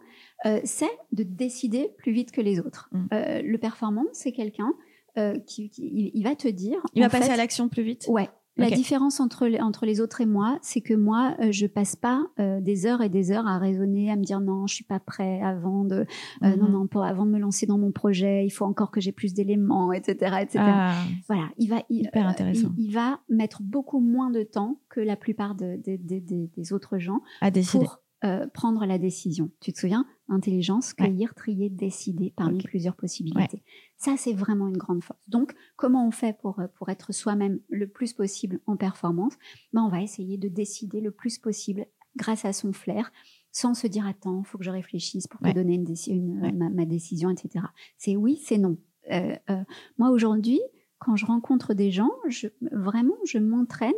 euh, 0.46 0.60
c'est 0.64 0.90
de 1.12 1.22
décider 1.22 1.90
plus 1.98 2.12
vite 2.12 2.30
que 2.32 2.40
les 2.40 2.60
autres. 2.60 2.88
Mm. 2.92 3.06
Euh, 3.12 3.42
le 3.42 3.58
performant, 3.58 4.04
c'est 4.12 4.32
quelqu'un 4.32 4.72
euh, 5.16 5.38
qui, 5.40 5.70
qui- 5.70 6.10
il- 6.14 6.22
va 6.22 6.36
te 6.36 6.48
dire... 6.48 6.78
Il 6.94 7.02
va 7.02 7.08
passer 7.08 7.30
à 7.30 7.36
l'action 7.36 7.68
plus 7.68 7.82
vite? 7.82 8.06
Ouais. 8.08 8.28
La 8.58 8.70
différence 8.76 9.20
entre 9.20 9.46
les, 9.46 9.60
entre 9.60 9.86
les 9.86 10.00
autres 10.00 10.20
et 10.20 10.26
moi, 10.26 10.58
c'est 10.62 10.80
que 10.80 10.94
moi, 10.94 11.34
euh, 11.40 11.52
je 11.52 11.66
passe 11.66 11.96
pas 11.96 12.22
euh, 12.40 12.60
des 12.60 12.86
heures 12.86 13.02
et 13.02 13.08
des 13.08 13.30
heures 13.30 13.46
à 13.46 13.58
raisonner, 13.58 14.10
à 14.10 14.16
me 14.16 14.22
dire 14.24 14.40
non, 14.40 14.66
je 14.66 14.74
suis 14.74 14.84
pas 14.84 14.98
prêt 15.00 15.40
avant 15.42 15.84
de, 15.84 16.04
euh, 16.42 16.56
non, 16.56 16.66
Mhm. 16.66 16.72
non, 16.72 16.86
pour, 16.86 17.04
avant 17.04 17.24
de 17.26 17.30
me 17.30 17.38
lancer 17.38 17.66
dans 17.66 17.78
mon 17.78 17.92
projet, 17.92 18.44
il 18.44 18.50
faut 18.50 18.64
encore 18.64 18.90
que 18.90 19.00
j'ai 19.00 19.12
plus 19.12 19.32
d'éléments, 19.34 19.92
etc., 19.92 20.36
etc. 20.42 20.58
Ah, 20.60 20.94
Voilà, 21.28 21.48
il 21.58 21.68
va, 21.70 21.82
il, 21.88 22.06
Hyper 22.06 22.26
euh, 22.26 22.30
intéressant. 22.30 22.68
il, 22.76 22.86
il 22.86 22.92
va 22.92 23.20
mettre 23.28 23.62
beaucoup 23.62 24.00
moins 24.00 24.30
de 24.30 24.42
temps 24.42 24.80
que 24.88 25.00
la 25.00 25.16
plupart 25.16 25.54
de- 25.54 25.76
de- 25.76 25.96
de- 25.96 26.18
de- 26.20 26.48
des 26.56 26.72
autres 26.72 26.98
gens 26.98 27.20
à 27.40 27.50
décider. 27.50 27.84
pour 27.84 28.00
euh, 28.24 28.46
prendre 28.48 28.84
la 28.84 28.98
décision. 28.98 29.50
Tu 29.60 29.72
te 29.72 29.78
souviens? 29.78 30.06
Intelligence, 30.28 30.94
Ouais. 30.98 31.06
cueillir, 31.06 31.34
trier, 31.34 31.70
décider 31.70 32.32
parmi 32.36 32.58
plusieurs 32.62 32.96
possibilités. 32.96 33.62
Ça, 33.96 34.16
c'est 34.16 34.32
vraiment 34.32 34.66
une 34.68 34.76
grande 34.76 35.02
force. 35.04 35.20
Donc, 35.28 35.54
comment 35.76 36.06
on 36.06 36.10
fait 36.10 36.36
pour, 36.38 36.58
euh, 36.60 36.66
pour 36.74 36.88
être 36.88 37.12
soi-même 37.12 37.60
le 37.68 37.86
plus 37.86 38.12
possible 38.12 38.60
en 38.66 38.76
performance? 38.76 39.34
Ben, 39.72 39.82
On 39.82 39.88
va 39.88 40.02
essayer 40.02 40.36
de 40.36 40.48
décider 40.48 41.00
le 41.00 41.10
plus 41.12 41.38
possible 41.38 41.86
grâce 42.16 42.44
à 42.44 42.52
son 42.52 42.72
flair, 42.72 43.12
sans 43.52 43.74
se 43.74 43.86
dire 43.86 44.06
attends, 44.06 44.40
il 44.44 44.46
faut 44.46 44.58
que 44.58 44.64
je 44.64 44.70
réfléchisse 44.70 45.26
pour 45.28 45.40
te 45.40 45.44
Ouais. 45.46 45.54
donner 45.54 45.74
une 45.74 45.84
déci- 45.84 46.10
une- 46.12 46.40
Ouais. 46.40 46.52
ma, 46.52 46.68
ma 46.70 46.84
décision, 46.84 47.30
etc. 47.30 47.64
C'est 47.96 48.16
oui, 48.16 48.40
c'est 48.44 48.58
non. 48.58 48.76
Euh, 49.12 49.36
euh, 49.50 49.62
moi, 49.98 50.10
aujourd'hui, 50.10 50.60
quand 50.98 51.14
je 51.14 51.24
rencontre 51.24 51.74
des 51.74 51.92
gens, 51.92 52.10
je, 52.28 52.48
vraiment, 52.72 53.14
je 53.24 53.38
m'entraîne 53.38 53.92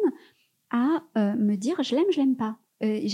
à 0.71 1.03
euh, 1.17 1.35
me 1.37 1.57
dire 1.57 1.83
je 1.83 1.95
l'aime, 1.97 2.05
je 2.13 2.19
l'aime 2.21 2.37
pas. 2.37 2.59
Il 2.83 3.05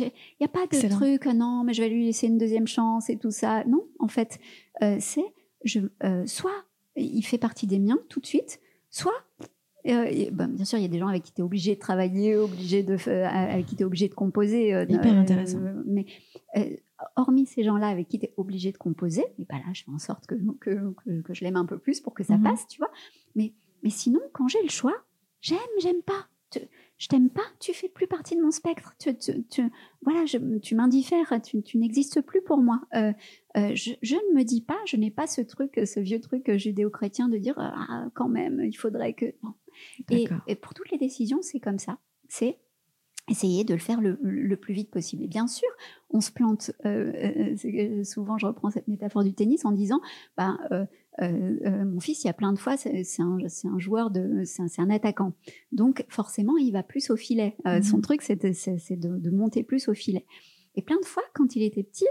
n'y 0.41 0.45
a 0.45 0.49
pas 0.49 0.67
de 0.67 0.77
truc, 0.89 1.27
euh, 1.27 1.33
non, 1.33 1.65
mais 1.65 1.75
je 1.75 1.83
vais 1.83 1.89
lui 1.89 2.05
laisser 2.05 2.27
une 2.29 2.39
deuxième 2.39 2.67
chance 2.67 3.11
et 3.11 3.19
tout 3.19 3.31
ça. 3.31 3.65
Non, 3.65 3.87
en 3.99 4.09
fait, 4.09 4.39
euh, 4.83 4.97
c'est 5.01 5.25
je, 5.65 5.81
euh, 6.05 6.25
soit 6.27 6.65
il 6.97 7.23
fait 7.23 7.39
partie 7.39 7.67
des 7.67 7.79
miens 7.79 7.99
tout 8.09 8.21
de 8.21 8.27
suite, 8.27 8.61
soit 8.91 9.13
euh, 9.89 10.05
et, 10.11 10.31
ben, 10.33 10.49
bien 10.49 10.65
sûr, 10.65 10.79
il 10.79 10.83
y 10.83 10.85
a 10.85 10.89
des 10.89 10.99
gens 10.99 11.07
avec 11.09 11.23
qui 11.23 11.33
tu 11.33 11.41
es 11.41 11.45
obligé 11.45 11.75
de 11.77 11.81
travailler, 11.81 12.37
obligé 12.37 12.83
de, 12.83 12.97
euh, 13.09 13.27
avec 13.27 13.67
qui 13.67 13.77
tu 13.77 13.83
es 13.83 13.85
obligé 13.85 14.09
de 14.09 14.15
composer. 14.15 14.75
euh, 14.75 14.85
Hyper 14.89 15.15
euh, 15.15 15.21
intéressant. 15.21 15.61
mais 15.87 16.07
euh, 16.57 16.77
hormis 17.15 17.47
ces 17.47 17.63
gens-là 17.63 17.87
avec 17.89 18.09
qui 18.09 18.19
tu 18.19 18.27
es 18.27 18.35
obligé 18.37 18.73
de 18.73 18.79
composer, 18.79 19.25
et 19.39 19.45
ben 19.45 19.59
là, 19.59 19.73
je 19.73 19.85
fais 19.85 19.91
en 19.93 19.99
sorte 20.01 20.27
que, 20.27 20.35
que, 20.61 20.93
que, 21.05 21.21
que 21.23 21.35
je 21.35 21.45
l'aime 21.45 21.57
un 21.57 21.67
peu 21.67 21.79
plus 21.79 22.01
pour 22.01 22.15
que 22.15 22.25
ça 22.25 22.37
Mhm. 22.37 22.43
passe, 22.45 22.67
tu 22.69 22.79
vois. 22.79 22.91
Mais, 23.37 23.53
mais 23.85 23.91
sinon, 23.91 24.21
quand 24.33 24.49
j'ai 24.49 24.63
le 24.63 24.69
choix, 24.71 24.95
j'aime, 25.41 25.59
j'aime 25.81 26.03
pas. 26.03 26.27
Tu- 26.51 26.61
je 26.99 27.09
t'aime 27.09 27.29
pas, 27.29 27.43
tu 27.61 27.75
fais 27.75 27.89
plus 27.89 28.07
partie 28.07 28.37
de 28.37 28.43
mon 28.43 28.51
spectre. 28.51 28.95
Tu, 28.99 29.17
tu, 29.19 29.45
tu- 29.45 29.71
voilà, 30.03 30.25
je, 30.25 30.39
tu 30.59 30.75
m'indiffères, 30.75 31.41
tu, 31.43 31.63
tu 31.63 31.77
n'existes 31.79 32.23
plus 32.23 32.43
pour 32.43 32.59
moi. 32.59 32.81
Euh, 32.95 33.13
euh, 33.57 33.75
je, 33.75 33.93
je 34.03 34.15
ne 34.15 34.39
me 34.39 34.45
dis 34.45 34.63
pas, 34.63 34.79
je 34.87 34.97
n'ai 34.97 35.11
pas 35.11 35.27
ce 35.27 35.43
truc, 35.43 35.79
ce 35.85 36.01
vieux 36.01 36.21
truc 36.21 36.51
judéo-chrétien 36.57 37.29
de 37.29 37.37
dire 37.39 37.55
ah, 37.59 38.07
quand 38.15 38.29
même, 38.29 38.61
il 38.65 38.77
faudrait 38.77 39.13
que. 39.13 39.27
Non. 39.43 39.55
Et, 40.11 40.55
pour 40.55 40.73
toutes 40.73 40.91
les 40.91 40.99
décisions, 40.99 41.43
c'est 41.43 41.61
comme 41.61 41.79
ça. 41.79 41.99
C'est 42.29 42.59
essayer 43.29 43.65
de 43.65 43.75
le 43.75 43.81
faire 43.81 44.01
le, 44.01 44.19
le 44.23 44.57
plus 44.57 44.73
vite 44.73 44.91
possible. 44.91 45.25
Et 45.25 45.29
bien 45.29 45.49
sûr, 45.49 45.69
on 46.11 46.21
se 46.21 46.31
plante. 46.31 46.71
euh, 46.87 47.57
souvent, 48.05 48.39
je 48.39 48.47
reprends 48.47 48.71
cette 48.71 48.89
métaphore 48.89 49.25
du 49.25 49.35
tennis 49.35 49.65
en 49.65 49.73
disant, 49.73 50.01
ben, 50.37 50.59
euh, 50.71 50.87
mon 51.21 52.01
fils, 52.01 52.25
il 52.25 52.27
y 52.27 52.31
a 52.31 52.35
plein 52.35 52.53
de 52.53 52.59
fois, 52.59 52.77
c'est 52.77 53.05
un, 53.21 53.79
joueur 53.79 54.11
de, 54.11 54.43
c'est 54.45 54.81
un, 54.81 54.91
attaquant. 54.91 55.33
Donc 55.73 56.05
forcément, 56.09 56.57
il 56.59 56.73
va 56.73 56.83
plus 56.83 57.11
au 57.11 57.17
filet. 57.17 57.57
Euh, 57.67 57.77
Mhm. 57.77 57.83
Son 57.83 58.01
truc, 58.01 58.23
c'est 58.23 58.37
de, 58.37 59.31
monter 59.31 59.63
plus 59.63 59.89
au 59.89 59.95
filet. 59.95 60.27
Et 60.75 60.83
plein 60.83 60.99
de 61.01 61.07
fois, 61.07 61.23
quand 61.35 61.57
il 61.57 61.63
était 61.63 61.83
petit, 61.83 62.07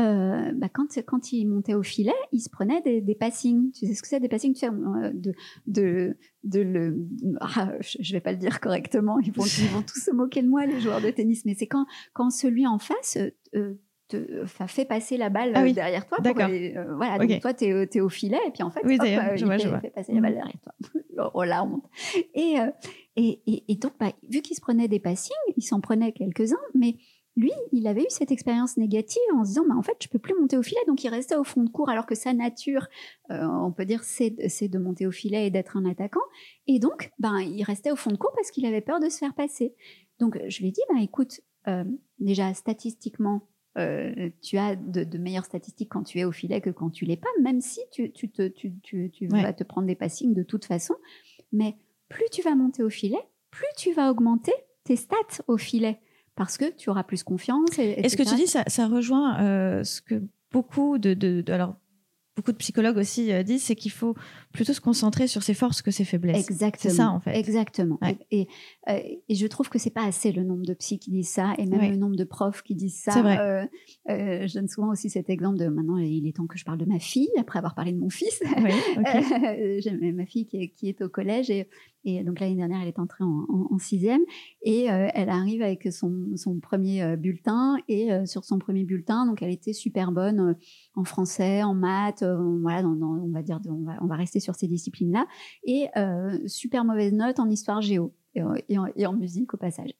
euh, 0.00 0.52
bah, 0.54 0.68
quand, 0.68 0.98
quand 1.06 1.32
il 1.32 1.46
montait 1.46 1.74
au 1.74 1.82
filet, 1.82 2.14
il 2.32 2.40
se 2.40 2.50
prenait 2.50 2.80
des, 2.82 3.00
des 3.00 3.14
passings. 3.14 3.72
Tu 3.72 3.86
sais 3.86 3.94
ce 3.94 4.02
que 4.02 4.08
c'est 4.08 4.20
des 4.20 4.28
passings? 4.28 4.54
Tu 4.54 4.60
sais, 4.60 4.68
euh, 4.68 5.10
de, 5.12 5.34
de, 5.66 6.16
de 6.44 6.60
le. 6.60 7.08
Ah, 7.40 7.72
je 7.80 7.98
je 8.00 8.12
vais 8.12 8.20
pas 8.20 8.32
le 8.32 8.38
dire 8.38 8.60
correctement. 8.60 9.18
Ils 9.20 9.32
vont, 9.32 9.44
ils 9.44 9.68
vont 9.68 9.82
tous 9.82 10.00
se 10.00 10.10
moquer 10.12 10.42
de 10.42 10.48
moi, 10.48 10.66
les 10.66 10.80
joueurs 10.80 11.00
de 11.00 11.10
tennis. 11.10 11.44
Mais 11.44 11.54
c'est 11.54 11.66
quand, 11.66 11.86
quand 12.12 12.30
celui 12.30 12.66
en 12.66 12.78
face 12.78 13.18
euh, 13.54 13.74
te 14.08 14.44
fait 14.66 14.84
passer 14.84 15.16
la 15.16 15.28
balle 15.28 15.52
Ah 15.54 15.62
oui, 15.62 15.70
euh, 15.70 15.74
derrière 15.74 16.06
toi. 16.06 16.18
d'accord. 16.20 16.44
aller, 16.44 16.74
euh, 16.76 16.94
voilà. 16.96 17.18
Donc 17.18 17.40
toi, 17.40 17.54
tu 17.54 17.64
es, 17.66 18.00
au 18.00 18.08
filet 18.08 18.40
et 18.46 18.50
puis 18.50 18.62
en 18.62 18.70
fait, 18.70 18.80
Oui, 18.84 18.94
hop, 18.94 19.00
d'ailleurs, 19.00 19.24
euh, 19.24 19.36
je 19.36 19.42
il 19.42 19.46
vois, 19.46 19.58
fait, 19.58 19.68
je 19.68 19.76
fait 19.80 19.90
passer 19.90 20.12
la 20.12 20.20
balle 20.20 20.34
derrière 20.34 20.60
toi. 20.62 20.74
oh 21.34 21.44
la 21.44 21.64
honte. 21.64 21.84
Et, 22.34 22.58
euh, 22.58 22.70
et, 23.16 23.42
et, 23.46 23.64
et 23.72 23.76
donc, 23.76 23.92
bah, 24.00 24.12
vu 24.28 24.40
qu'il 24.40 24.56
se 24.56 24.60
prenait 24.60 24.88
des 24.88 25.00
passings, 25.00 25.36
il 25.56 25.62
s'en 25.62 25.80
prenait 25.80 26.12
quelques-uns, 26.12 26.56
mais 26.74 26.96
lui, 27.38 27.52
il 27.70 27.86
avait 27.86 28.02
eu 28.02 28.08
cette 28.08 28.32
expérience 28.32 28.76
négative 28.76 29.22
en 29.34 29.44
se 29.44 29.50
disant, 29.50 29.64
bah, 29.68 29.76
en 29.76 29.82
fait, 29.82 29.96
je 30.02 30.08
peux 30.08 30.18
plus 30.18 30.34
monter 30.34 30.56
au 30.56 30.62
filet, 30.62 30.80
donc 30.88 31.04
il 31.04 31.08
restait 31.08 31.36
au 31.36 31.44
fond 31.44 31.62
de 31.62 31.70
cours, 31.70 31.88
alors 31.88 32.04
que 32.04 32.16
sa 32.16 32.32
nature, 32.32 32.88
euh, 33.30 33.46
on 33.46 33.70
peut 33.70 33.84
dire, 33.84 34.02
c'est 34.02 34.30
de 34.30 34.78
monter 34.78 35.06
au 35.06 35.12
filet 35.12 35.46
et 35.46 35.50
d'être 35.50 35.76
un 35.76 35.84
attaquant. 35.84 36.20
Et 36.66 36.80
donc, 36.80 37.12
ben, 37.20 37.38
il 37.38 37.62
restait 37.62 37.92
au 37.92 37.96
fond 37.96 38.10
de 38.10 38.16
cours 38.16 38.32
parce 38.34 38.50
qu'il 38.50 38.66
avait 38.66 38.80
peur 38.80 38.98
de 38.98 39.08
se 39.08 39.18
faire 39.18 39.34
passer. 39.34 39.74
Donc, 40.18 40.36
je 40.48 40.58
lui 40.58 40.68
ai 40.68 40.72
dit, 40.72 40.80
bah, 40.92 41.00
écoute, 41.00 41.40
euh, 41.68 41.84
déjà, 42.18 42.52
statistiquement, 42.54 43.48
euh, 43.78 44.30
tu 44.42 44.58
as 44.58 44.76
de, 44.76 45.18
meilleures 45.18 45.44
statistiques 45.44 45.88
quand 45.90 46.02
tu 46.02 46.18
es 46.18 46.24
au 46.24 46.32
filet 46.32 46.60
que 46.60 46.70
quand 46.70 46.90
tu 46.90 47.04
l'es 47.04 47.16
pas, 47.16 47.28
même 47.42 47.60
si 47.60 47.80
tu, 47.90 48.10
te, 48.10 48.48
tu, 48.48 49.26
vas 49.28 49.52
te 49.52 49.64
prendre 49.64 49.86
des 49.86 49.94
passings 49.94 50.34
de 50.34 50.42
toute 50.42 50.64
façon. 50.64 50.94
Mais 51.52 51.76
plus 52.08 52.26
tu 52.32 52.42
vas 52.42 52.54
monter 52.54 52.82
au 52.82 52.90
filet, 52.90 53.22
plus 53.50 53.68
tu 53.76 53.92
vas 53.92 54.10
augmenter 54.10 54.52
tes 54.84 54.96
stats 54.96 55.42
au 55.46 55.56
filet 55.56 56.00
parce 56.34 56.56
que 56.56 56.70
tu 56.70 56.90
auras 56.90 57.04
plus 57.04 57.22
confiance. 57.22 57.78
Est-ce 57.78 58.16
que 58.16 58.22
tu 58.22 58.34
dis 58.34 58.46
ça, 58.46 58.64
ça 58.66 58.86
rejoint 58.86 59.40
euh, 59.42 59.84
ce 59.84 60.00
que 60.00 60.22
beaucoup 60.50 60.98
de, 60.98 61.14
de, 61.14 61.44
alors 61.52 61.76
beaucoup 62.38 62.52
de 62.52 62.56
psychologues 62.56 62.96
aussi 62.98 63.32
euh, 63.32 63.42
disent, 63.42 63.64
c'est 63.64 63.74
qu'il 63.74 63.90
faut 63.90 64.14
plutôt 64.52 64.72
se 64.72 64.80
concentrer 64.80 65.26
sur 65.26 65.42
ses 65.42 65.54
forces 65.54 65.82
que 65.82 65.90
ses 65.90 66.04
faiblesses. 66.04 66.48
Exactement. 66.48 66.90
C'est 66.90 66.96
ça, 66.96 67.10
en 67.10 67.18
fait. 67.18 67.36
Exactement. 67.36 67.98
Et, 68.30 68.46
euh, 68.88 69.00
et, 69.28 69.34
je 69.34 69.46
trouve 69.48 69.68
que 69.68 69.78
c'est 69.78 69.90
pas 69.90 70.04
assez 70.04 70.30
le 70.30 70.44
nombre 70.44 70.64
de 70.64 70.72
psy 70.74 71.00
qui 71.00 71.10
disent 71.10 71.30
ça, 71.30 71.54
et 71.58 71.66
même 71.66 71.90
le 71.90 71.96
nombre 71.96 72.14
de 72.14 72.22
profs 72.22 72.62
qui 72.62 72.76
disent 72.76 73.00
ça. 73.02 73.10
C'est 73.10 73.22
vrai. 73.22 73.68
Euh, 74.08 74.46
je 74.46 74.54
donne 74.54 74.68
souvent 74.68 74.90
aussi 74.90 75.10
cet 75.10 75.30
exemple 75.30 75.58
de 75.58 75.66
maintenant, 75.66 75.98
il 75.98 76.28
est 76.28 76.36
temps 76.36 76.46
que 76.46 76.58
je 76.58 76.64
parle 76.64 76.78
de 76.78 76.84
ma 76.84 77.00
fille, 77.00 77.28
après 77.38 77.58
avoir 77.58 77.74
parlé 77.74 77.92
de 77.92 77.98
mon 77.98 78.08
fils. 78.08 78.40
Oui, 78.62 78.70
J'ai 79.80 80.12
ma 80.12 80.24
fille 80.24 80.46
qui 80.46 80.62
est, 80.62 80.68
qui 80.68 80.88
est, 80.88 81.02
au 81.02 81.08
collège, 81.08 81.50
et, 81.50 81.68
et 82.08 82.24
donc 82.24 82.40
l'année 82.40 82.54
dernière, 82.54 82.80
elle 82.80 82.88
est 82.88 82.98
entrée 82.98 83.24
en, 83.24 83.78
sixième, 83.78 84.22
et 84.62 84.84
elle 84.84 85.28
arrive 85.28 85.62
avec 85.62 85.92
son, 85.92 86.34
premier 86.60 87.16
bulletin, 87.16 87.76
et 87.88 88.10
sur 88.26 88.44
son 88.44 88.58
premier 88.58 88.84
bulletin, 88.84 89.26
donc 89.26 89.42
elle 89.42 89.50
était 89.50 89.72
super 89.72 90.10
bonne 90.10 90.56
en 90.94 91.04
français, 91.04 91.62
en 91.62 91.74
maths, 91.74 92.24
voilà, 92.62 92.86
on 92.88 93.30
va 93.30 93.42
dire, 93.42 93.60
on 93.66 94.06
va, 94.06 94.16
rester 94.16 94.40
sur 94.40 94.54
ces 94.54 94.66
disciplines-là, 94.66 95.26
et 95.64 95.88
euh, 95.96 96.38
super 96.46 96.84
mauvaise 96.84 97.12
note 97.12 97.38
en 97.38 97.48
histoire 97.48 97.80
géo 97.80 98.14
et 98.34 99.06
en, 99.06 99.12
musique 99.12 99.54
au 99.54 99.56
passage. 99.56 99.90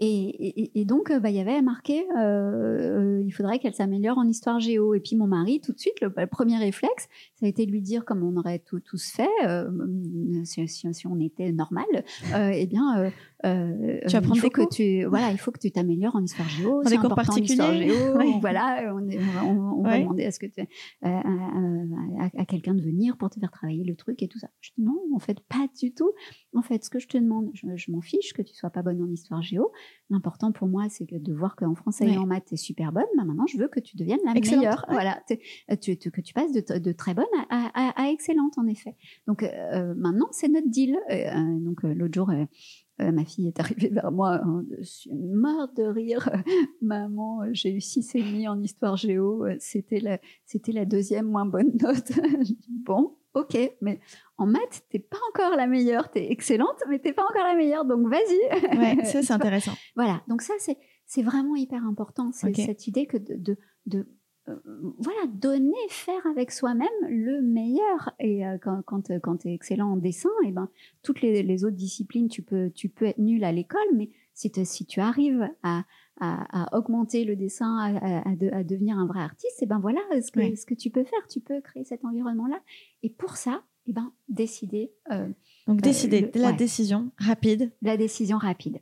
Euh, 0.00 0.30
et, 0.74 0.84
donc, 0.84 1.10
euh, 1.10 1.18
bah, 1.18 1.30
il 1.30 1.36
y 1.36 1.40
avait 1.40 1.60
marqué, 1.62 2.06
il 2.06 3.32
faudrait 3.32 3.58
qu'elle 3.58 3.74
s'améliore 3.74 4.18
en 4.18 4.28
histoire 4.28 4.60
géo. 4.60 4.94
Et 4.94 5.00
puis 5.00 5.16
mon 5.16 5.26
mari, 5.26 5.60
tout 5.60 5.72
de 5.72 5.78
suite, 5.78 6.00
le, 6.00 6.26
premier 6.26 6.58
réflexe, 6.58 7.08
ça 7.34 7.46
a 7.46 7.48
été 7.48 7.66
de 7.66 7.72
lui 7.72 7.82
dire, 7.82 8.04
comme 8.04 8.22
on 8.22 8.36
aurait 8.36 8.60
tous 8.60 9.12
fait, 9.12 9.28
si, 10.44 11.06
on 11.06 11.20
était 11.20 11.52
normal, 11.52 11.86
eh 12.34 12.66
bien, 12.66 13.10
euh, 13.46 14.00
tu 14.08 14.14
vas 14.14 14.20
prendre 14.20 14.36
il 14.36 14.40
faut 14.40 14.50
que 14.50 14.68
tu 14.68 15.04
voilà, 15.04 15.30
il 15.30 15.38
faut 15.38 15.52
que 15.52 15.60
tu 15.60 15.70
t'améliores 15.70 16.16
en 16.16 16.24
histoire 16.24 16.48
géo. 16.48 16.82
Dans 16.82 16.90
des 16.90 16.96
cours 16.96 17.14
particuliers. 17.14 17.88
Géo, 17.88 18.18
Voilà, 18.40 18.92
on, 18.94 19.78
on, 19.78 19.82
va 19.82 19.98
demander 19.98 20.24
à 20.24 20.32
ce 20.32 20.40
que 20.40 20.46
tu, 20.46 20.60
euh, 20.60 20.66
à, 21.04 22.44
quelqu'un 22.46 22.74
de 22.74 22.82
venir 22.82 23.16
pour 23.16 23.30
te 23.30 23.38
faire 23.38 23.50
travailler 23.52 23.84
le 23.84 23.94
truc 23.94 24.22
et 24.22 24.28
tout 24.28 24.40
ça. 24.40 24.48
Je 24.60 24.70
dis 24.76 24.82
non, 24.82 24.98
en 25.14 25.20
fait, 25.20 25.38
pas 25.40 25.68
du 25.80 25.92
tout. 25.92 26.10
En 26.54 26.62
fait, 26.62 26.84
ce 26.84 26.90
que 26.90 26.98
je 26.98 27.06
te 27.06 27.16
demande, 27.16 27.50
je, 27.54 27.90
m'en 27.92 28.00
fiche 28.00 28.32
que 28.32 28.42
tu 28.42 28.54
sois 28.54 28.70
pas 28.70 28.82
bonne 28.82 29.00
en 29.02 29.08
histoire 29.08 29.42
géo. 29.42 29.70
L'important 30.10 30.52
pour 30.52 30.68
moi, 30.68 30.86
c'est 30.88 31.06
de 31.06 31.32
voir 31.34 31.54
qu'en 31.56 31.74
français 31.74 32.08
et 32.08 32.16
en 32.16 32.26
maths, 32.26 32.46
tu 32.46 32.54
es 32.54 32.56
super 32.56 32.92
bonne. 32.92 33.04
Bah, 33.16 33.24
maintenant, 33.24 33.46
je 33.46 33.58
veux 33.58 33.68
que 33.68 33.80
tu 33.80 33.96
deviennes 33.96 34.20
la 34.24 34.34
meilleure. 34.34 34.86
Voilà, 34.88 35.22
euh, 35.30 35.76
tu, 35.76 35.96
que 35.96 36.20
tu 36.20 36.32
passes 36.32 36.52
de, 36.52 36.78
de 36.78 36.92
très 36.92 37.14
bonne 37.14 37.26
à, 37.50 37.92
à, 37.94 38.08
excellente, 38.10 38.56
en 38.58 38.66
effet. 38.66 38.96
Donc, 39.26 39.44
maintenant, 39.96 40.28
c'est 40.30 40.48
notre 40.48 40.68
deal. 40.68 40.98
donc, 41.60 41.82
l'autre 41.82 42.14
jour, 42.14 42.30
euh, 43.00 43.12
ma 43.12 43.24
fille 43.24 43.46
est 43.46 43.60
arrivée 43.60 43.88
vers 43.92 44.10
moi, 44.10 44.40
je 44.78 44.84
suis 44.84 45.12
morte 45.12 45.76
de 45.76 45.84
rire. 45.84 46.30
Maman, 46.82 47.42
j'ai 47.52 47.72
eu 47.72 47.80
six 47.80 48.14
et 48.14 48.22
demi 48.22 48.48
en 48.48 48.60
histoire 48.60 48.96
géo. 48.96 49.46
C'était 49.58 50.00
la, 50.00 50.18
c'était 50.44 50.72
la 50.72 50.84
deuxième 50.84 51.26
moins 51.26 51.46
bonne 51.46 51.76
note. 51.80 52.12
bon, 52.68 53.16
ok, 53.34 53.56
mais 53.80 54.00
en 54.38 54.46
maths, 54.46 54.84
t'es 54.90 55.00
pas 55.00 55.18
encore 55.30 55.56
la 55.56 55.66
meilleure. 55.66 56.10
T'es 56.10 56.30
excellente, 56.30 56.82
mais 56.88 56.98
t'es 57.00 57.12
pas 57.12 57.24
encore 57.24 57.44
la 57.44 57.54
meilleure. 57.54 57.84
Donc 57.84 58.08
vas-y. 58.08 58.78
Ouais, 58.78 59.04
ça 59.04 59.22
c'est 59.22 59.32
intéressant. 59.32 59.72
voilà. 59.96 60.22
Donc 60.28 60.42
ça 60.42 60.54
c'est, 60.58 60.78
c'est 61.06 61.22
vraiment 61.22 61.56
hyper 61.56 61.84
important. 61.84 62.30
C'est 62.32 62.54
cette 62.54 62.86
idée 62.86 63.06
que 63.06 63.16
de, 63.16 63.34
de, 63.34 63.56
de 63.86 64.06
euh, 64.48 64.56
voilà, 64.98 65.26
donner, 65.26 65.74
faire 65.90 66.24
avec 66.26 66.50
soi-même 66.52 66.88
le 67.08 67.42
meilleur. 67.42 68.10
Et 68.18 68.46
euh, 68.46 68.58
quand, 68.62 68.82
quand, 68.86 69.10
quand 69.20 69.38
tu 69.38 69.48
es 69.48 69.54
excellent 69.54 69.92
en 69.92 69.96
dessin, 69.96 70.30
et 70.44 70.48
eh 70.48 70.52
ben, 70.52 70.68
toutes 71.02 71.20
les, 71.20 71.42
les, 71.42 71.64
autres 71.64 71.76
disciplines, 71.76 72.28
tu 72.28 72.42
peux, 72.42 72.70
tu 72.70 72.88
peux 72.88 73.06
être 73.06 73.18
nul 73.18 73.44
à 73.44 73.52
l'école, 73.52 73.80
mais 73.94 74.10
si, 74.34 74.50
si 74.64 74.86
tu 74.86 75.00
arrives 75.00 75.48
à, 75.62 75.84
à, 76.20 76.76
augmenter 76.76 77.24
le 77.24 77.36
dessin, 77.36 77.76
à, 77.78 78.28
à, 78.28 78.64
devenir 78.64 78.98
un 78.98 79.06
vrai 79.06 79.20
artiste, 79.20 79.60
et 79.60 79.64
eh 79.64 79.66
ben 79.66 79.78
voilà 79.78 80.00
ce 80.20 80.30
que, 80.30 80.54
ce 80.56 80.64
que 80.64 80.74
tu 80.74 80.90
peux 80.90 81.04
faire. 81.04 81.26
Tu 81.28 81.40
peux 81.40 81.60
créer 81.60 81.84
cet 81.84 82.04
environnement-là. 82.04 82.60
Et 83.02 83.10
pour 83.10 83.36
ça, 83.36 83.62
eh 83.88 83.92
ben, 83.92 84.12
décider. 84.28 84.92
Euh, 85.10 85.28
Donc, 85.66 85.80
décider, 85.80 86.30
la 86.34 86.52
décision 86.52 87.10
rapide. 87.18 87.72
La 87.82 87.96
décision 87.96 88.38
rapide. 88.38 88.80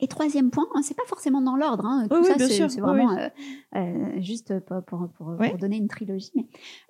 Et 0.00 0.08
troisième 0.08 0.50
point, 0.50 0.66
hein, 0.74 0.82
c'est 0.82 0.96
pas 0.96 1.06
forcément 1.06 1.40
dans 1.40 1.56
l'ordre, 1.56 1.86
hein, 1.86 2.08
tout 2.10 2.24
ça 2.24 2.34
c'est 2.38 2.80
vraiment 2.80 3.16
euh, 3.16 3.28
euh, 3.76 4.20
juste 4.20 4.58
pour, 4.60 4.82
pour, 4.84 5.08
pour, 5.12 5.58
donner 5.58 5.76
une 5.76 5.86
trilogie. 5.86 6.32
Mais 6.34 6.46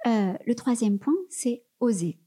euh, 0.07 0.33
le 0.47 0.55
troisième 0.55 0.99
point, 0.99 1.15
c'est 1.29 1.65
oser. 1.81 2.19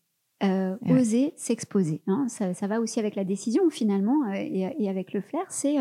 Oser 0.87 1.33
s'exposer. 1.35 2.03
Hein. 2.05 2.27
Ça, 2.27 2.53
ça, 2.53 2.67
va 2.67 2.79
aussi 2.79 2.99
avec 2.99 3.15
la 3.15 3.23
décision 3.23 3.71
finalement 3.71 4.31
et, 4.35 4.71
et, 4.77 4.87
avec 4.87 5.13
le 5.13 5.21
flair, 5.21 5.45
c'est 5.49 5.77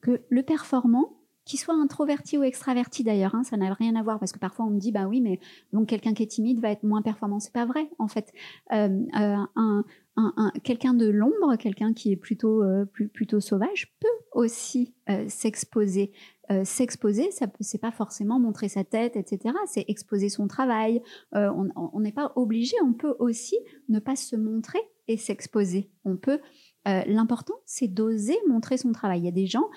que 0.00 0.22
le 0.28 0.42
performant, 0.44 1.16
qu'il 1.46 1.58
soit 1.58 1.74
introverti 1.74 2.36
ou 2.36 2.42
extraverti 2.42 3.04
d'ailleurs, 3.04 3.34
hein, 3.34 3.44
ça 3.44 3.56
n'a 3.56 3.72
rien 3.72 3.94
à 3.96 4.02
voir 4.02 4.18
parce 4.18 4.32
que 4.32 4.38
parfois 4.38 4.66
on 4.66 4.70
me 4.70 4.78
dit 4.78 4.92
bah 4.92 5.06
oui 5.06 5.22
mais 5.22 5.40
donc 5.72 5.88
quelqu'un 5.88 6.12
qui 6.12 6.22
est 6.24 6.26
timide 6.26 6.60
va 6.60 6.70
être 6.70 6.82
moins 6.82 7.00
performant, 7.00 7.40
c'est 7.40 7.52
pas 7.52 7.64
vrai 7.64 7.88
en 7.98 8.08
fait. 8.08 8.32
Euh, 8.72 9.06
un, 9.14 9.84
un, 10.16 10.50
quelqu'un 10.64 10.94
de 10.94 11.08
l'ombre, 11.08 11.56
quelqu'un 11.56 11.92
qui 11.92 12.12
est 12.12 12.16
plutôt, 12.16 12.62
euh, 12.62 12.84
plutôt 12.86 13.40
sauvage, 13.40 13.94
peut 14.00 14.08
aussi 14.32 14.94
euh, 15.08 15.24
s'exposer. 15.28 16.12
Euh, 16.50 16.64
s'exposer, 16.64 17.30
ça 17.32 17.46
c'est 17.60 17.80
pas 17.80 17.90
forcément 17.90 18.38
montrer 18.38 18.68
sa 18.68 18.84
tête, 18.84 19.16
etc. 19.16 19.54
C'est 19.66 19.84
exposer 19.88 20.28
son 20.28 20.46
travail. 20.46 21.02
on 21.32 22.00
n'est 22.00 22.12
pas 22.12 22.32
obligé. 22.36 22.76
On 22.84 22.92
peut 22.92 23.14
aussi 23.18 23.56
ne 23.88 23.98
pas 23.98 24.16
se 24.16 24.36
montrer 24.36 24.80
et 25.08 25.16
s'exposer. 25.16 25.90
On 26.04 26.16
peut. 26.16 26.40
L'important, 26.84 27.54
c'est 27.64 27.88
d'oser 27.88 28.36
montrer 28.46 28.76
son 28.76 28.92
travail. 28.92 29.18
Il 29.20 29.24
y 29.24 29.28
a 29.28 29.32
des 29.32 29.46
gens 29.46 29.68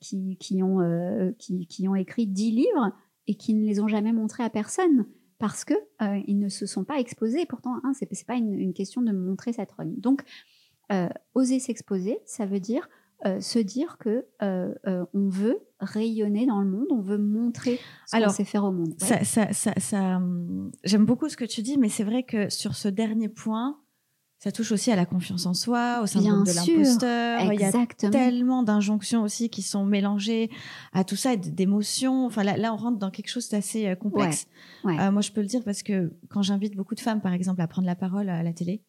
qui, 0.00 0.36
qui, 0.38 0.62
ont, 0.62 1.32
qui, 1.38 1.66
qui 1.66 1.88
ont 1.88 1.94
écrit 1.94 2.26
dix 2.26 2.50
livres 2.50 2.92
et 3.26 3.34
qui 3.34 3.54
ne 3.54 3.66
les 3.66 3.80
ont 3.80 3.88
jamais 3.88 4.12
montrés 4.12 4.44
à 4.44 4.50
personne 4.50 5.06
parce 5.40 5.64
que 5.64 5.74
euh, 6.02 6.20
ils 6.26 6.38
ne 6.38 6.48
se 6.48 6.66
sont 6.66 6.84
pas 6.84 7.00
exposés. 7.00 7.46
Pourtant, 7.46 7.76
hein, 7.82 7.92
c'est 7.94 8.26
pas 8.26 8.36
une, 8.36 8.72
question 8.74 9.02
de 9.02 9.10
montrer 9.10 9.52
sa 9.52 9.66
trogne. 9.66 9.94
Donc, 9.96 10.22
euh, 10.92 11.08
oser 11.34 11.58
s'exposer, 11.58 12.20
ça 12.26 12.46
veut 12.46 12.60
dire 12.60 12.88
euh, 13.26 13.40
se 13.40 13.58
dire 13.58 13.98
que 13.98 14.26
on 14.42 15.28
veut 15.28 15.58
rayonner 15.80 16.46
dans 16.46 16.60
le 16.60 16.68
monde, 16.68 16.86
on 16.90 17.00
veut 17.00 17.18
montrer 17.18 17.80
ce 18.06 18.22
qu'on 18.22 18.28
sait 18.28 18.44
faire 18.44 18.64
au 18.64 18.72
monde. 18.72 18.94
Ça, 18.98 19.24
ça, 19.24 19.52
ça, 19.52 20.16
hum, 20.16 20.70
J'aime 20.84 21.06
beaucoup 21.06 21.28
ce 21.28 21.36
que 21.36 21.44
tu 21.44 21.62
dis, 21.62 21.78
mais 21.78 21.88
c'est 21.88 22.04
vrai 22.04 22.22
que 22.22 22.50
sur 22.50 22.74
ce 22.74 22.88
dernier 22.88 23.28
point, 23.28 23.79
ça 24.42 24.50
touche 24.50 24.72
aussi 24.72 24.90
à 24.90 24.96
la 24.96 25.04
confiance 25.04 25.44
en 25.44 25.52
soi, 25.52 26.00
au 26.02 26.06
syndrome 26.06 26.44
de 26.44 26.52
l'imposteur. 26.52 27.52
Il 27.52 27.60
y 27.60 27.64
a 27.64 28.10
tellement 28.10 28.62
d'injonctions 28.62 29.22
aussi 29.22 29.50
qui 29.50 29.60
sont 29.60 29.84
mélangées 29.84 30.50
à 30.94 31.04
tout 31.04 31.14
ça, 31.14 31.36
d'émotions. 31.36 32.24
Enfin, 32.24 32.42
là, 32.42 32.56
là, 32.56 32.72
on 32.72 32.78
rentre 32.78 32.98
dans 32.98 33.10
quelque 33.10 33.28
chose 33.28 33.50
d'assez 33.50 33.86
euh, 33.86 33.96
complexe. 33.96 34.46
Euh, 34.86 35.12
moi, 35.12 35.20
je 35.20 35.30
peux 35.30 35.42
le 35.42 35.46
dire 35.46 35.62
parce 35.62 35.82
que 35.82 36.14
quand 36.30 36.40
j'invite 36.40 36.74
beaucoup 36.74 36.94
de 36.94 37.00
femmes, 37.00 37.20
par 37.20 37.34
exemple, 37.34 37.60
à 37.60 37.68
prendre 37.68 37.86
la 37.86 37.94
parole 37.94 38.30
à 38.30 38.42
la 38.42 38.54
télé, 38.54 38.82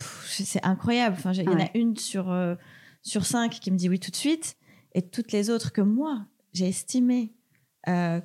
c'est 0.00 0.64
incroyable. 0.64 1.16
Enfin, 1.18 1.34
il 1.34 1.42
y 1.42 1.48
en 1.48 1.60
a 1.60 1.68
une 1.74 1.94
sur, 1.98 2.30
euh, 2.30 2.54
sur 3.02 3.26
cinq 3.26 3.60
qui 3.60 3.70
me 3.70 3.76
dit 3.76 3.90
oui 3.90 4.00
tout 4.00 4.10
de 4.10 4.16
suite, 4.16 4.56
et 4.94 5.02
toutes 5.02 5.32
les 5.32 5.50
autres 5.50 5.70
que 5.70 5.82
moi, 5.82 6.24
j'ai 6.54 6.68
estimées 6.68 7.34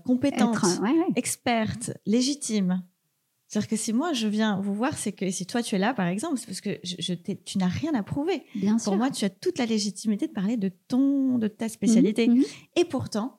compétentes, 0.05 0.65
expertes, 1.15 1.91
légitimes, 2.05 2.83
c'est-à-dire 3.53 3.69
que 3.69 3.75
si 3.75 3.93
moi 3.93 4.13
je 4.13 4.27
viens 4.27 4.59
vous 4.59 4.73
voir, 4.73 4.97
c'est 4.97 5.11
que 5.11 5.29
si 5.29 5.45
toi 5.45 5.61
tu 5.61 5.75
es 5.75 5.77
là 5.77 5.93
par 5.93 6.07
exemple, 6.07 6.39
c'est 6.39 6.47
parce 6.47 6.59
que 6.59 6.79
je, 6.83 7.13
tu 7.13 7.59
n'as 7.59 7.67
rien 7.67 7.93
à 7.93 8.01
prouver. 8.01 8.41
Bien 8.55 8.77
Pour 8.83 8.95
moi, 8.95 9.11
tu 9.11 9.25
as 9.25 9.29
toute 9.29 9.59
la 9.59 9.67
légitimité 9.67 10.25
de 10.25 10.31
parler 10.31 10.57
de 10.57 10.71
ton, 10.87 11.37
de 11.37 11.47
ta 11.47 11.69
spécialité. 11.69 12.27
Mhm, 12.27 12.37
mhm. 12.37 12.43
Et 12.77 12.83
pourtant, 12.83 13.37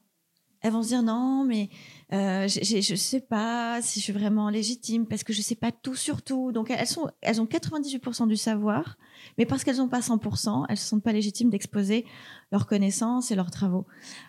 elles 0.65 0.73
vont 0.73 0.83
se 0.83 0.89
dire 0.89 1.03
non, 1.03 1.45
mais 1.45 1.69
Euh, 2.13 2.47
je 2.47 2.93
ne 2.93 2.97
sais 2.97 3.21
pas 3.21 3.81
si 3.83 3.99
je 3.99 4.05
suis 4.05 4.13
vraiment 4.13 4.51
légitime 4.51 5.07
parce 5.07 5.25
que 5.25 5.33
je 5.33 5.39
ne 5.39 5.43
sais 5.43 5.55
pas 5.55 5.73
tout 5.73 5.97
sur 5.97 6.23
tout. 6.23 6.53
Donc 6.53 6.71
elles, 6.71 6.87
sont, 6.87 7.09
elles 7.23 7.41
ont 7.41 7.47
98% 7.47 8.29
du 8.29 8.37
savoir, 8.37 8.99
mais 9.39 9.47
parce 9.47 9.65
qu'elles 9.65 9.79
n'ont 9.79 9.89
pas 9.89 10.01
100%, 10.01 10.67
elles 10.69 10.75
ne 10.75 10.77
se 10.77 10.85
sentent 10.85 11.03
pas 11.03 11.13
légitimes 11.13 11.51
d'exposer 11.51 12.05
leurs 12.53 12.67
connaissances 12.67 13.31
et 13.31 13.35
leurs 13.35 13.51
travaux. 13.51 13.87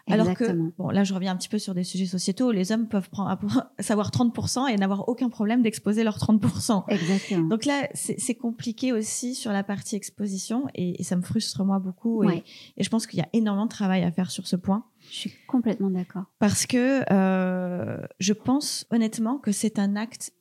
Alors 0.10 0.30
Exactement. 0.30 0.70
que, 0.72 0.76
bon, 0.78 0.90
là 0.90 1.04
je 1.04 1.14
reviens 1.14 1.34
un 1.34 1.36
petit 1.36 1.50
peu 1.50 1.60
sur 1.60 1.76
des 1.76 1.84
sujets 1.84 2.06
sociétaux, 2.06 2.52
les 2.52 2.72
hommes 2.72 2.88
peuvent 2.88 3.10
prendre, 3.10 3.38
savoir 3.80 4.10
30% 4.10 4.70
et 4.70 4.76
n'avoir 4.78 5.08
aucun 5.10 5.30
problème 5.30 5.62
d'exposer 5.62 6.04
leurs 6.04 6.18
30%. 6.18 6.86
Exactement. 6.88 7.50
Donc 7.50 7.66
là, 7.66 7.88
c'est 7.94 8.20
c'est 8.20 8.36
compliqué 8.36 8.94
aussi 8.94 9.36
sur 9.36 9.52
la 9.52 9.64
partie 9.64 9.96
exposition 9.96 10.66
et, 10.74 11.00
et 11.00 11.04
ça 11.04 11.18
me 11.18 11.22
frustre 11.22 11.64
moi 11.64 11.80
beaucoup. 11.80 12.24
Et 12.24 12.44
je 12.80 12.90
pense 12.90 13.06
qu'il 13.06 13.20
y 13.20 13.22
a 13.22 13.30
énormément 13.34 13.66
de 13.66 13.72
travail 13.72 14.04
à 14.04 14.12
faire 14.12 14.32
sur 14.32 14.48
ce 14.48 14.56
point 14.56 14.86
Je 15.12 15.16
suis 15.16 15.34
complètement 15.48 15.90
d'accord. 15.90 16.26
parce 16.40 16.66
que 16.66 17.04
euh, 17.12 17.98
je 18.20 18.34
pense 18.34 18.86
honnêtement 18.92 19.38
que 19.38 19.52
c'est 19.52 19.80
un 19.80 19.96
acte 19.96 20.32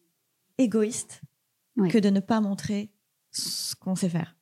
égoïste 0.59 1.23
que 1.91 1.99
de 1.99 2.11
ne 2.11 2.21
pas 2.21 2.41
montrer 2.41 2.91
ce 3.31 3.75
qu'on 3.75 3.95
sait 3.97 4.09
faire. 4.09 4.37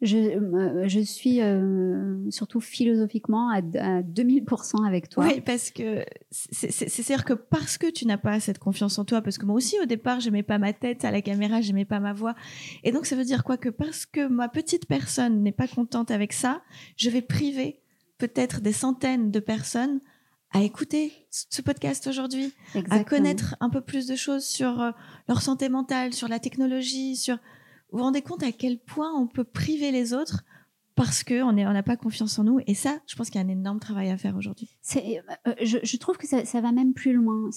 Je, 0.00 0.18
euh, 0.18 0.86
je 0.86 1.00
suis 1.00 1.40
euh, 1.40 2.28
surtout 2.30 2.60
philosophiquement 2.60 3.48
à, 3.50 3.58
à 3.58 4.02
2000% 4.02 4.86
avec 4.86 5.08
toi. 5.08 5.24
Oui, 5.24 5.40
parce 5.40 5.70
que 5.70 6.04
c'est- 6.30 6.70
c'est- 6.70 6.88
c'est-à-dire 6.88 7.24
que 7.24 7.32
parce 7.32 7.78
que 7.78 7.90
tu 7.90 8.04
n'as 8.06 8.18
pas 8.18 8.38
cette 8.38 8.58
confiance 8.58 8.98
en 8.98 9.04
toi, 9.06 9.22
parce 9.22 9.38
que 9.38 9.46
moi 9.46 9.54
aussi 9.54 9.76
au 9.80 9.86
départ 9.86 10.20
j'aimais 10.20 10.42
pas 10.42 10.58
ma 10.58 10.72
tête 10.74 11.04
à 11.06 11.10
la 11.10 11.22
caméra, 11.22 11.60
j'aimais 11.62 11.86
pas 11.86 12.00
ma 12.00 12.12
voix, 12.12 12.34
et 12.82 12.92
donc 12.92 13.06
ça 13.06 13.16
veut 13.16 13.24
dire 13.24 13.44
quoi? 13.44 13.56
Que 13.56 13.70
parce 13.70 14.04
que 14.04 14.26
ma 14.26 14.48
petite 14.48 14.86
personne 14.86 15.42
n'est 15.42 15.52
pas 15.52 15.68
contente 15.68 16.10
avec 16.10 16.32
ça, 16.34 16.62
je 16.96 17.08
vais 17.08 17.22
priver 17.22 17.80
peut-être 18.18 18.60
des 18.60 18.72
centaines 18.72 19.30
de 19.30 19.40
personnes 19.40 20.00
à 20.50 20.62
écouter 20.62 21.12
ce 21.30 21.62
podcast 21.62 22.06
aujourd'hui, 22.06 22.52
à 22.90 23.02
connaître 23.04 23.56
un 23.60 23.70
peu 23.70 23.80
plus 23.80 24.06
de 24.06 24.14
choses 24.14 24.44
sur 24.44 24.80
euh, 24.80 24.90
leur 25.28 25.42
santé 25.42 25.68
mentale, 25.68 26.12
sur 26.12 26.28
la 26.28 26.38
technologie, 26.38 27.16
sur 27.16 27.36
vous 27.90 27.98
vous 27.98 28.04
rendez 28.04 28.22
compte 28.22 28.42
à 28.42 28.52
quel 28.52 28.78
point 28.78 29.12
on 29.16 29.26
peut 29.26 29.44
priver 29.44 29.90
les 29.90 30.14
autres 30.14 30.44
parce 30.96 31.24
que 31.24 31.42
on 31.42 31.56
est- 31.56 31.66
on 31.66 31.72
n'a 31.72 31.82
pas 31.82 31.96
confiance 31.96 32.38
en 32.38 32.44
nous, 32.44 32.60
et 32.68 32.74
ça, 32.74 33.00
je 33.08 33.16
pense 33.16 33.30
qu'il 33.30 33.40
y 33.40 33.44
a 33.44 33.46
un 33.46 33.50
énorme 33.50 33.80
travail 33.80 34.10
à 34.10 34.16
faire 34.16 34.36
aujourd'hui. 34.36 34.76
C'est, 34.80 35.20
euh, 35.48 35.54
je, 35.60 35.78
je 35.82 35.96
trouve 35.96 36.16
que 36.16 36.26
ça, 36.28 36.44
ça 36.44 36.60
va 36.60 36.70
même 36.70 36.94
plus 36.94 37.12
loin. 37.14 37.50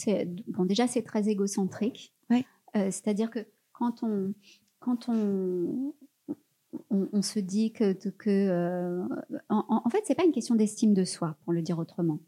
Bon, 0.48 0.66
déjà, 0.66 0.88
c'est 0.88 1.04
très 1.04 1.30
égocentrique. 1.30 2.14
Ouais. 2.32 2.46
Euh, 2.76 2.86
c'est-à-dire 2.90 3.30
que 3.30 3.46
quand 3.74 4.02
on, 4.02 4.34
quand 4.80 5.08
on, 5.10 5.94
on, 6.90 7.08
on 7.14 7.22
se 7.22 7.40
dit 7.40 7.72
que, 7.74 7.94
que 7.94 8.30
euh, 8.30 9.04
en, 9.50 9.82
en- 9.86 9.90
fait, 9.90 10.02
c'est 10.06 10.16
pas 10.16 10.26
une 10.26 10.32
question 10.32 10.56
d'estime 10.56 10.94
de 10.94 11.04
soi, 11.04 11.38
pour 11.44 11.54
le 11.54 11.62
dire 11.62 11.80
autrement. 11.80 12.20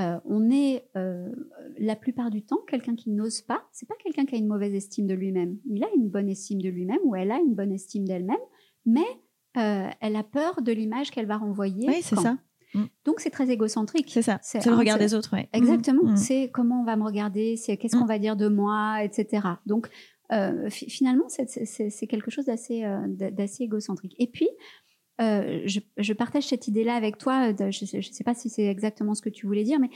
Euh, 0.00 0.18
on 0.24 0.50
est 0.50 0.88
euh, 0.96 1.30
la 1.78 1.94
plupart 1.94 2.30
du 2.30 2.42
temps 2.42 2.58
quelqu'un 2.68 2.96
qui 2.96 3.10
n'ose 3.10 3.42
pas. 3.42 3.62
C'est 3.72 3.86
pas 3.88 3.94
quelqu'un 4.02 4.24
qui 4.24 4.34
a 4.34 4.38
une 4.38 4.48
mauvaise 4.48 4.74
estime 4.74 5.06
de 5.06 5.14
lui-même. 5.14 5.58
Il 5.70 5.84
a 5.84 5.88
une 5.96 6.08
bonne 6.08 6.28
estime 6.28 6.60
de 6.60 6.68
lui-même 6.68 6.98
ou 7.04 7.14
elle 7.14 7.30
a 7.30 7.38
une 7.38 7.54
bonne 7.54 7.70
estime 7.72 8.04
d'elle-même, 8.04 8.36
mais 8.86 9.04
elle 9.54 10.16
a 10.16 10.24
peur 10.24 10.62
de 10.62 10.72
l'image 10.72 11.12
qu'elle 11.12 11.26
va 11.26 11.36
renvoyer. 11.36 11.86
Oui, 11.88 12.00
c'est 12.02 12.16
ça. 12.16 12.36
Donc 13.04 13.20
c'est 13.20 13.30
très 13.30 13.50
égocentrique. 13.50 14.10
C'est 14.10 14.22
ça. 14.22 14.40
C'est 14.42 14.66
le 14.66 14.74
regard 14.74 14.98
des 14.98 15.14
autres, 15.14 15.32
ouais. 15.36 15.48
Exactement. 15.52 16.02
Mhm. 16.10 16.16
C'est 16.16 16.50
comment 16.52 16.80
on 16.80 16.84
va 16.84 16.96
me 16.96 17.04
regarder, 17.04 17.54
c'est 17.56 17.76
qu'est-ce 17.76 17.96
Mm. 17.96 18.00
qu'on 18.00 18.06
va 18.06 18.18
dire 18.18 18.34
de 18.34 18.48
moi, 18.48 19.04
etc. 19.04 19.46
Donc 19.64 19.88
euh, 20.32 20.68
fi- 20.70 20.88
finalement, 20.90 21.28
c'est- 21.28 21.46
quelque 22.06 22.30
chose 22.30 22.46
d'assez 22.46 22.84
euh, 22.84 23.06
égocentrique. 23.60 24.14
Et 24.18 24.26
puis, 24.26 24.48
euh, 25.20 25.62
je, 25.66 25.80
je 25.96 26.12
partage 26.12 26.44
cette 26.48 26.66
idée-là 26.68 26.94
avec 26.94 27.18
toi. 27.18 27.52
de- 27.52 27.70
je 27.70 27.96
ne 27.96 28.02
sais, 28.02 28.24
pas 28.24 28.34
si 28.34 28.48
c'est 28.48 28.66
exactement 28.66 29.14
ce 29.14 29.22
que 29.22 29.28
tu 29.30 29.46
voulais 29.46 29.64
dire, 29.64 29.78
mais 29.80 29.90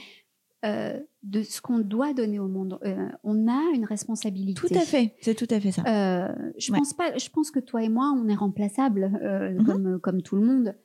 euh, 0.65 0.99
de 1.23 1.41
ce 1.41 1.61
qu'on 1.61 1.79
doit 1.79 2.13
donner 2.13 2.37
au 2.39 2.47
monde. 2.49 2.79
Euh, 2.83 3.07
on 3.23 3.47
a 3.47 3.61
une 3.73 3.85
responsabilité. 3.85 4.59
Tout 4.59 4.73
à 4.75 4.81
fait. 4.81 5.15
C'est 5.21 5.35
tout 5.35 5.47
à 5.49 5.59
fait 5.59 5.71
ça. 5.71 5.83
Euh, 5.87 6.51
je 6.57 6.71
Ouais. 6.73 6.79
pense 6.79 6.93
pas. 6.93 7.17
Je 7.17 7.29
pense 7.29 7.49
que 7.49 7.59
toi 7.61 7.81
et 7.81 7.87
moi, 7.89 8.13
on 8.17 8.27
est 8.27 8.35
remplaçables 8.35 9.09
euh, 9.23 9.51
Mhm. 9.51 9.65
comme 9.65 9.99
comme 10.01 10.21
tout 10.21 10.35
le 10.35 10.41
monde. 10.45 10.75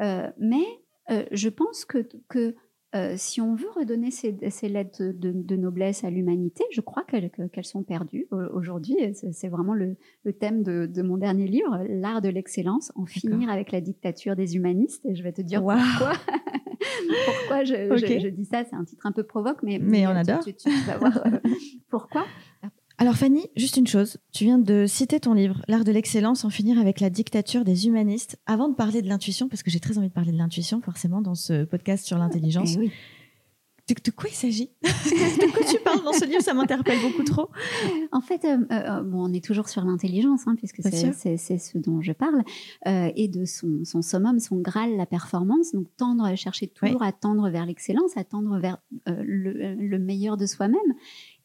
Euh, 0.00 0.30
mais 0.38 0.64
euh, 1.10 1.24
je 1.30 1.48
pense 1.50 1.84
que 1.84 2.08
que 2.28 2.54
euh, 2.94 3.14
si 3.16 3.40
on 3.40 3.54
veut 3.54 3.68
redonner 3.76 4.10
ces, 4.10 4.36
ces 4.50 4.68
lettres 4.68 5.02
de, 5.02 5.30
de 5.32 5.56
noblesse 5.56 6.04
à 6.04 6.10
l'humanité, 6.10 6.64
je 6.72 6.80
crois 6.80 7.04
qu'elles 7.04 7.30
que- 7.30 7.46
qu'elles 7.46 7.64
sont 7.66 7.82
perdues 7.82 8.26
au- 8.30 8.56
aujourd'hui. 8.56 8.96
C'est 9.32 9.48
vraiment 9.48 9.74
le, 9.74 9.96
le 10.24 10.32
thème 10.32 10.62
de, 10.62 10.86
de 10.86 11.02
mon 11.02 11.16
dernier 11.18 11.46
livre, 11.46 11.82
L'art 11.88 12.22
de 12.22 12.28
l'excellence, 12.30 12.90
en 12.94 13.04
finir 13.04 13.50
avec 13.50 13.72
la 13.72 13.80
dictature 13.82 14.36
des 14.36 14.56
humanistes. 14.56 15.04
Et 15.06 15.14
je 15.14 15.22
vais 15.22 15.32
te 15.32 15.42
dire 15.42 15.60
pourquoi. 15.62 16.12
pourquoi 17.26 17.64
je, 17.64 17.92
Ok. 17.92 17.98
je- 17.98 18.18
je 18.20 18.28
dis 18.28 18.44
ça 18.46 18.64
C'est 18.64 18.76
un 18.76 18.84
titre 18.84 19.04
un 19.06 19.12
peu 19.12 19.22
provoque, 19.22 19.62
mais, 19.62 19.78
Mais 19.78 20.06
on 20.06 20.10
adore. 20.10 20.42
Tu, 20.44 20.54
tu 20.54 20.68
vas 20.86 20.96
voir 20.98 21.20
euh, 21.26 21.38
pourquoi. 21.90 22.24
Alors 23.00 23.14
Fanny, 23.14 23.46
juste 23.56 23.76
une 23.76 23.86
chose. 23.86 24.18
Tu 24.32 24.42
viens 24.42 24.58
de 24.58 24.84
citer 24.88 25.20
ton 25.20 25.32
livre, 25.32 25.62
L'art 25.68 25.84
de 25.84 25.92
l'excellence, 25.92 26.44
en 26.44 26.50
finir 26.50 26.80
avec 26.80 26.98
la 26.98 27.10
dictature 27.10 27.64
des 27.64 27.86
humanistes. 27.86 28.38
Avant 28.46 28.68
de 28.68 28.74
parler 28.74 29.02
de 29.02 29.08
l'intuition, 29.08 29.48
parce 29.48 29.62
que 29.62 29.70
j'ai 29.70 29.78
très 29.78 29.98
envie 29.98 30.08
de 30.08 30.12
parler 30.12 30.32
de 30.32 30.36
l'intuition, 30.38 30.80
forcément, 30.80 31.22
dans 31.22 31.36
ce 31.36 31.64
podcast 31.64 32.04
sur 32.04 32.18
l'intelligence. 32.18 32.74
Eh 32.74 32.80
oui. 32.80 32.90
De, 33.88 33.94
de 34.04 34.10
quoi 34.10 34.28
il 34.28 34.34
s'agit? 34.34 34.70
De 34.82 35.50
quoi 35.50 35.64
tu 35.64 35.78
parles 35.82 36.04
dans 36.04 36.12
ce 36.12 36.26
livre? 36.26 36.42
Ça 36.42 36.52
m'interpelle 36.52 36.98
beaucoup 37.00 37.22
trop. 37.22 37.48
En 38.12 38.20
fait, 38.20 38.44
euh, 38.44 38.58
euh, 38.70 39.02
bon, 39.02 39.30
on 39.30 39.32
est 39.32 39.42
toujours 39.42 39.70
sur 39.70 39.82
l'intelligence, 39.82 40.42
hein, 40.46 40.56
puisque 40.58 40.82
c'est 40.82 41.58
ce 41.58 41.78
dont 41.78 42.02
je 42.02 42.12
parle, 42.12 42.42
euh, 42.86 43.10
et 43.16 43.28
de 43.28 43.46
son, 43.46 43.84
son 43.84 44.02
summum, 44.02 44.40
son 44.40 44.56
graal, 44.56 44.94
la 44.96 45.06
performance. 45.06 45.72
Donc, 45.72 45.86
tendre, 45.96 46.34
chercher 46.36 46.66
toujours 46.66 47.02
à 47.02 47.12
tendre 47.12 47.48
vers 47.48 47.64
l'excellence, 47.64 48.14
à 48.18 48.24
tendre 48.24 48.58
vers 48.58 48.76
euh, 49.08 49.22
le, 49.24 49.74
le 49.74 49.98
meilleur 49.98 50.36
de 50.36 50.44
soi-même. 50.44 50.78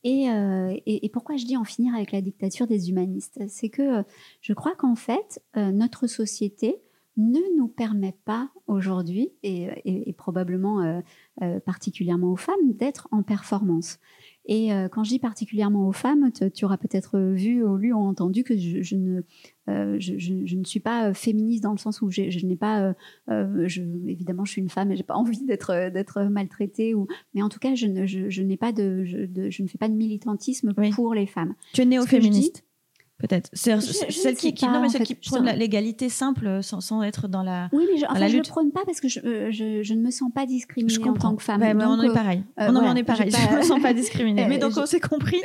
Et, 0.04 0.30
euh, 0.30 0.76
et, 0.86 1.10
pourquoi 1.10 1.38
je 1.38 1.46
dis 1.46 1.56
en 1.56 1.64
finir 1.64 1.96
avec 1.96 2.12
la 2.12 2.22
dictature 2.22 2.68
des 2.68 2.90
humanistes? 2.90 3.40
C'est 3.48 3.70
que 3.70 4.00
euh, 4.00 4.04
je 4.42 4.54
crois 4.54 4.76
qu'en 4.76 4.96
fait, 4.96 5.42
euh, 5.56 5.72
notre 5.72 6.08
société 6.08 6.82
ne 7.16 7.40
nous 7.58 7.68
permet 7.68 8.16
pas 8.26 8.50
aujourd'hui, 8.68 9.32
et, 9.44 10.14
probablement 10.18 11.04
particulièrement 11.64 12.32
aux 12.32 12.38
femmes, 12.38 12.74
d'être 12.74 13.08
en 13.12 13.22
performance. 13.22 14.00
Et 14.46 14.74
euh, 14.74 14.90
quand 14.90 15.04
je 15.06 15.10
dis 15.10 15.20
particulièrement 15.20 15.88
aux 15.88 15.94
femmes, 15.94 16.30
tu, 16.54 16.66
auras 16.66 16.78
peut-être 16.78 17.18
vu 17.20 17.64
ou 17.64 17.78
lu 17.78 17.94
ou 17.94 17.98
entendu 18.00 18.44
que 18.44 18.58
je, 18.58 18.82
je 18.82 18.96
ne, 18.98 19.22
euh, 19.70 19.96
je, 20.00 20.18
je- 20.18 20.46
je 20.46 20.56
ne 20.58 20.64
suis 20.66 20.82
pas 20.82 21.10
euh, 21.10 21.14
féministe 21.14 21.64
dans 21.64 21.72
le 21.72 21.78
sens 21.78 22.02
où 22.02 22.10
je 22.12 22.46
n'ai 22.46 22.58
pas, 22.58 22.94
euh, 23.30 23.68
je, 23.68 23.82
évidemment, 24.08 24.44
je 24.44 24.52
suis 24.52 24.62
une 24.62 24.70
femme 24.70 24.92
et 24.92 24.98
j'ai 24.98 25.04
pas 25.04 25.16
envie 25.16 25.46
d'être 25.46 25.90
d'être 25.92 26.24
maltraitée 26.24 26.94
ou, 26.94 27.08
mais 27.34 27.42
en 27.42 27.48
tout 27.50 27.60
cas, 27.60 27.74
je 27.76 27.88
ne, 27.88 28.06
je, 28.06 28.42
n'ai 28.42 28.58
pas 28.58 28.74
de, 28.74 29.06
je, 29.06 29.20
de- 29.26 29.50
je 29.50 29.64
ne 29.64 29.68
fais 29.68 29.78
pas 29.78 29.88
de 29.88 29.94
militantisme 29.96 30.74
Oui. 30.78 30.90
pour 30.92 31.14
les 31.14 31.26
femmes. 31.26 31.56
Tu 31.74 31.82
es 31.82 31.86
néo-féministe 31.86 32.66
Peut-être. 33.24 33.50
C'est 33.54 33.80
celle 33.80 34.36
ne 34.36 34.36
qui, 34.36 34.66
non, 34.66 34.82
mais 34.82 34.90
celle 34.90 35.04
qui 35.04 35.16
prône 35.16 35.46
l'égalité 35.56 36.10
simple 36.10 36.46
euh, 36.46 36.62
sans, 36.62 36.82
sans 36.82 37.02
être 37.04 37.30
dans 37.30 37.42
la. 37.42 37.70
Oui, 37.72 37.86
mais 37.90 37.98
je, 37.98 38.06
enfin, 38.06 38.20
la 38.20 38.28
je 38.28 38.34
ne 38.34 38.42
le 38.42 38.44
prône 38.50 38.72
pas 38.74 38.82
parce 38.86 39.00
que 39.00 39.08
je, 39.08 39.22
euh, 39.22 39.50
je, 39.50 39.82
je 39.82 39.94
ne 39.94 40.02
me 40.02 40.12
sens 40.12 40.30
pas 40.36 40.46
discriminée 40.46 40.94
Je 40.94 41.00
en 41.08 41.14
tant 41.14 41.34
que 41.34 41.42
femme. 41.42 41.62
Ouais, 41.62 41.74
mais 41.74 41.86
on 41.86 42.02
est 42.02 42.14
pareil. 42.14 42.44
euh, 42.60 42.68
est 42.98 43.04
pareil. 43.06 43.32
Je 43.32 43.48
pas- 43.48 43.56
me 43.56 43.62
sens 43.62 43.82
pas 43.82 43.94
discriminée. 43.94 44.46
Mais 44.50 44.58
donc 44.58 44.74
on 44.76 44.86
s'est 44.86 45.00
compris. 45.00 45.42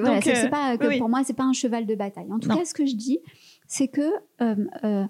Voilà, 0.00 0.16
Donc, 0.16 0.26
euh, 0.26 0.48
pas 0.48 0.76
que 0.76 0.88
oui. 0.88 0.98
pour 0.98 1.08
moi, 1.08 1.20
c'est 1.24 1.34
pas 1.36 1.44
un 1.44 1.52
cheval 1.52 1.86
de 1.86 1.94
bataille. 1.94 2.26
En 2.32 2.40
tout 2.40 2.48
Non. 2.48 2.56
cas, 2.56 2.64
ce 2.64 2.74
que 2.74 2.84
je 2.84 2.96
dis, 2.96 3.20
c'est 3.68 3.86
que 3.86 4.10
euh, 4.42 5.04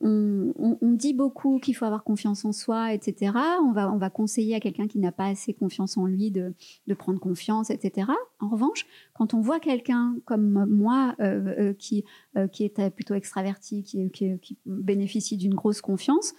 on, 0.00 0.92
dit 0.94 1.14
beaucoup 1.14 1.58
qu'il 1.58 1.74
faut 1.74 1.84
avoir 1.84 2.04
confiance 2.04 2.44
en 2.44 2.52
soi, 2.52 2.92
etc. 2.92 3.32
On 3.62 3.72
va, 3.72 3.92
on 3.92 3.98
va 3.98 4.10
conseiller 4.10 4.54
à 4.54 4.60
quelqu'un 4.60 4.86
qui 4.86 4.98
n'a 4.98 5.12
pas 5.12 5.26
assez 5.26 5.52
confiance 5.52 5.96
en 5.96 6.06
lui 6.06 6.30
de, 6.30 6.54
de 6.86 6.94
prendre 6.94 7.18
confiance, 7.18 7.70
etc. 7.70 8.08
En 8.40 8.48
revanche, 8.48 8.86
quand 9.12 9.34
on 9.34 9.40
voit 9.40 9.60
quelqu'un 9.60 10.16
comme 10.24 10.66
moi 10.66 11.14
euh, 11.20 11.54
euh, 11.58 11.72
qui, 11.74 12.04
euh, 12.36 12.46
qui 12.46 12.64
est 12.64 12.90
plutôt 12.90 13.14
extraverti, 13.14 13.82
qui, 13.82 14.10
qui- 14.10 14.38
bénéficie 14.66 15.36
d'une 15.36 15.54
grosse 15.54 15.80
confiance, 15.80 16.34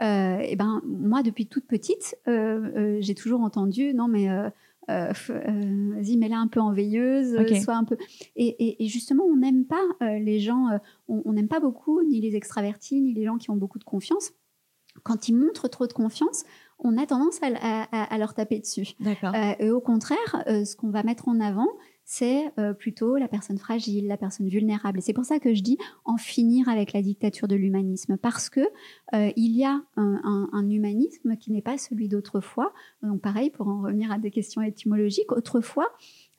et 0.00 0.54
ben 0.56 0.80
moi 0.86 1.24
depuis 1.24 1.48
toute 1.48 1.66
petite, 1.66 2.16
j'ai 2.26 3.14
toujours 3.16 3.40
entendu 3.40 3.94
non 3.94 4.06
mais 4.06 4.28
euh, 4.90 5.12
euh, 5.30 5.92
vas-y 5.94 6.16
mets-la 6.16 6.38
un 6.38 6.48
peu 6.48 6.60
en 6.60 6.72
veilleuse, 6.72 7.34
euh, 7.34 7.42
Ok. 7.42 7.54
sois 7.62 7.74
un 7.76 7.84
peu. 7.84 7.96
Et, 8.36 8.46
et- 8.46 8.84
et 8.84 8.88
justement 8.88 9.24
on 9.24 9.36
n'aime 9.36 9.64
pas 9.64 9.82
euh, 10.02 10.18
les 10.18 10.40
gens, 10.40 10.68
euh, 10.70 10.78
on 11.08 11.32
n'aime 11.32 11.48
pas 11.48 11.60
beaucoup 11.60 12.02
ni 12.02 12.20
les 12.20 12.36
extravertis 12.36 13.00
ni 13.00 13.12
les 13.14 13.24
gens 13.24 13.36
qui 13.38 13.50
ont 13.50 13.56
beaucoup 13.56 13.78
de 13.78 13.84
confiance. 13.84 14.32
Quand 15.04 15.28
ils 15.28 15.34
montrent 15.34 15.68
trop 15.68 15.86
de 15.86 15.92
confiance, 15.92 16.44
on 16.80 16.96
a 16.98 17.06
tendance 17.06 17.38
à, 17.42 17.82
à- 17.92 18.18
leur 18.18 18.34
taper 18.34 18.58
dessus. 18.58 18.94
Et 19.60 19.70
au 19.70 19.80
contraire, 19.80 20.42
ce 20.46 20.74
qu'on 20.76 20.90
va 20.90 21.02
mettre 21.04 21.28
en 21.28 21.38
avant, 21.40 21.68
c'est 22.10 22.50
euh, 22.58 22.72
plutôt 22.72 23.16
la 23.18 23.28
personne 23.28 23.58
fragile, 23.58 24.06
la 24.06 24.16
personne 24.16 24.48
vulnérable. 24.48 24.98
Et 24.98 25.02
c'est 25.02 25.12
pour 25.12 25.26
ça 25.26 25.38
que 25.38 25.52
je 25.52 25.62
dis 25.62 25.76
en 26.06 26.16
finir 26.16 26.66
avec 26.70 26.94
la 26.94 27.02
dictature 27.02 27.48
de 27.48 27.54
l'humanisme, 27.54 28.16
parce 28.16 28.48
que 28.48 28.60
euh, 29.14 29.30
il 29.36 29.52
y 29.54 29.62
a 29.62 29.82
un, 29.96 30.20
un- 30.24 30.48
un 30.54 30.70
humanisme 30.70 31.36
qui 31.36 31.52
n'est 31.52 31.60
pas 31.60 31.76
celui 31.76 32.08
d'autrefois. 32.08 32.72
Donc 33.02 33.20
pareil, 33.20 33.50
pour 33.50 33.68
en 33.68 33.82
revenir 33.82 34.10
à 34.10 34.16
des 34.16 34.30
questions 34.30 34.62
étymologiques, 34.62 35.32
autrefois, 35.32 35.86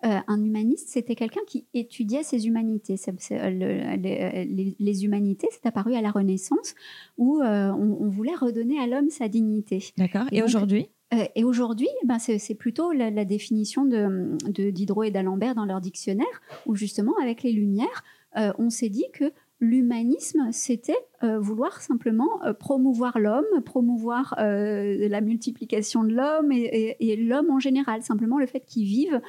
euh, 0.05 0.17
un 0.27 0.43
humaniste, 0.43 0.89
c'était 0.89 1.13
quelqu'un 1.13 1.41
qui 1.45 1.67
étudiait 1.75 2.23
ses 2.23 2.47
humanités. 2.47 2.95
Le- 3.29 4.75
les, 4.79 5.05
humanités, 5.05 5.49
c'est 5.51 5.67
apparu 5.67 5.93
à 5.93 6.01
la 6.01 6.09
Renaissance, 6.09 6.73
où 7.19 7.43
on, 7.43 7.97
on 8.01 8.09
voulait 8.09 8.33
redonner 8.33 8.79
à 8.79 8.87
l'homme 8.87 9.11
sa 9.11 9.27
dignité. 9.27 9.83
D'accord. 9.97 10.25
et 10.31 10.41
aujourd'hui? 10.41 10.89
Et 11.35 11.43
aujourd'hui, 11.43 11.87
ben 12.05 12.19
c'est 12.19 12.55
plutôt 12.55 12.91
la, 12.91 13.25
définition 13.25 13.85
de, 13.85 14.37
de 14.47 14.69
Diderot 14.69 15.03
et 15.03 15.11
d'Alembert 15.11 15.55
dans 15.55 15.65
leur 15.65 15.81
dictionnaire, 15.81 16.41
où 16.65 16.75
justement, 16.75 17.13
avec 17.21 17.41
les 17.41 17.51
Lumières, 17.51 18.03
on 18.35 18.69
s'est 18.69 18.89
dit 18.89 19.05
que 19.11 19.33
l'humanisme, 19.59 20.49
c'était 20.51 20.97
euh, 21.21 21.37
vouloir 21.37 21.81
simplement 21.81 22.41
euh, 22.45 22.53
promouvoir 22.53 23.19
l'homme, 23.19 23.45
promouvoir 23.65 24.35
euh, 24.39 25.09
la 25.09 25.19
multiplication 25.19 26.03
de 26.03 26.13
l'homme 26.13 26.51
et, 26.51 27.15
l'homme 27.17 27.49
en 27.49 27.59
général, 27.59 28.01
simplement 28.01 28.39
le 28.39 28.45
fait 28.45 28.61
qu'il 28.61 28.85
vive, 28.85 29.21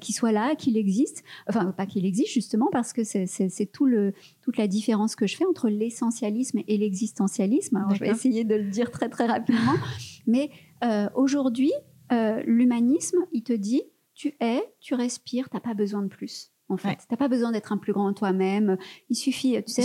qu'il 0.00 0.14
soit 0.14 0.32
là, 0.32 0.54
qu'il 0.54 0.76
existe, 0.76 1.24
enfin 1.48 1.72
pas 1.72 1.86
qu'il 1.86 2.06
existe 2.06 2.32
justement 2.32 2.68
parce 2.70 2.92
que 2.92 3.02
c'est 3.04 3.72
tout 3.72 3.86
le, 3.86 4.12
toute 4.40 4.56
la 4.56 4.68
différence 4.68 5.16
que 5.16 5.26
je 5.26 5.36
fais 5.36 5.46
entre 5.46 5.68
l'essentialisme 5.68 6.60
et 6.68 6.78
l'existentialisme. 6.78 7.76
Alors 7.76 7.94
je 7.94 8.00
vais 8.00 8.10
essayer 8.10 8.44
de 8.44 8.54
le 8.54 8.70
dire 8.70 8.90
très 8.90 9.08
très 9.08 9.26
rapidement, 9.26 9.74
mais 10.26 10.50
aujourd'hui, 11.14 11.72
l'humanisme, 12.10 13.18
il 13.32 13.42
te 13.42 13.52
dit, 13.52 13.82
tu 14.14 14.34
es, 14.40 14.62
tu 14.80 14.94
respires, 14.94 15.48
tu 15.48 15.56
n'as 15.56 15.60
pas 15.60 15.74
besoin 15.74 16.02
de 16.02 16.08
plus 16.08 16.51
en 16.72 16.76
fait. 16.76 16.96
Tu 16.96 17.06
n'as 17.10 17.16
pas 17.16 17.28
besoin 17.28 17.52
d'être 17.52 17.72
un 17.72 17.76
plus 17.76 17.92
grand 17.92 18.12
toi-même. 18.12 18.76
Il 19.10 19.16
suffit, 19.16 19.62
tu 19.64 19.72
sais, 19.72 19.84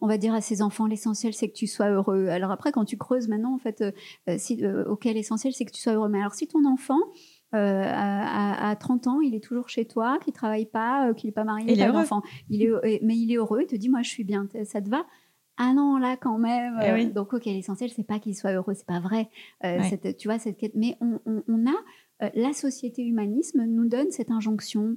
on, 0.00 0.06
va, 0.06 0.18
dire 0.18 0.34
à 0.34 0.40
ses 0.40 0.62
enfants, 0.62 0.86
l'essentiel, 0.86 1.32
c'est 1.32 1.48
que 1.48 1.54
tu 1.54 1.66
sois 1.66 1.90
heureux. 1.90 2.28
Alors 2.28 2.50
après, 2.50 2.72
quand 2.72 2.84
tu 2.84 2.96
creuses 2.96 3.28
maintenant, 3.28 3.54
en 3.54 3.58
fait, 3.58 3.80
euh, 3.80 3.92
euh, 4.28 4.36
si, 4.38 4.64
euh, 4.64 4.84
ok, 4.84 5.04
l'essentiel, 5.04 5.52
c'est 5.54 5.64
que 5.64 5.72
tu 5.72 5.80
sois 5.80 5.94
heureux. 5.94 6.08
Mais 6.08 6.18
alors, 6.18 6.34
si 6.34 6.46
ton 6.46 6.64
enfant, 6.64 6.98
à, 7.52 8.76
30 8.78 9.06
ans, 9.06 9.20
il 9.20 9.34
est 9.34 9.42
toujours 9.42 9.68
chez 9.68 9.86
toi, 9.86 10.18
qu'il 10.22 10.34
travaille 10.34 10.66
pas, 10.66 11.14
qu'il 11.14 11.28
n'est 11.28 11.32
pas 11.32 11.44
marié, 11.44 11.72
il 11.72 11.78
pas 11.78 11.92
d'enfant, 11.92 12.22
il 12.50 12.62
est, 12.62 13.00
mais 13.02 13.16
il 13.16 13.32
est 13.32 13.36
heureux, 13.36 13.62
il 13.62 13.66
te 13.66 13.76
dit, 13.76 13.88
moi, 13.88 14.02
je 14.02 14.10
suis 14.10 14.24
bien, 14.24 14.46
ça 14.64 14.82
te 14.82 14.90
va? 14.90 15.06
Ah 15.60 15.72
non 15.74 15.96
là 15.98 16.16
quand 16.16 16.38
même. 16.38 16.78
Eh 16.80 17.06
donc 17.06 17.32
ok 17.32 17.46
l'essentiel 17.46 17.90
c'est 17.90 18.06
pas 18.06 18.20
qu'il 18.20 18.36
soit 18.36 18.52
heureux. 18.52 18.74
C'est 18.74 18.86
pas 18.86 19.00
vrai. 19.00 19.28
Tu 20.16 20.28
vois 20.28 20.38
cette 20.38 20.56
quête. 20.56 20.76
Mais 20.76 20.96
on, 21.00 21.18
on 21.26 21.66
a 21.66 22.30
la 22.34 22.52
société 22.52 23.02
humanisme 23.04 23.64
nous 23.64 23.88
donne 23.88 24.10
cette 24.10 24.30
injonction 24.30 24.96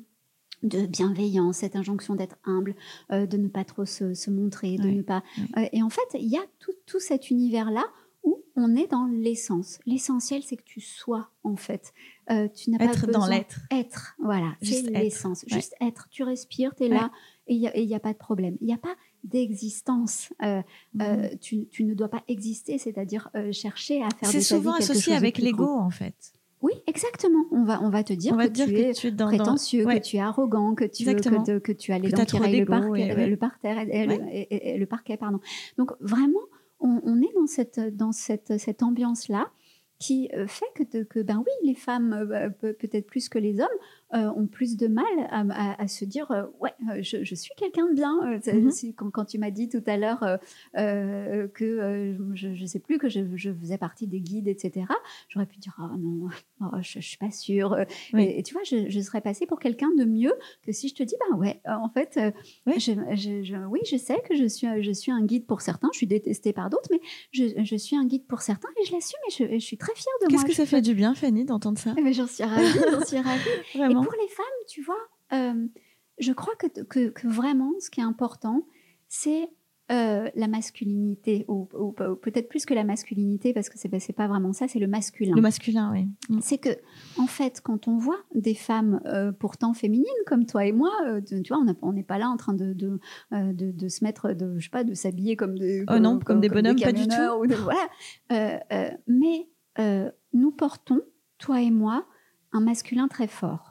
de 0.63 0.85
bienveillance, 0.85 1.57
cette 1.57 1.75
injonction 1.75 2.15
d'être 2.15 2.37
humble, 2.45 2.75
euh, 3.11 3.25
de 3.25 3.37
ne 3.37 3.47
pas 3.47 3.63
trop 3.63 3.85
se, 3.85 4.29
montrer, 4.29 4.77
de 4.77 4.89
ne 4.89 5.01
pas. 5.01 5.23
Euh, 5.57 5.65
et 5.71 5.81
en 5.81 5.89
fait, 5.89 6.01
il 6.13 6.29
y 6.29 6.37
a 6.37 6.45
tout, 6.85 6.99
cet 6.99 7.29
univers-là 7.29 7.83
où 8.23 8.43
on 8.55 8.75
est 8.75 8.87
dans 8.87 9.05
l'essence. 9.05 9.79
L'essentiel, 9.85 10.43
c'est 10.43 10.57
que 10.57 10.63
tu 10.63 10.81
sois 10.81 11.31
en 11.43 11.55
fait. 11.55 11.93
Euh, 12.29 12.47
tu 12.49 12.69
n'as 12.69 12.77
pas 12.77 12.85
être 12.85 13.07
dans 13.07 13.25
l'être. 13.25 13.61
Être, 13.71 14.15
voilà, 14.19 14.55
c'est 14.61 14.83
l'essence. 14.83 15.43
Juste 15.47 15.73
être. 15.81 16.07
Tu 16.11 16.23
respires, 16.23 16.75
tu 16.75 16.83
es 16.83 16.89
là 16.89 17.11
et 17.47 17.55
il 17.55 17.87
n'y 17.87 17.95
a, 17.95 17.99
pas 17.99 18.13
de 18.13 18.17
problème. 18.17 18.55
Il 18.61 18.67
n'y 18.67 18.73
a 18.73 18.77
pas 18.77 18.95
d'existence. 19.23 20.31
Tu, 21.41 21.67
ne 21.79 21.93
dois 21.93 22.09
pas 22.09 22.23
exister, 22.27 22.77
c'est-à-dire 22.77 23.29
chercher 23.51 24.03
à 24.03 24.09
faire. 24.09 24.29
C'est 24.29 24.41
souvent 24.41 24.73
associé 24.73 25.15
avec 25.15 25.39
l'ego 25.39 25.67
en 25.67 25.89
fait. 25.89 26.33
Oui, 26.61 26.73
exactement. 26.87 27.45
On 27.51 27.63
va, 27.63 27.81
on 27.81 27.89
va 27.89 28.03
te 28.03 28.13
dire, 28.13 28.37
que, 28.37 28.47
tu 28.47 29.07
es 29.07 29.11
prétentieux, 29.11 29.85
que 29.85 29.97
tu 29.99 30.17
es 30.17 30.19
arrogant, 30.19 30.75
que 30.75 30.85
tu, 30.85 31.05
que, 31.05 31.59
que, 31.59 31.71
tu 31.71 31.91
as 31.91 31.99
les 31.99 32.11
dents 32.11 32.25
qui 32.25 32.37
le, 32.37 32.65
parquet, 32.65 33.27
le 33.27 33.37
parterre 33.37 33.79
et, 33.79 34.77
le, 34.77 34.85
parquet. 34.85 35.17
Pardon. 35.17 35.39
Donc 35.77 35.91
vraiment, 35.99 36.39
on, 36.79 37.01
on 37.03 37.21
est 37.21 37.33
dans 37.35 37.47
cette, 37.47 37.79
dans 37.95 38.11
cette, 38.11 38.59
cette 38.59 38.83
ambiance-là 38.83 39.51
qui 40.01 40.29
euh, 40.33 40.47
fait 40.47 40.65
que, 40.75 41.03
que, 41.03 41.19
ben 41.19 41.37
oui, 41.37 41.51
les 41.63 41.75
femmes, 41.75 42.13
euh, 42.13 42.49
peut-être 42.49 43.05
plus 43.05 43.29
que 43.29 43.37
les 43.37 43.59
hommes, 43.59 43.67
euh, 44.13 44.29
ont 44.35 44.47
plus 44.47 44.77
de 44.77 44.87
mal 44.87 45.05
à, 45.29 45.87
se 45.87 46.05
dire 46.05 46.29
ouais 46.59 46.73
je, 47.01 47.35
suis 47.35 47.53
quelqu'un 47.55 47.87
de 47.87 47.93
bien. 47.93 48.13
Mm-hmm. 48.37 48.93
quand, 48.93 49.25
tu 49.25 49.37
m'as 49.37 49.51
dit 49.51 49.69
tout 49.69 49.83
à 49.87 49.97
l'heure 49.97 50.39
que 50.73 52.15
je 52.33 52.47
ne 52.47 52.65
sais 52.65 52.79
plus 52.79 52.97
que 52.97 53.09
je, 53.09 53.53
faisais 53.61 53.77
partie 53.77 54.07
des 54.07 54.19
guides 54.19 54.47
etc 54.47 54.85
j'aurais 55.29 55.45
pu 55.45 55.57
dire 55.57 55.75
oh 55.79 55.97
non 55.97 56.29
oh, 56.61 56.77
je, 56.81 56.99
ne 56.99 57.01
suis 57.03 57.17
pas 57.17 57.31
sûre. 57.31 57.77
Et, 58.17 58.43
tu 58.43 58.53
vois 58.53 58.63
je, 58.63 58.99
serais 59.01 59.21
passée 59.21 59.45
pour 59.45 59.59
quelqu'un 59.59 59.89
de 59.97 60.05
mieux 60.05 60.33
que 60.63 60.71
si 60.71 60.87
je 60.87 60.95
te 60.95 61.03
dis 61.03 61.15
bah 61.19 61.37
ouais 61.37 61.61
en 61.65 61.89
fait 61.89 62.19
oui. 62.65 62.73
Je, 62.79 63.65
oui 63.67 63.79
je 63.89 63.97
sais 63.97 64.21
que 64.27 64.35
je 64.35 64.45
suis 64.45 64.67
je 64.81 64.91
suis 64.91 65.11
un 65.11 65.23
guide 65.23 65.45
pour 65.45 65.61
certains. 65.61 65.89
Je 65.93 65.97
suis 65.97 66.07
détestée 66.07 66.53
par 66.53 66.69
d'autres 66.69 66.89
mais 66.91 66.99
je, 67.31 67.75
suis 67.75 67.95
un 67.95 68.05
guide 68.05 68.25
pour 68.27 68.41
certains 68.41 68.69
et 68.81 68.85
je 68.85 68.91
l'assume 68.91 69.19
et 69.27 69.59
je, 69.59 69.65
suis 69.65 69.77
très 69.77 69.93
fière 69.95 70.13
de 70.21 70.33
moi. 70.33 70.41
qu'est-ce 70.43 70.45
que 70.45 70.55
ça 70.55 70.65
fait 70.65 70.81
du 70.81 70.93
bien 70.93 71.15
Fanny 71.15 71.45
d'entendre 71.45 71.77
ça? 71.77 71.93
Eh 71.97 72.01
ben, 72.01 72.13
j'en 72.13 72.27
suis 72.27 72.43
ravie 72.43 72.79
j'en 72.91 73.05
suis 73.05 73.17
ravie. 73.17 73.41
Vraiment 73.75 74.00
pour 74.03 74.13
les 74.21 74.27
femmes, 74.27 74.45
tu 74.67 74.81
vois, 74.81 75.09
euh, 75.33 75.67
je 76.19 76.33
crois 76.33 76.55
que, 76.55 76.67
que, 77.09 77.27
vraiment, 77.27 77.71
ce 77.79 77.89
qui 77.89 77.99
est 77.99 78.03
important, 78.03 78.65
c'est 79.07 79.49
euh, 79.91 80.29
la 80.35 80.47
masculinité, 80.47 81.45
ou, 81.47 81.65
peut-être 82.21 82.47
plus 82.47 82.65
que 82.65 82.73
la 82.73 82.83
masculinité, 82.83 83.53
parce 83.53 83.69
que 83.69 83.77
c'est 83.77 83.91
n'est 83.91 84.15
pas 84.15 84.27
vraiment 84.27 84.53
ça, 84.53 84.67
c'est 84.67 84.79
le 84.79 84.87
masculin. 84.87 85.33
Le 85.35 85.41
masculin, 85.41 85.91
oui. 85.91 86.07
Mm. 86.29 86.39
C'est 86.41 86.57
que, 86.59 86.69
en 87.17 87.27
fait, 87.27 87.59
quand 87.61 87.87
on 87.87 87.97
voit 87.97 88.21
des 88.33 88.53
femmes 88.53 89.01
euh, 89.05 89.31
pourtant 89.31 89.73
féminines, 89.73 90.05
comme 90.27 90.45
toi 90.45 90.65
et 90.65 90.71
moi, 90.71 90.91
tu 91.25 91.41
vois, 91.49 91.63
on 91.81 91.93
n'est 91.93 92.03
pas 92.03 92.19
là 92.19 92.29
en 92.29 92.37
train 92.37 92.53
de, 92.53 92.73
de, 92.73 92.99
de, 93.31 93.87
se 93.89 94.03
mettre, 94.03 94.33
de, 94.33 94.59
je 94.59 94.65
sais 94.65 94.69
pas, 94.69 94.83
de 94.83 94.93
s'habiller 94.93 95.35
comme 95.35 95.57
des... 95.57 95.83
Oh 95.89 95.99
non, 95.99 96.19
comme, 96.19 96.39
des 96.39 96.49
bonhommes, 96.49 96.79
pas 96.79 96.93
du 96.93 97.07
tout. 97.07 97.63
voilà. 97.63 98.61
mais 99.07 99.47
nous 100.33 100.51
portons, 100.51 101.01
toi 101.37 101.61
et 101.61 101.71
moi, 101.71 102.05
un 102.53 102.61
masculin 102.61 103.07
très 103.07 103.27
fort. 103.27 103.70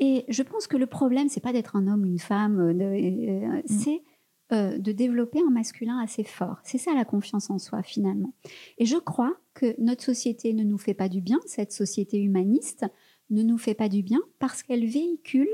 Et 0.00 0.24
je 0.28 0.42
pense 0.42 0.66
que 0.66 0.76
le 0.76 0.86
problème, 0.86 1.28
c'est 1.28 1.40
pas 1.40 1.52
d'être 1.52 1.76
un 1.76 1.86
homme 1.86 2.02
ou 2.02 2.06
une 2.06 2.18
femme, 2.18 2.60
euh, 2.60 2.72
euh, 2.72 3.62
mm. 3.62 3.62
c'est 3.66 4.02
euh, 4.52 4.78
de 4.78 4.92
développer 4.92 5.40
un 5.40 5.50
masculin 5.50 5.98
assez 5.98 6.24
fort. 6.24 6.58
C'est 6.64 6.78
ça 6.78 6.94
la 6.94 7.04
confiance 7.04 7.50
en 7.50 7.58
soi 7.58 7.82
finalement. 7.82 8.34
Et 8.78 8.86
je 8.86 8.96
crois 8.96 9.34
que 9.54 9.74
notre 9.78 10.02
société 10.02 10.52
ne 10.52 10.64
nous 10.64 10.78
fait 10.78 10.94
pas 10.94 11.08
du 11.08 11.20
bien, 11.20 11.40
cette 11.46 11.72
société 11.72 12.20
humaniste 12.20 12.84
ne 13.30 13.42
nous 13.42 13.58
fait 13.58 13.74
pas 13.74 13.88
du 13.88 14.02
bien 14.02 14.20
parce 14.38 14.62
qu'elle 14.62 14.86
véhicule 14.86 15.48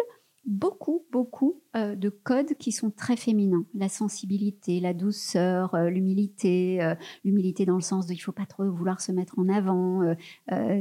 beaucoup, 0.50 1.06
beaucoup 1.12 1.62
euh, 1.76 1.94
de 1.94 2.08
codes 2.08 2.54
qui 2.58 2.72
sont 2.72 2.90
très 2.90 3.16
féminins. 3.16 3.64
La 3.72 3.88
sensibilité, 3.88 4.80
la 4.80 4.92
douceur, 4.92 5.76
euh, 5.76 5.88
l'humilité, 5.88 6.82
euh, 6.82 6.96
l'humilité 7.24 7.64
dans 7.66 7.76
le 7.76 7.80
sens 7.80 8.06
de 8.06 8.12
il 8.12 8.18
faut 8.18 8.32
pas 8.32 8.46
trop 8.46 8.68
vouloir 8.68 9.00
se 9.00 9.12
mettre 9.12 9.38
en 9.38 9.48
avant. 9.48 10.02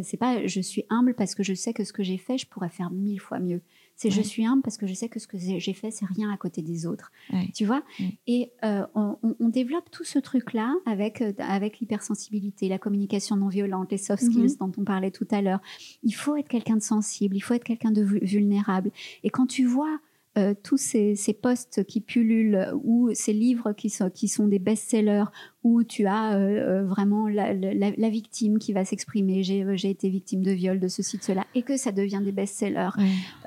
c'est 0.02 0.18
pas 0.18 0.46
je 0.46 0.60
suis 0.60 0.86
humble 0.90 1.14
parce 1.14 1.36
que 1.36 1.44
je 1.44 1.54
sais 1.54 1.74
que 1.74 1.84
ce 1.84 1.94
que 1.94 2.04
j'ai 2.04 2.18
fait, 2.18 2.38
je 2.38 2.48
pourrais 2.48 2.70
faire 2.70 2.90
mille 2.92 3.22
fois 3.22 3.40
mieux. 3.40 3.62
C'est 4.02 4.12
je 4.12 4.22
suis 4.22 4.46
humble 4.46 4.62
parce 4.62 4.78
que 4.78 4.88
je 4.88 4.94
sais 4.94 5.10
que 5.10 5.20
ce 5.20 5.28
que 5.28 5.38
j'ai 5.38 5.74
fait, 5.74 5.92
c'est 5.92 6.06
rien 6.06 6.32
à 6.32 6.38
côté 6.38 6.62
des 6.62 6.86
autres. 6.86 7.12
Tu 7.54 7.66
vois 7.66 7.84
Et 8.28 8.50
euh, 8.64 8.86
on, 8.96 9.50
développe 9.50 9.92
tout 9.92 10.06
ce 10.06 10.20
truc-là 10.20 10.74
avec, 10.86 11.22
euh, 11.22 11.34
avec 11.40 11.80
l'hypersensibilité, 11.80 12.70
la 12.70 12.78
communication 12.78 13.36
non 13.36 13.50
violente, 13.50 13.92
les 13.92 13.98
soft 13.98 14.24
skills 14.24 14.54
mhm. 14.54 14.58
dont 14.58 14.72
on 14.78 14.86
parlait 14.86 15.12
tout 15.12 15.28
à 15.32 15.42
l'heure. 15.42 15.60
Il 16.04 16.14
faut 16.14 16.38
être 16.38 16.48
quelqu'un 16.48 16.78
de 16.78 16.82
sensible, 16.82 17.36
il 17.36 17.42
faut 17.42 17.54
être 17.56 17.66
quelqu'un 17.66 17.92
de 17.92 18.02
vulnérable. 18.02 18.92
Et 19.24 19.30
quand 19.30 19.48
tu 19.48 19.66
vois 19.66 20.00
euh, 20.38 20.54
tous 20.62 20.78
ces, 20.78 21.16
ces, 21.16 21.34
posts 21.34 21.84
qui 21.86 22.02
pullulent 22.02 22.72
ou 22.84 23.10
ces 23.14 23.34
livres 23.34 23.74
qui 23.74 23.90
sont, 23.90 24.12
qui 24.12 24.28
sont 24.28 24.48
des 24.48 24.60
best-sellers 24.60 25.24
où 25.64 25.84
tu 25.84 26.06
as 26.06 26.36
euh, 26.36 26.38
euh, 26.40 26.86
vraiment 26.86 27.28
la, 27.28 28.10
victime 28.12 28.60
qui 28.60 28.72
va 28.72 28.86
s'exprimer 28.86 29.42
j'ai 29.42 29.90
été 29.90 30.08
victime 30.08 30.44
de 30.44 30.52
viol, 30.52 30.80
de 30.80 30.88
ceci, 30.88 31.18
de 31.18 31.24
cela, 31.24 31.48
et 31.56 31.64
que 31.64 31.78
ça 31.78 31.92
devient 31.92 32.22
des 32.24 32.32
best-sellers 32.32 32.92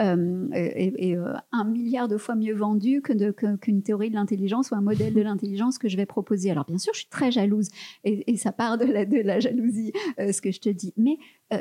et, 0.01 1.17
un 1.53 1.65
milliard 1.65 2.09
de 2.09 2.17
fois 2.17 2.35
mieux 2.35 2.55
vendu 2.55 3.01
qu'une 3.01 3.33
que, 3.33 3.81
théorie 3.81 4.11
de 4.11 4.17
l'intelligence 4.17 4.73
ou 4.73 4.75
un 4.75 4.81
modèle 4.81 5.15
de 5.15 5.23
l'intelligence 5.23 5.79
que 5.79 5.89
je 5.89 5.97
vais 5.97 6.07
proposer. 6.07 6.51
Alors 6.51 6.65
bien 6.65 6.79
sûr, 6.79 6.93
je 6.95 7.01
suis 7.01 7.09
très 7.11 7.31
jalouse 7.31 7.69
et, 8.03 8.37
ça 8.37 8.51
part 8.51 8.77
de 8.77 8.87
la, 8.87 9.05
de 9.05 9.19
la 9.19 9.39
jalousie, 9.39 9.93
ce 10.19 10.41
que 10.41 10.51
je 10.51 10.59
te 10.59 10.69
dis, 10.69 10.93
mais 10.97 11.17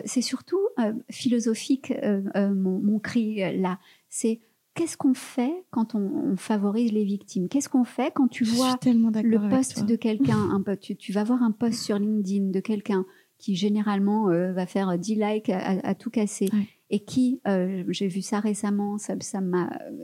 c'est 0.06 0.22
surtout 0.22 0.68
philosophique 1.12 1.94
mon, 2.36 2.80
mon 2.80 2.98
cri 2.98 3.36
là. 3.60 3.78
C'est 4.10 4.42
qu'est-ce 4.74 4.98
qu'on 4.98 5.14
fait 5.14 5.66
quand 5.70 5.96
on, 5.96 6.36
favorise 6.38 6.92
les 6.92 7.04
victimes? 7.04 7.50
Qu'est-ce 7.50 7.70
qu'on 7.70 7.84
fait 7.84 8.12
quand 8.14 8.28
tu 8.28 8.44
vois 8.44 8.78
le 8.86 9.50
poste 9.50 9.86
de 9.86 9.96
quelqu'un 9.96 10.64
tu, 10.80 10.96
tu, 10.96 11.12
vas 11.12 11.24
voir 11.24 11.44
un 11.44 11.52
post 11.52 11.80
sur 11.80 12.00
LinkedIn 12.00 12.52
de 12.52 12.60
quelqu'un 12.60 13.06
qui 13.38 13.56
généralement 13.56 14.30
euh, 14.30 14.54
va 14.54 14.66
faire 14.66 14.98
10 14.98 15.16
likes 15.16 15.50
à, 15.50 15.96
tout 15.96 16.10
casser 16.10 16.50
et 16.90 17.04
qui, 17.04 17.42
euh, 17.48 17.84
j'ai 17.90 18.08
vu 18.08 18.22
ça 18.22 18.40
récemment, 18.40 18.98
ça, 18.98 19.16
ça, 19.22 19.40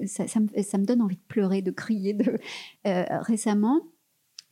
ça, 0.06 0.28
ça, 0.28 0.40
me, 0.40 0.48
ça, 0.64 0.78
me, 0.78 0.86
donne 0.86 1.02
envie 1.02 1.18
de 1.18 1.28
pleurer, 1.28 1.62
de 1.62 1.72
crier. 1.72 2.14
De, 2.14 2.40
euh, 2.88 3.04
récemment, 3.22 3.82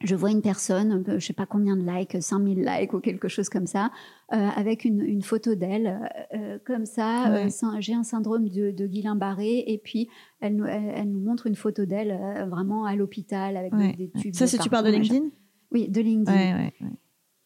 je 0.06 0.16
vois 0.16 0.32
une 0.32 0.42
personne, 0.42 1.04
euh, 1.08 1.20
je 1.20 1.26
sais 1.26 1.34
pas 1.34 1.46
combien 1.46 1.76
de 1.76 1.86
likes, 1.86 2.22
5000 2.22 2.64
likes 2.64 2.94
ou 2.94 3.00
quelque 3.00 3.28
chose 3.28 3.50
comme 3.50 3.68
ça, 3.68 3.92
euh, 4.34 4.36
avec 4.56 4.86
une, 4.86 5.22
photo 5.22 5.56
d'elle, 5.56 6.10
euh, 6.34 6.60
comme 6.66 6.86
ça. 6.86 7.48
j'ai 7.80 7.94
un 7.94 8.04
syndrome 8.04 8.50
de, 8.50 8.72
de 8.72 8.88
Guillain-Barré, 8.88 9.64
et 9.68 9.78
puis 9.78 10.10
elle 10.40 10.56
nous, 10.56 10.66
elle, 10.66 11.12
nous, 11.12 11.20
montre 11.20 11.48
une 11.48 11.56
photo 11.56 11.86
d'elle 11.86 12.48
vraiment 12.50 12.86
à 12.86 12.96
l'hôpital 12.96 13.58
avec 13.58 13.74
des, 13.76 14.12
tubes. 14.20 14.34
Ça, 14.34 14.48
c'est 14.48 14.58
tu 14.58 14.70
parles 14.70 14.86
de 14.86 14.92
LinkedIn? 14.92 15.30
Oui, 15.72 15.90
de 15.90 16.02
LinkedIn. 16.02 16.70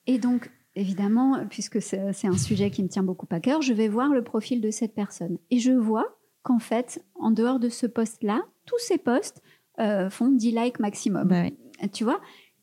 Et 0.07 0.17
donc, 0.17 0.51
évidemment, 0.75 1.45
puisque 1.49 1.81
c'est 1.81 2.27
un 2.27 2.37
sujet 2.37 2.71
qui 2.71 2.83
me 2.83 2.89
tient 2.89 3.03
beaucoup 3.03 3.27
à 3.31 3.39
cœur, 3.39 3.61
je 3.61 3.73
vais 3.73 3.87
voir 3.87 4.09
le 4.09 4.23
profil 4.23 4.61
de 4.61 4.71
cette 4.71 4.93
personne. 4.93 5.37
Et 5.49 5.59
je 5.59 5.71
vois 5.71 6.17
qu'en 6.43 6.59
fait, 6.59 7.03
en 7.15 7.31
dehors 7.31 7.59
de 7.59 7.69
ce 7.69 7.85
post-là, 7.85 8.41
tous 8.65 8.79
ces 8.79 8.97
posts 8.97 9.41
font 10.09 10.29
10 10.29 10.51
likes 10.51 10.79
maximum. 10.79 11.27
Bah 11.27 11.45
tu 11.87 12.03
vois? 12.03 12.19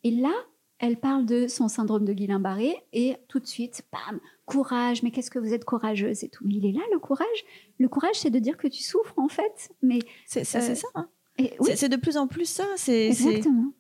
Et 0.07 0.13
là, 0.13 0.33
elle 0.79 1.01
parle 1.01 1.27
de 1.27 1.49
son 1.49 1.67
syndrome 1.67 2.05
de 2.05 2.13
Guillain-Barré 2.13 2.77
et 2.93 3.17
tout 3.27 3.41
de 3.41 3.47
suite, 3.47 3.83
bam, 3.91 4.21
courage, 4.45 5.03
mais 5.03 5.11
qu'est-ce 5.11 5.33
que 5.33 5.41
vous 5.41 5.53
êtes 5.53 5.65
courageuse 5.65 6.23
et 6.23 6.29
tout. 6.29 6.45
Mais 6.47 6.55
il 6.55 6.67
est 6.67 6.73
là 6.73 6.83
le 6.93 7.01
courage. 7.01 7.27
Le 7.81 7.89
courage, 7.89 8.15
c'est 8.15 8.31
de 8.31 8.39
dire 8.39 8.57
que 8.57 8.69
tu 8.69 8.85
souffres 8.85 9.19
en 9.19 9.27
fait. 9.27 9.73
Mais 9.83 9.99
c'est 10.25 10.45
ça. 10.45 10.61
Hein. 10.95 11.09
oui. 11.41 11.73
C'est 11.75 11.89
de 11.89 11.97
plus 11.97 12.17
en 12.17 12.29
plus 12.29 12.45
ça. 12.45 12.63
C'est 12.77 13.07
exactement. 13.09 13.73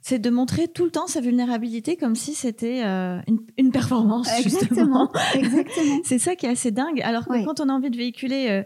C'est 0.00 0.18
de 0.18 0.30
montrer 0.30 0.66
tout 0.66 0.84
le 0.84 0.90
temps 0.90 1.06
sa 1.06 1.20
vulnérabilité 1.20 1.96
comme 1.96 2.16
si 2.16 2.34
c'était 2.34 2.82
euh, 2.84 3.20
une, 3.28 3.38
une, 3.56 3.70
performance. 3.70 4.28
Exactement. 4.40 5.12
Exactement. 5.34 6.00
c'est 6.02 6.18
ça 6.18 6.34
qui 6.34 6.46
est 6.46 6.50
assez 6.50 6.72
dingue. 6.72 7.00
Alors 7.02 7.28
que 7.28 7.44
quand 7.44 7.60
on 7.60 7.68
a 7.68 7.72
envie 7.72 7.90
de 7.90 7.96
véhiculer 7.96 8.48
euh, 8.48 8.62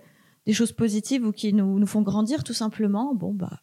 des 0.46 0.54
choses 0.54 0.72
positives 0.72 1.26
ou 1.26 1.32
qui 1.32 1.52
nous, 1.52 1.78
nous 1.78 1.86
font 1.86 2.00
grandir 2.00 2.42
tout 2.42 2.54
simplement, 2.54 3.14
bon 3.14 3.34
bah. 3.34 3.60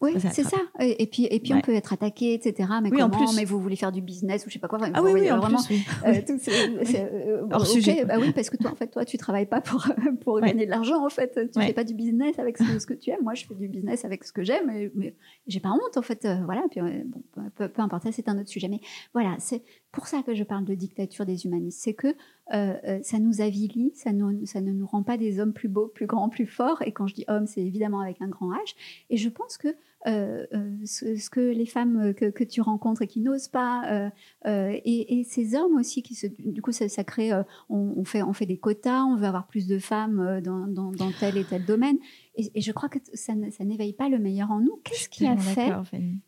Oui, 0.00 0.14
c'est 0.20 0.44
ça. 0.44 0.58
Et, 0.78 1.06
puis, 1.06 1.26
et 1.28 1.40
puis 1.40 1.52
on 1.54 1.60
peut 1.60 1.74
être 1.74 1.92
attaqué, 1.92 2.32
etc. 2.34 2.68
Mais 2.82 2.90
comment 2.90 3.10
plus. 3.10 3.34
Mais 3.36 3.44
vous 3.44 3.60
voulez 3.60 3.74
faire 3.74 3.90
du 3.90 4.00
business 4.00 4.46
ou 4.46 4.48
je 4.48 4.54
sais 4.54 4.58
pas 4.60 4.68
quoi. 4.68 4.78
ah 4.94 5.02
oui, 5.02 5.12
oui, 5.12 5.30
en 5.30 5.38
vraiment. 5.38 5.60
Plus, 5.62 5.80
euh, 6.06 6.20
tout, 6.24 6.38
euh, 6.48 7.46
Hors 7.50 7.66
sujet. 7.66 8.04
Bah 8.04 8.14
oui, 8.20 8.32
parce 8.32 8.48
que 8.48 8.56
toi, 8.56 8.70
en 8.70 8.76
fait, 8.76 8.86
toi, 8.88 9.04
tu 9.04 9.18
travailles 9.18 9.46
pas 9.46 9.60
pour 9.60 9.88
pour 10.20 10.40
gagner 10.40 10.66
de 10.66 10.70
l'argent. 10.70 11.04
En 11.04 11.08
fait, 11.10 11.38
tu 11.52 11.60
fais 11.60 11.72
pas 11.72 11.84
du 11.84 11.94
business 11.94 12.38
avec 12.38 12.58
ce, 12.58 12.86
que 12.86 12.94
tu 12.94 13.10
aimes. 13.10 13.22
Moi, 13.22 13.34
je 13.34 13.44
fais 13.44 13.54
du 13.54 13.68
business 13.68 14.04
avec 14.04 14.22
ce 14.22 14.32
que 14.32 14.44
j'aime. 14.44 14.66
Mais, 14.66 14.92
mais 14.94 15.16
j'ai 15.48 15.60
pas 15.60 15.70
honte, 15.70 15.96
en 15.96 16.02
fait. 16.02 16.24
Euh, 16.24 16.36
voilà. 16.44 16.62
Puis 16.70 16.80
bon, 16.80 17.50
peu, 17.56 17.68
peu 17.68 17.82
importe, 17.82 18.06
c'est 18.12 18.28
un 18.28 18.38
autre 18.38 18.48
sujet. 18.48 18.68
Mais 18.68 18.80
voilà, 19.14 19.34
c'est 19.40 19.62
pour 19.90 20.06
ça 20.06 20.22
que 20.22 20.34
je 20.34 20.44
parle 20.44 20.64
de 20.64 20.74
dictature 20.74 21.26
des 21.26 21.44
humanistes. 21.44 21.80
C'est 21.82 21.94
que 21.94 22.14
euh, 22.54 23.00
ça 23.02 23.18
nous 23.18 23.40
avilit, 23.40 23.92
ça, 23.94 24.10
ça, 24.44 24.60
ne 24.60 24.72
nous 24.72 24.86
rend 24.86 25.02
pas 25.02 25.16
des 25.16 25.40
hommes 25.40 25.52
plus 25.52 25.68
beaux, 25.68 25.88
plus 25.88 26.06
grands, 26.06 26.28
plus 26.28 26.46
forts. 26.46 26.82
Et 26.82 26.92
quand 26.92 27.06
je 27.06 27.14
dis 27.14 27.24
homme, 27.28 27.46
c'est 27.46 27.62
évidemment 27.62 28.00
avec 28.00 28.20
un 28.20 28.28
grand 28.28 28.52
H. 28.52 28.74
Et 29.10 29.16
je 29.16 29.28
pense 29.28 29.58
que 29.58 29.74
euh, 30.06 30.46
euh, 30.54 30.76
ce, 30.84 31.28
que 31.28 31.40
les 31.40 31.66
femmes 31.66 32.14
que, 32.14 32.44
tu 32.44 32.60
rencontres 32.60 33.02
et 33.02 33.08
qui 33.08 33.20
n'osent 33.20 33.48
pas, 33.48 34.10
euh, 34.46 34.78
et, 34.84 35.24
ces 35.24 35.56
hommes 35.56 35.76
aussi 35.76 36.02
qui 36.02 36.14
se, 36.14 36.28
du 36.28 36.62
coup 36.62 36.70
ça, 36.70 37.04
crée, 37.04 37.32
on, 37.68 38.04
fait, 38.04 38.22
on 38.22 38.32
fait 38.32 38.46
des 38.46 38.58
quotas, 38.58 39.02
on 39.02 39.16
veut 39.16 39.26
avoir 39.26 39.48
plus 39.48 39.66
de 39.66 39.78
femmes 39.78 40.40
dans, 40.40 40.66
dans, 40.68 41.10
tel 41.18 41.36
et 41.36 41.44
tel 41.44 41.64
domaine, 41.64 41.98
et, 42.36 42.60
je 42.60 42.70
crois 42.70 42.88
que 42.88 42.98
ça, 43.14 43.32
ça 43.50 43.64
n'éveille 43.64 43.92
pas 43.92 44.08
le 44.08 44.18
meilleur 44.18 44.52
en 44.52 44.60
nous. 44.60 44.80
Qu'est-ce 44.84 45.08
qui 45.08 45.26
a 45.26 45.36
fait 45.36 45.72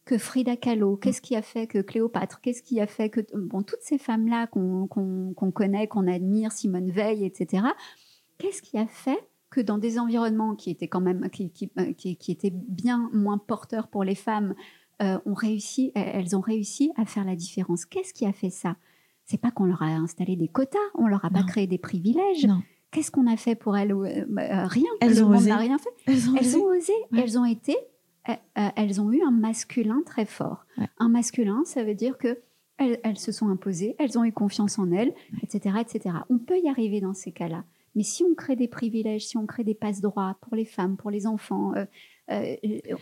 que 0.05 0.19
Frida 0.19 0.57
Kahlo, 0.57 0.97
qu'est-ce 0.97 1.23
qui 1.23 1.37
a 1.37 1.43
fait 1.43 1.69
que 1.69 1.79
Cléopâtre, 1.79 2.41
qu'est-ce 2.41 2.63
qui 2.63 2.81
a 2.81 2.89
fait 2.89 3.09
que 3.09 3.21
bon 3.37 3.63
toutes 3.63 3.83
ces 3.83 3.99
femmes 3.99 4.27
là 4.27 4.49
qu'on 4.49 4.89
connaît, 5.55 5.87
qu'on 5.87 6.09
admire, 6.09 6.51
Simone 6.51 6.91
Veil, 6.91 7.25
etc. 7.25 7.63
Qu'est-ce 8.39 8.63
qui 8.63 8.79
a 8.79 8.87
fait 8.87 9.30
que 9.51 9.61
dans 9.61 9.79
des 9.79 9.99
environnements 9.99 10.55
qui 10.55 10.71
étaient 10.71 10.89
quand 10.89 11.01
même 11.01 11.29
qui, 11.31 11.51
qui, 11.51 11.71
euh, 11.79 11.93
qui, 11.93 12.31
étaient 12.31 12.53
bien 12.53 13.11
moins 13.13 13.39
porteurs 13.39 13.89
pour 13.89 14.05
les 14.05 14.15
femmes, 14.15 14.55
euh, 15.03 15.19
ont 15.27 15.35
réussi, 15.35 15.93
elles 15.95 16.37
ont 16.37 16.41
réussi 16.41 16.93
à 16.97 17.05
faire 17.05 17.25
la 17.25 17.35
différence. 17.35 17.85
Qu'est-ce 17.85 18.15
qui 18.15 18.27
a 18.27 18.33
fait 18.33 18.51
ça? 18.51 18.77
C'est 19.25 19.41
pas 19.41 19.51
qu'on 19.51 19.65
leur 19.65 19.83
a 19.83 19.87
installé 19.87 20.37
des 20.37 20.49
quotas, 20.49 20.79
on 20.95 21.07
leur 21.07 21.25
a 21.25 21.31
pas 21.31 21.43
créé 21.43 21.67
des 21.67 21.79
privilèges. 21.79 22.47
Qu'est-ce 22.91 23.11
qu'on 23.11 23.29
a 23.29 23.37
fait 23.37 23.55
pour 23.55 23.77
elles? 23.77 23.93
Euh, 23.93 24.27
bah, 24.29 24.67
Rien. 24.67 24.91
Elles 25.01 25.23
ont 25.23 25.31
osé. 25.31 25.53
rien 25.53 25.79
fait. 25.79 25.91
Elles 26.07 26.57
ont 26.57 26.65
osé. 26.65 26.93
Elles 27.17 27.39
ont 27.39 27.45
été. 27.45 27.77
elles 28.55 29.01
ont 29.01 29.13
eu 29.13 29.23
un 29.23 29.31
masculin 29.31 30.03
très 30.05 30.27
fort. 30.27 30.67
Un 30.99 31.09
masculin, 31.09 31.63
ça 31.65 31.85
veut 31.85 31.95
dire 31.95 32.19
que 32.19 32.41
elles, 32.79 32.99
elles, 33.05 33.19
se 33.19 33.31
sont 33.31 33.49
imposées, 33.49 33.95
elles 33.99 34.19
ont 34.19 34.25
eu 34.25 34.33
confiance 34.33 34.79
en 34.79 34.91
elles, 34.91 35.13
etc., 35.43 35.77
etc. 35.81 36.17
On 36.31 36.39
peut 36.39 36.59
y 36.59 36.69
arriver 36.69 37.01
dans 37.01 37.13
ces 37.15 37.31
cas-là. 37.31 37.65
Mais 37.95 38.03
si 38.03 38.23
on 38.25 38.35
crée 38.35 38.57
des 38.57 38.69
privilèges, 38.69 39.27
si 39.27 39.37
on 39.37 39.47
crée 39.47 39.65
des 39.65 39.75
passe-droits 39.75 40.37
pour 40.43 40.55
les 40.55 40.65
femmes, 40.65 40.97
pour 40.97 41.11
les 41.11 41.27
enfants, 41.27 41.73
euh, 41.75 41.85
euh, 42.31 42.57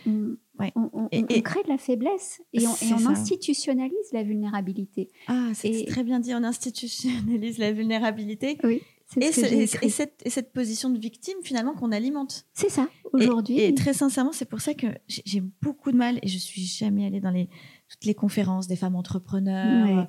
on, 0.05 1.07
crée 1.43 1.63
de 1.63 1.69
la 1.69 1.77
faiblesse 1.77 2.41
et 2.53 2.65
on, 2.65 3.07
institutionnalise 3.07 4.11
la 4.11 4.23
vulnérabilité. 4.23 5.09
Ah, 5.27 5.49
c'est 5.53 5.85
très 5.87 6.03
bien 6.03 6.19
dit, 6.19 6.33
on 6.33 6.43
institutionnalise 6.43 7.59
la 7.59 7.71
vulnérabilité. 7.71 8.57
Oui. 8.63 8.81
Et, 9.19 9.31
cette, 9.31 9.83
et, 10.23 10.29
cette, 10.29 10.53
position 10.53 10.91
de 10.91 10.99
victime, 10.99 11.37
finalement, 11.41 11.73
qu'on 11.73 11.91
alimente. 11.91 12.45
C'est 12.53 12.69
ça, 12.69 12.87
aujourd'hui. 13.11 13.59
Et, 13.59 13.73
très 13.73 13.93
sincèrement, 13.93 14.31
c'est 14.31 14.47
pour 14.47 14.61
ça 14.61 14.75
que 14.75 14.85
j'ai 15.07 15.41
beaucoup 15.61 15.91
de 15.91 15.97
mal, 15.97 16.19
et 16.21 16.27
je 16.27 16.37
suis 16.37 16.61
jamais 16.61 17.07
allée 17.07 17.19
dans 17.19 17.31
les, 17.31 17.49
toutes 17.89 18.05
les 18.05 18.13
conférences 18.13 18.67
des 18.67 18.75
femmes 18.75 18.95
entrepreneurs, 18.95 20.07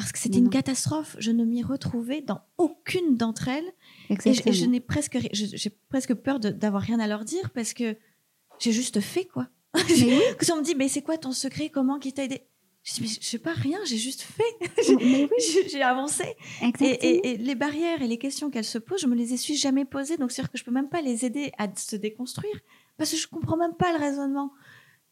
parce 0.00 0.12
que 0.12 0.18
c'était 0.18 0.38
une 0.38 0.50
catastrophe. 0.50 1.16
Je 1.18 1.30
ne 1.30 1.44
m'y 1.44 1.62
retrouvais 1.62 2.20
dans 2.20 2.40
aucune 2.58 3.16
d'entre 3.16 3.48
elles. 3.48 3.72
Et 4.08 4.52
je, 4.52 4.66
n'ai 4.66 4.80
presque, 4.80 5.18
j'ai 5.32 5.70
presque 5.88 6.14
peur 6.14 6.40
d'avoir 6.40 6.82
rien 6.82 7.00
à 7.00 7.06
leur 7.06 7.24
dire 7.24 7.50
parce 7.50 7.74
que 7.74 7.96
j'ai 8.58 8.72
juste 8.72 9.00
fait 9.00 9.24
quoi. 9.24 9.48
Quand 9.74 10.54
on 10.54 10.56
me 10.56 10.64
dit, 10.64 10.74
mais 10.74 10.88
c'est 10.88 11.02
quoi 11.02 11.16
ton 11.16 11.32
secret? 11.32 11.68
Comment 11.68 11.98
qui 11.98 12.12
t'a 12.12 12.24
aidé? 12.24 12.42
Je 12.82 12.94
dis, 12.94 13.02
mais 13.02 13.08
je 13.08 13.26
sais 13.26 13.38
pas 13.38 13.52
rien, 13.52 13.78
j'ai 13.84 13.98
juste 13.98 14.22
fait. 14.22 14.72
j'ai 15.70 15.82
avancé. 15.82 16.24
Et, 16.80 17.30
et, 17.32 17.36
les 17.36 17.54
barrières 17.54 18.02
et 18.02 18.08
les 18.08 18.18
questions 18.18 18.50
qu'elles 18.50 18.64
se 18.64 18.78
posent, 18.78 19.02
je 19.02 19.06
me 19.06 19.14
les 19.14 19.34
ai 19.34 19.36
suis 19.36 19.56
jamais 19.56 19.84
posées. 19.84 20.16
Donc, 20.16 20.32
c'est-à-dire 20.32 20.50
que 20.50 20.58
je 20.58 20.64
peux 20.64 20.70
même 20.70 20.88
pas 20.88 21.02
les 21.02 21.24
aider 21.24 21.52
à 21.58 21.68
se 21.76 21.94
déconstruire 21.94 22.58
parce 22.96 23.10
que 23.10 23.16
je 23.16 23.28
comprends 23.28 23.56
même 23.56 23.74
pas 23.74 23.92
le 23.92 23.98
raisonnement 23.98 24.52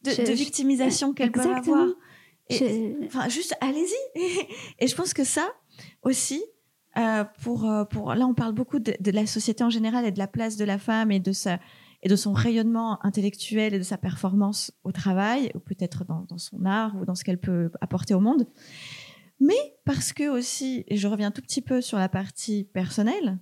de, 0.03 0.31
victimisation 0.33 1.13
qu'elles 1.13 1.31
peuvent 1.31 1.47
avoir. 1.47 1.87
Enfin, 3.05 3.29
juste 3.29 3.55
allez-y. 3.61 4.19
et 4.79 4.87
je 4.87 4.95
pense 4.95 5.13
que 5.13 5.23
ça 5.23 5.47
aussi, 6.01 6.43
euh, 6.97 7.23
pour, 7.43 7.69
euh, 7.69 7.85
pour, 7.85 8.13
là, 8.13 8.25
on 8.25 8.33
parle 8.33 8.53
beaucoup 8.53 8.79
de, 8.79 9.11
la 9.11 9.25
société 9.25 9.63
en 9.63 9.69
général 9.69 10.05
et 10.05 10.11
de 10.11 10.17
la 10.17 10.27
place 10.27 10.57
de 10.57 10.65
la 10.65 10.77
femme 10.77 11.11
et 11.11 11.19
de, 11.19 11.31
sa, 11.31 11.59
et 12.01 12.09
de 12.09 12.15
son 12.15 12.33
rayonnement 12.33 13.03
intellectuel 13.05 13.73
et 13.73 13.77
de 13.77 13.83
sa 13.83 13.97
performance 13.97 14.71
au 14.83 14.91
travail, 14.91 15.51
ou 15.55 15.59
peut-être 15.59 16.05
dans, 16.05 16.37
son 16.37 16.65
art 16.65 16.95
ou 16.95 17.05
dans 17.05 17.15
ce 17.15 17.23
qu'elle 17.23 17.39
peut 17.39 17.71
apporter 17.81 18.13
au 18.13 18.19
monde. 18.19 18.47
Mais 19.39 19.77
parce 19.85 20.11
que 20.11 20.29
aussi, 20.29 20.83
et 20.87 20.97
je 20.97 21.07
reviens 21.07 21.31
tout 21.31 21.41
petit 21.41 21.61
peu 21.61 21.79
sur 21.81 21.97
la 21.97 22.09
partie 22.09 22.65
personnelle, 22.65 23.39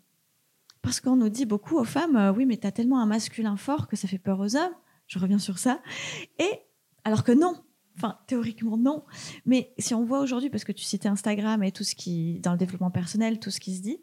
parce 0.82 1.00
qu'on 1.00 1.16
nous 1.16 1.30
dit 1.30 1.46
beaucoup 1.46 1.78
aux 1.78 1.84
femmes, 1.84 2.16
euh, 2.16 2.32
oui, 2.32 2.46
mais 2.46 2.58
tu 2.58 2.68
as 2.68 2.72
tellement 2.72 3.02
un 3.02 3.08
masculin 3.08 3.58
fort 3.58 3.88
que 3.88 3.96
ça 3.96 4.08
fait 4.08 4.20
peur 4.20 4.40
aux 4.40 4.56
hommes. 4.56 4.76
Je 5.08 5.20
reviens 5.20 5.40
sur 5.40 5.58
ça. 5.58 5.82
Et 6.38 6.52
alors 7.04 7.24
que 7.24 7.32
non, 7.32 7.56
Enfin, 7.98 8.20
théoriquement, 8.28 8.78
non. 8.78 9.04
Mais 9.46 9.74
si 9.80 9.94
on 9.94 10.04
voit 10.04 10.20
aujourd'hui, 10.20 10.50
parce 10.50 10.64
que 10.64 10.72
tu 10.72 10.84
citais 10.84 11.10
Instagram 11.10 11.64
et 11.64 11.72
tout 11.72 11.84
ce 11.84 11.96
qui, 11.96 12.40
dans 12.42 12.52
le 12.52 12.58
développement 12.58 12.92
personnel, 12.92 13.40
tout 13.40 13.50
ce 13.50 13.60
qui 13.60 13.76
se 13.76 13.82
dit, 13.82 13.98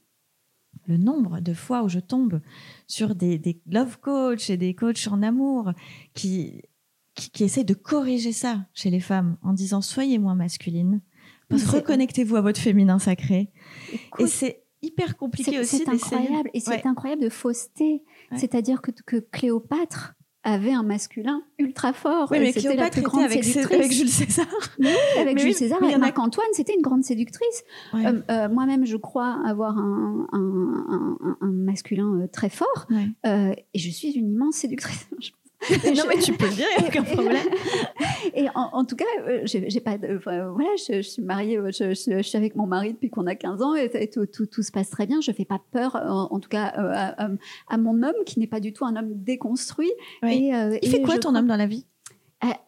le 0.87 0.97
nombre 0.97 1.41
de 1.41 1.55
fois 1.55 1.83
où 1.83 1.89
je 1.89 2.01
tombe 2.01 2.41
sur 2.87 3.15
des, 3.15 3.41
love 3.67 3.99
coach 4.01 4.51
et 4.51 4.57
des 4.57 4.75
coachs 4.75 5.07
en 5.09 5.23
amour 5.23 5.73
qui, 6.13 6.63
qui, 7.15 7.45
essaient 7.45 7.65
de 7.65 7.75
corriger 7.75 8.33
ça 8.33 8.67
chez 8.75 8.91
les 8.91 9.01
femmes 9.01 9.37
en 9.43 9.53
disant 9.53 9.81
soyez 9.81 10.19
moins 10.19 10.35
masculine, 10.35 11.01
reconnectez-vous 11.51 12.37
à 12.37 12.41
votre 12.41 12.61
féminin 12.61 12.99
sacré. 12.99 13.53
et 14.19 14.27
c'est 14.27 14.65
hyper 14.83 15.17
compliqué 15.17 15.59
aussi. 15.59 15.79
C'est 15.79 15.89
incroyable. 15.89 16.51
Et 16.53 16.61
c'est 16.61 16.87
incroyable 16.87 17.23
de 17.23 17.29
fausseté. 17.29 18.03
C'est-à-dire 18.37 18.83
que, 18.83 18.91
que 18.91 19.17
Cléopâtre, 19.17 20.15
avait 20.45 20.73
un 20.73 20.83
masculin 20.83 21.43
ultra 21.59 21.93
fort. 21.93 22.29
Oui, 22.31 22.39
mais 22.39 22.53
c'était 22.53 22.77
la 22.77 22.91
plus 22.91 23.03
grande 23.03 23.25
avec, 23.25 23.43
séductrice. 23.43 23.79
avec 23.79 23.93
Jules 23.93 24.09
César. 24.09 24.47
Oui, 24.79 24.89
avec 25.19 25.39
Jules 25.39 25.55
César 25.55 25.83
et 25.83 25.97
Marc-Antoine, 25.97 26.47
c'était 26.53 26.75
une 26.75 26.83
grande 26.83 27.03
séductrice. 27.03 27.65
Euh, 27.95 28.21
euh, 28.31 28.49
moi-même, 28.49 28.85
je 28.85 28.97
crois 28.97 29.41
avoir 29.45 29.79
un, 29.79 30.27
un, 30.33 31.19
un, 31.21 31.37
un 31.41 31.51
masculin 31.51 32.21
euh, 32.21 32.27
très 32.29 32.51
fort. 32.51 32.87
Et 33.25 33.79
je 33.79 33.91
suis 33.91 34.13
une 34.13 34.33
immense 34.33 34.57
séductrice. 34.57 35.09
non, 35.97 36.03
mais 36.09 36.19
tu 36.19 36.33
peux 36.33 36.47
le 36.47 36.53
dire, 36.53 36.67
il 36.77 36.81
n'y 36.81 36.87
a 36.87 36.89
aucun 36.89 37.03
problème. 37.03 37.47
et 38.35 38.47
en, 38.55 38.85
tout 38.85 38.97
cas, 38.97 39.05
euh, 39.27 39.43
j'ai 39.45 39.81
pas 39.81 39.97
voilà, 39.97 40.71
je, 40.77 41.03
suis 41.03 41.23
mariée, 41.23 41.59
euh, 41.59 41.71
je, 41.71 41.95
suis 42.23 42.37
avec 42.37 42.57
mon 42.57 42.67
mari 42.67 42.93
depuis 42.93 43.11
qu'on 43.11 43.27
a 43.27 43.35
15 43.35 43.63
ans 43.63 43.75
et, 43.75 44.11
tout, 44.11 44.27
tout, 44.27 44.63
se 44.63 44.73
passe 44.73 44.91
très 44.91 45.07
bien. 45.07 45.21
Je 45.21 45.33
fais 45.33 45.45
pas 45.45 45.61
peur, 45.73 45.97
en, 45.97 46.39
tout 46.41 46.49
cas, 46.49 46.67
à, 46.67 47.29
à, 47.69 47.77
mon 47.77 48.03
homme 48.03 48.15
qui 48.27 48.39
n'est 48.41 48.47
pas 48.47 48.61
du 48.61 48.73
tout 48.73 48.85
un 48.85 48.97
homme 48.97 49.11
déconstruit. 49.13 49.93
Et, 50.23 50.51
il 50.83 50.91
fait 50.91 51.03
quoi 51.03 51.19
ton 51.19 51.35
homme 51.35 51.47
dans 51.47 51.57
la 51.57 51.67
vie? 51.67 51.87
euh, 51.87 51.94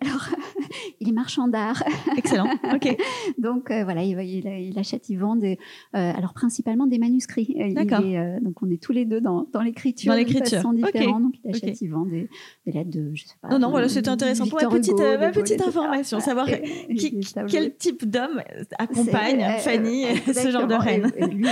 alors, 0.01 0.29
il 1.01 1.09
est 1.09 1.13
marchand 1.13 1.49
d'art. 1.49 1.83
Excellent. 2.17 2.49
Ok. 2.75 2.97
donc 3.39 3.71
euh, 3.71 3.85
voilà, 3.85 4.03
il, 4.03 4.19
il, 4.21 4.79
achète, 4.79 5.09
il 5.09 5.17
vend 5.17 5.37
des, 5.37 5.59
euh, 5.95 6.13
alors 6.15 6.33
principalement 6.33 6.87
des 6.87 6.99
manuscrits. 6.99 7.57
D'accord. 7.75 8.01
donc 8.43 8.63
on 8.63 8.71
est 8.71 8.83
tous 8.83 8.93
les 8.93 9.05
deux 9.05 9.21
dans, 9.21 9.47
dans 9.53 9.63
l'écriture. 9.63 10.13
Dans 10.13 10.19
l'écriture. 10.19 10.63
De 10.71 10.77
différents. 10.77 11.21
Donc 11.21 11.35
il 11.45 11.51
achète, 11.51 11.81
il 11.81 11.89
vend 11.89 12.07
des, 12.07 12.29
lettres 12.67 12.91
de, 12.91 13.11
je 13.15 13.25
sais 13.25 13.35
pas. 13.41 13.49
Non 13.49 13.59
non, 13.59 13.71
voilà, 13.71 13.89
c'était 13.89 14.09
intéressant 14.09 14.47
pour 14.47 14.61
ma 14.61 14.69
petite, 14.69 14.99
ma 14.99 15.31
petite 15.31 15.61
information, 15.61 16.21
savoir 16.21 16.47
qui, 16.47 17.21
quel 17.49 17.77
type 17.77 18.09
d'homme 18.09 18.43
accompagne 18.79 19.45
Fanny, 19.59 20.05
ce 20.27 20.51
genre 20.51 20.67
de 20.67 20.75
reine. 20.75 21.13
lui, 21.31 21.47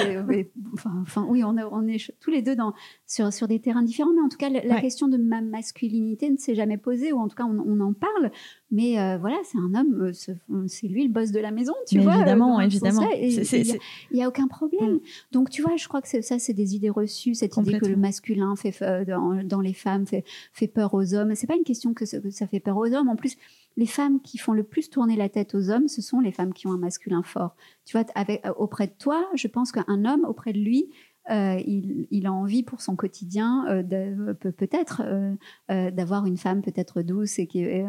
enfin, 0.74 1.26
oui, 1.28 1.44
on, 1.44 1.56
on 1.72 1.86
est 1.86 2.12
tous 2.20 2.30
les 2.30 2.42
deux 2.42 2.56
dans 2.56 2.74
sur 3.14 3.32
sur 3.32 3.46
des 3.46 3.60
terrains 3.60 3.82
différents, 3.82 4.12
mais 4.12 4.22
en 4.22 4.28
tout 4.28 4.36
cas 4.36 4.48
la, 4.48 4.80
question 4.80 5.08
de 5.08 5.16
ma 5.16 5.40
masculinité 5.40 6.30
ne 6.30 6.36
s'est 6.36 6.54
jamais 6.54 6.78
posée, 6.78 7.12
ou 7.12 7.18
en 7.18 7.28
tout 7.28 7.36
cas 7.36 7.44
on, 7.44 7.62
on 7.66 7.80
en 7.80 7.92
parle 7.92 8.32
mais 8.74 8.98
euh, 8.98 9.18
voilà, 9.18 9.36
c'est 9.44 9.56
un 9.56 9.72
homme, 9.72 10.02
euh, 10.02 10.64
c'est 10.66 10.88
lui 10.88 11.04
le 11.04 11.08
boss 11.08 11.30
de 11.30 11.38
la 11.38 11.52
maison, 11.52 11.74
tu 11.86 12.00
vois. 12.00 12.16
Évidemment, 12.16 12.58
évidemment. 12.60 13.08
Il 13.12 13.78
n'y 14.12 14.24
a, 14.24 14.26
aucun 14.26 14.48
problème. 14.48 14.94
Mm. 14.94 15.00
Donc, 15.30 15.48
tu 15.48 15.62
vois, 15.62 15.76
je 15.76 15.86
crois 15.86 16.02
que 16.02 16.08
ça, 16.08 16.38
c'est 16.40 16.52
des 16.54 16.74
idées 16.74 16.90
reçues, 16.90 17.36
cette 17.36 17.56
idée 17.56 17.78
que 17.78 17.86
le 17.86 17.94
masculin 17.94 18.56
fait, 18.56 18.76
dans, 19.06 19.60
les 19.60 19.74
femmes 19.74 20.08
fait, 20.08 20.24
fait 20.52 20.66
peur 20.66 20.92
aux 20.92 21.14
hommes. 21.14 21.36
C'est 21.36 21.46
pas 21.46 21.54
une 21.54 21.62
question 21.62 21.94
que 21.94 22.04
ça, 22.04 22.46
fait 22.48 22.58
peur 22.58 22.76
aux 22.76 22.92
hommes. 22.92 23.08
En 23.08 23.14
plus, 23.14 23.36
les 23.76 23.86
femmes 23.86 24.20
qui 24.20 24.38
font 24.38 24.52
le 24.52 24.64
plus 24.64 24.90
tourner 24.90 25.14
la 25.14 25.28
tête 25.28 25.54
aux 25.54 25.70
hommes, 25.70 25.86
ce 25.86 26.02
sont 26.02 26.18
les 26.18 26.32
femmes 26.32 26.52
qui 26.52 26.66
ont 26.66 26.72
un 26.72 26.78
masculin 26.78 27.22
fort. 27.22 27.54
Tu 27.84 27.96
vois, 27.96 28.06
avec, 28.16 28.42
auprès 28.58 28.88
de 28.88 28.94
toi, 28.98 29.24
je 29.34 29.46
pense 29.46 29.70
qu'un 29.70 30.04
homme, 30.04 30.24
auprès 30.24 30.52
de 30.52 30.58
lui, 30.58 30.90
euh, 31.30 31.58
il, 31.66 32.26
a 32.26 32.32
envie 32.32 32.62
pour 32.62 32.82
son 32.82 32.96
quotidien, 32.96 33.64
euh, 33.68 34.34
peut-être, 34.34 35.02
euh, 35.04 35.90
d'avoir 35.90 36.26
une 36.26 36.36
femme 36.36 36.60
peut-être 36.60 37.02
douce, 37.02 37.38
etc. 37.38 37.86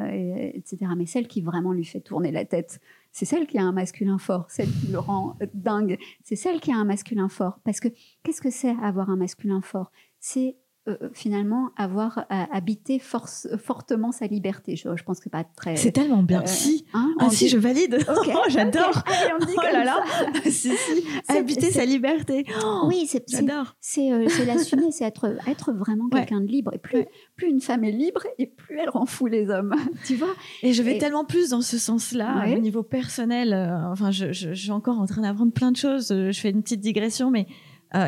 Mais 0.97 1.05
celle 1.05 1.27
qui 1.27 1.41
vraiment 1.41 1.73
lui 1.73 1.85
fait 1.85 1.99
tourner 1.99 2.31
la 2.31 2.45
tête, 2.45 2.79
c'est 3.11 3.25
celle 3.25 3.47
qui 3.47 3.57
a 3.57 3.63
un 3.63 3.71
masculin 3.71 4.17
fort, 4.17 4.45
celle 4.49 4.69
qui 4.69 4.87
le 4.87 4.99
rend 4.99 5.37
dingue. 5.53 5.97
C'est 6.23 6.35
celle 6.35 6.59
qui 6.59 6.71
a 6.71 6.75
un 6.75 6.85
masculin 6.85 7.29
fort. 7.29 7.59
Parce 7.63 7.79
que 7.79 7.89
qu'est-ce 8.23 8.41
que 8.41 8.51
c'est 8.51 8.75
avoir 8.81 9.09
un 9.09 9.17
masculin 9.17 9.61
fort? 9.61 9.91
C'est 10.19 10.57
euh, 10.87 10.95
euh, 11.01 11.09
finalement 11.13 11.71
avoir 11.77 12.19
euh, 12.19 12.43
habité 12.51 12.99
force, 12.99 13.47
fortement 13.57 14.11
sa 14.11 14.27
liberté. 14.27 14.75
Je, 14.75 14.95
je 14.95 15.03
pense 15.03 15.19
que 15.19 15.29
pas 15.29 15.43
très. 15.43 15.75
C'est 15.75 15.91
tellement 15.91 16.23
bien. 16.23 16.45
si, 16.45 16.85
hein, 16.93 17.13
ah, 17.19 17.29
si, 17.29 17.49
je 17.49 17.57
valide. 17.57 17.97
Oh, 18.07 18.49
j'adore. 18.49 19.03
on 19.39 19.45
dit 19.45 19.53
oh 19.57 19.61
là 19.61 19.83
là. 19.83 20.03
si, 20.43 20.71
si. 20.75 21.05
Habiter 21.27 21.71
sa 21.71 21.85
liberté. 21.85 22.45
Oh, 22.63 22.83
oui, 22.87 23.05
c'est 23.07 23.23
j'adore. 23.29 23.75
C'est 23.79 24.09
l'assumer, 24.45 24.91
c'est 24.91 25.05
être 25.05 25.35
être 25.47 25.73
vraiment 25.73 26.09
quelqu'un 26.09 26.41
de 26.41 26.47
libre. 26.47 26.71
Et 26.73 26.79
plus 26.79 27.05
plus 27.35 27.47
une 27.47 27.61
femme 27.61 27.83
est 27.83 27.91
libre, 27.91 28.21
et 28.37 28.47
plus 28.47 28.77
elle 28.77 28.89
rend 28.89 29.05
fou 29.05 29.27
les 29.27 29.49
hommes. 29.49 29.75
tu 30.05 30.15
vois? 30.15 30.33
Et 30.63 30.73
je 30.73 30.83
vais 30.83 30.97
tellement 30.97 31.25
plus 31.25 31.49
dans 31.49 31.61
ce 31.61 31.77
sens-là 31.77 32.45
au 32.55 32.59
niveau 32.59 32.83
personnel. 32.83 33.53
enfin, 33.91 34.11
je, 34.11 34.31
je, 34.33 34.53
je, 34.53 34.61
suis 34.61 34.71
encore 34.71 34.99
en 34.99 35.05
train 35.05 35.21
d'apprendre 35.21 35.53
plein 35.53 35.71
de 35.71 35.77
choses. 35.77 36.09
Je 36.09 36.39
fais 36.39 36.49
une 36.49 36.61
petite 36.61 36.81
digression, 36.81 37.31
mais 37.31 37.47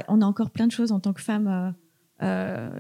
on 0.08 0.22
a 0.22 0.26
encore 0.26 0.50
plein 0.52 0.68
de 0.68 0.72
choses 0.72 0.92
en 0.92 1.00
tant 1.00 1.14
que 1.14 1.22
femme 1.22 1.48
euh, 1.48 1.72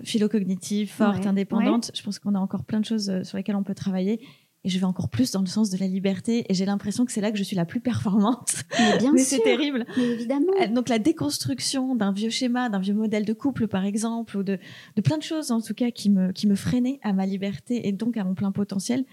philo-cognitive, 0.04 0.92
forte, 0.92 1.26
indépendante. 1.26 1.92
Je 1.94 2.02
pense 2.04 2.20
qu'on 2.20 2.36
a 2.36 2.40
encore 2.40 2.64
plein 2.64 2.80
de 2.80 2.86
choses 2.86 3.10
euh, 3.10 3.24
sur 3.24 3.38
lesquelles 3.38 3.56
on 3.56 3.64
peut 3.64 3.76
travailler. 3.76 4.20
Et 4.64 4.70
je 4.70 4.80
vais 4.80 4.86
encore 4.86 5.10
plus 5.10 5.32
dans 5.32 5.42
le 5.42 5.48
sens 5.48 5.70
de 5.70 5.78
la 5.78 5.88
liberté. 5.88 6.46
Et 6.50 6.54
j'ai 6.54 6.66
l'impression 6.66 7.06
que 7.06 7.12
c'est 7.12 7.22
là 7.22 7.32
que 7.32 7.38
je 7.38 7.44
suis 7.44 7.56
la 7.56 7.66
plus 7.66 7.80
performante. 7.80 8.64
Mais 8.80 8.98
bien 8.98 9.14
c'est 9.18 9.40
terrible. 9.40 9.86
Mais 9.96 10.04
évidemment. 10.04 10.54
Euh, 10.62 10.68
donc 10.68 10.90
la 10.90 11.00
déconstruction 11.00 11.96
d'un 11.96 12.12
vieux 12.12 12.32
schéma, 12.32 12.70
d'un 12.70 12.80
vieux 12.80 12.96
modèle 12.96 13.26
de 13.26 13.34
couple, 13.34 13.68
par 13.68 13.86
exemple, 13.86 14.38
ou 14.38 14.44
de, 14.44 14.58
de 14.96 15.02
plein 15.02 15.18
de 15.18 15.24
choses, 15.24 15.52
en 15.52 15.62
tout 15.62 15.74
cas, 15.74 15.92
qui 15.92 16.10
me, 16.10 16.32
qui 16.32 16.48
me 16.48 16.56
freinaient 16.56 17.00
à 17.04 17.14
ma 17.14 17.26
liberté 17.26 17.88
et 17.88 17.92
donc 17.92 18.18
à 18.18 18.24
mon 18.24 18.34
plein 18.34 18.52
potentiel 18.52 19.06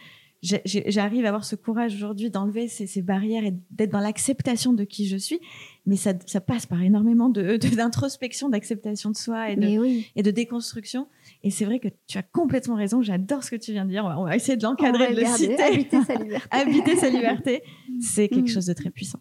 j'arrive 0.45 1.25
à 1.25 1.29
avoir 1.29 1.45
ce 1.45 1.57
courage 1.57 1.95
aujourd'hui 1.95 2.31
d'enlever 2.31 2.69
ces, 2.69 2.87
ces, 2.87 3.01
barrières 3.01 3.45
et 3.45 3.55
d'être 3.71 3.91
dans 3.91 4.01
l'acceptation 4.01 4.75
de 4.75 4.85
qui 4.85 5.07
je 5.07 5.17
suis. 5.17 5.41
Mais 5.87 5.97
ça, 5.97 6.13
ça 6.27 6.41
passe 6.41 6.67
par 6.67 6.83
énormément 6.83 7.31
d'introspection, 7.31 8.49
de, 8.49 8.53
d'acceptation 8.53 9.11
de 9.11 9.17
soi 9.17 9.51
et 9.51 9.57
de, 9.57 10.03
et 10.17 10.23
de 10.23 10.31
déconstruction. 10.31 11.09
Et 11.43 11.51
c'est 11.51 11.65
vrai 11.65 11.79
que 11.79 11.89
tu 12.07 12.19
as 12.19 12.23
complètement 12.23 12.75
raison. 12.75 13.01
J'adore 13.01 13.43
ce 13.43 13.51
que 13.51 13.57
tu 13.57 13.73
viens 13.73 13.85
de 13.85 13.91
dire. 13.91 14.05
On 14.05 14.25
va 14.25 14.37
essayer 14.37 14.57
de 14.57 14.63
l'encadrer, 14.63 15.15
de 15.15 15.21
le 15.21 15.27
citer. 15.27 15.61
Habiter 15.63 16.03
sa 16.03 16.15
liberté. 16.15 16.49
Habiter 16.51 16.97
sa 16.97 17.09
liberté. 17.09 17.63
C'est 18.01 18.29
quelque 18.29 18.51
mm. 18.51 18.55
chose 18.55 18.67
de 18.67 18.75
très 18.75 18.91
puissant. 18.91 19.21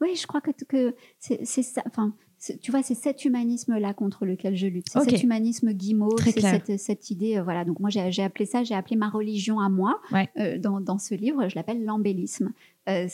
Oui, 0.00 0.16
je 0.16 0.26
crois 0.26 0.40
que, 0.40 0.50
que 0.64 0.94
c'est 1.18 1.44
ça. 1.44 1.82
Enfin, 1.86 2.14
tu 2.60 2.70
vois, 2.70 2.82
c'est 2.82 2.94
cet 2.94 3.24
humanisme-là 3.24 3.94
contre 3.94 4.26
lequel 4.26 4.56
je 4.56 4.66
lutte. 4.66 4.86
C'est 4.90 5.10
cet 5.10 5.22
humanisme 5.22 5.72
guimauve, 5.72 6.18
c'est 6.22 6.40
cette, 6.40 6.78
cette, 6.78 7.10
idée. 7.10 7.38
Euh, 7.38 7.42
voilà. 7.42 7.64
Donc 7.64 7.80
moi, 7.80 7.90
j'ai 7.90 8.22
appelé 8.22 8.46
ça, 8.46 8.64
j'ai 8.64 8.74
appelé 8.74 8.96
ma 8.96 9.08
religion 9.08 9.60
à 9.60 9.68
moi 9.68 10.00
euh, 10.38 10.58
dans, 10.58 10.80
dans, 10.80 10.98
ce 10.98 11.14
livre. 11.14 11.48
Je 11.48 11.54
l'appelle 11.54 11.84
l'embellisme. 11.84 12.52
Euh, 12.86 13.06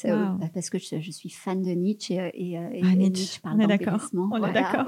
parce 0.53 0.68
que 0.68 0.78
je, 0.78 1.11
suis 1.12 1.31
fan 1.31 1.62
de 1.62 1.70
Nietzsche 1.70 2.14
et, 2.35 2.55
et, 2.55 2.83
ah, 2.83 2.97
Nietzsche. 2.97 3.41
parle 3.41 3.57
on 3.57 3.61
est 3.61 3.66
d'accord. 3.68 4.09
On 4.14 4.45
est 4.45 4.53
d'accord. 4.53 4.87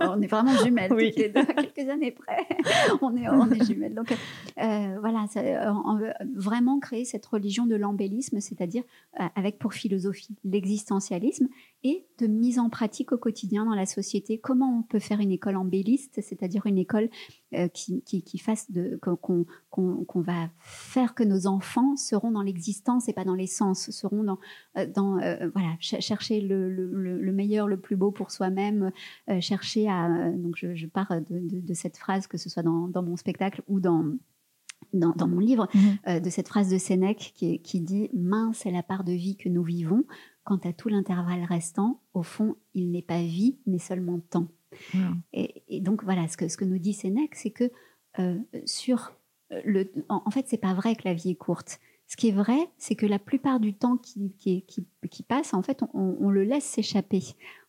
On, 0.00 0.22
est 0.22 0.26
vraiment 0.26 0.56
jumelles 0.64 0.88
toutes 0.88 1.16
les 1.16 1.28
deux, 1.28 1.44
quelques 1.74 1.90
années 1.90 2.12
près. 2.12 2.46
on 3.02 3.14
est, 3.16 3.28
on 3.28 3.50
est 3.50 3.66
jumelles. 3.66 3.94
Donc 3.94 4.16
euh, 4.60 4.98
voilà, 5.00 5.26
vraiment 6.34 6.78
créer 6.78 7.04
cette 7.04 7.26
religion 7.26 7.66
de 7.66 7.74
l'embellisme, 7.74 8.40
c'est-à-dire 8.40 8.82
euh, 9.20 9.24
avec 9.34 9.58
pour 9.58 9.74
philosophie 9.74 10.36
l'existentialisme 10.44 11.48
et 11.82 12.06
de 12.18 12.26
mise 12.26 12.58
en 12.58 12.70
pratique 12.70 13.12
au 13.12 13.18
quotidien 13.18 13.64
dans 13.64 13.74
la 13.74 13.86
société. 13.86 14.38
Comment 14.38 14.78
on 14.78 14.82
peut 14.82 14.98
faire 14.98 15.20
une 15.20 15.32
école 15.32 15.56
embelliste, 15.56 16.20
c'est-à-dire 16.22 16.66
une 16.66 16.78
école 16.78 17.10
qui, 17.72 18.02
qui, 18.02 18.22
qui, 18.22 18.38
fasse 18.38 18.70
de 18.72 18.98
qu'on 19.00 19.46
qu'on 19.70 20.20
va 20.20 20.48
faire 20.58 21.14
que 21.14 21.22
nos 21.22 21.46
enfants 21.46 21.96
seront 21.96 22.30
dans 22.30 22.42
l'existence 22.42 23.08
et 23.08 23.12
pas 23.12 23.24
dans 23.24 23.34
l'essence, 23.34 23.90
seront 23.90 24.22
dans, 24.22 24.38
euh, 24.76 24.86
dans 24.86 25.18
euh, 25.18 25.48
voilà, 25.52 25.76
chercher 25.80 26.40
le, 26.40 26.70
le, 26.70 27.32
meilleur, 27.32 27.66
le 27.66 27.78
plus 27.78 27.96
beau 27.96 28.10
pour 28.10 28.30
soi-même, 28.30 28.92
euh, 29.28 29.40
chercher 29.40 29.88
à. 29.88 30.30
donc, 30.30 30.54
je, 30.56 30.74
je 30.74 30.86
pars 30.86 31.20
de, 31.28 31.60
de, 31.60 31.74
cette 31.74 31.96
phrase, 31.96 32.26
que 32.26 32.38
ce 32.38 32.48
soit 32.48 32.62
dans, 32.62 32.88
dans 32.88 33.02
mon 33.02 33.16
spectacle 33.16 33.62
ou 33.68 33.80
dans. 33.80 34.04
Dans, 34.92 35.12
dans 35.12 35.28
mon 35.28 35.38
livre, 35.38 35.68
mhm. 35.74 36.20
de 36.20 36.30
cette 36.30 36.48
phrase 36.48 36.70
de 36.70 36.78
Sénèque 36.78 37.32
qui, 37.34 37.60
qui 37.60 37.80
dit 37.80 38.10
Mince 38.12 38.66
est 38.66 38.70
la 38.70 38.82
part 38.82 39.04
de 39.04 39.12
vie 39.12 39.36
que 39.36 39.48
nous 39.48 39.62
vivons, 39.62 40.04
quant 40.44 40.58
à 40.64 40.72
tout 40.72 40.88
l'intervalle 40.88 41.44
restant, 41.44 42.00
au 42.12 42.22
fond, 42.22 42.56
il 42.74 42.90
n'est 42.90 43.02
pas 43.02 43.22
vie, 43.22 43.58
mais 43.66 43.78
seulement 43.78 44.20
temps. 44.20 44.48
Et, 45.32 45.62
et, 45.68 45.80
donc, 45.80 46.02
voilà, 46.02 46.26
ce 46.28 46.36
que, 46.36 46.48
ce 46.48 46.56
que 46.56 46.64
nous 46.64 46.78
dit 46.78 46.92
Sénèque, 46.92 47.36
c'est 47.36 47.50
que 47.50 47.70
sur 48.64 49.12
le, 49.64 49.90
en, 50.08 50.22
en 50.24 50.30
fait, 50.30 50.46
c'est 50.48 50.58
pas 50.58 50.74
vrai 50.74 50.96
que 50.96 51.02
la 51.04 51.14
vie 51.14 51.30
est 51.30 51.36
courte. 51.36 51.80
Ce 52.06 52.16
qui 52.16 52.28
est 52.28 52.32
vrai, 52.32 52.70
c'est 52.76 52.94
que 52.94 53.06
la 53.06 53.18
plupart 53.18 53.60
du 53.60 53.74
temps 53.74 53.96
qui, 53.96 54.34
qui, 54.36 55.22
passe, 55.22 55.54
en 55.54 55.62
fait, 55.62 55.82
on, 55.94 56.30
le 56.30 56.44
laisse 56.44 56.64
s'échapper, 56.64 57.22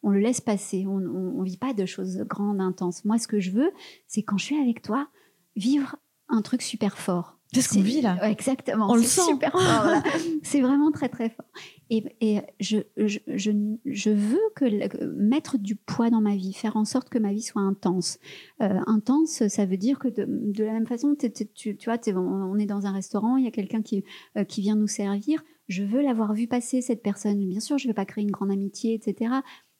on 0.03 0.09
le 0.09 0.19
laisse 0.19 0.41
passer, 0.41 0.85
on 0.87 0.99
ne 0.99 1.43
vit 1.43 1.57
pas 1.57 1.73
de 1.73 1.85
choses 1.85 2.17
grandes, 2.27 2.59
intenses. 2.59 3.05
Moi, 3.05 3.17
ce 3.17 3.27
que 3.27 3.39
je 3.39 3.51
veux, 3.51 3.71
c'est 4.07 4.23
quand 4.23 4.37
je 4.37 4.45
suis 4.45 4.61
avec 4.61 4.81
toi, 4.81 5.07
vivre 5.55 5.95
un 6.29 6.41
truc 6.41 6.61
super 6.61 6.97
fort. 6.97 7.35
C'est 7.53 7.61
ce 7.61 7.69
qu'on 7.69 7.81
vit 7.81 8.01
là. 8.01 8.17
Exactement. 8.29 8.89
On 8.89 8.95
le 8.95 9.03
sent. 9.03 9.21
super 9.21 9.51
fort. 9.51 10.01
c'est 10.43 10.59
vraiment 10.59 10.91
très 10.91 11.07
très 11.07 11.29
fort. 11.29 11.45
Et, 11.89 12.03
et 12.19 12.41
je, 12.59 12.79
je, 12.97 13.19
je, 13.27 13.51
je, 13.85 14.09
veux 14.09 14.41
que 14.55 15.05
mettre 15.05 15.57
du 15.57 15.75
poids 15.75 16.09
dans 16.09 16.19
ma 16.19 16.35
vie, 16.35 16.53
faire 16.53 16.75
en 16.75 16.83
sorte 16.83 17.09
que 17.09 17.19
ma 17.19 17.31
vie 17.31 17.43
soit 17.43 17.61
intense. 17.61 18.17
Euh, 18.61 18.79
intense, 18.87 19.47
ça 19.47 19.65
veut 19.65 19.77
dire 19.77 19.99
que 19.99 20.07
de, 20.07 20.25
de 20.27 20.63
la 20.63 20.73
même 20.73 20.87
façon, 20.87 21.15
tu, 21.15 21.47
tu, 21.53 21.77
vois, 21.85 21.97
on 22.17 22.57
est 22.57 22.65
dans 22.65 22.87
un 22.87 22.91
restaurant, 22.91 23.37
il 23.37 23.45
y 23.45 23.47
a 23.47 23.51
quelqu'un 23.51 23.81
qui, 23.81 24.03
euh, 24.37 24.43
qui 24.43 24.61
vient 24.61 24.75
nous 24.75 24.87
servir. 24.87 25.43
Je 25.67 25.83
veux 25.83 26.01
l'avoir 26.01 26.33
vu 26.33 26.47
passer 26.47 26.81
cette 26.81 27.01
personne. 27.01 27.47
Bien 27.47 27.59
sûr, 27.59 27.77
je 27.77 27.87
ne 27.87 27.91
vais 27.91 27.95
pas 27.95 28.05
créer 28.05 28.23
une 28.23 28.31
grande 28.31 28.51
amitié, 28.51 28.95
etc 28.95 29.31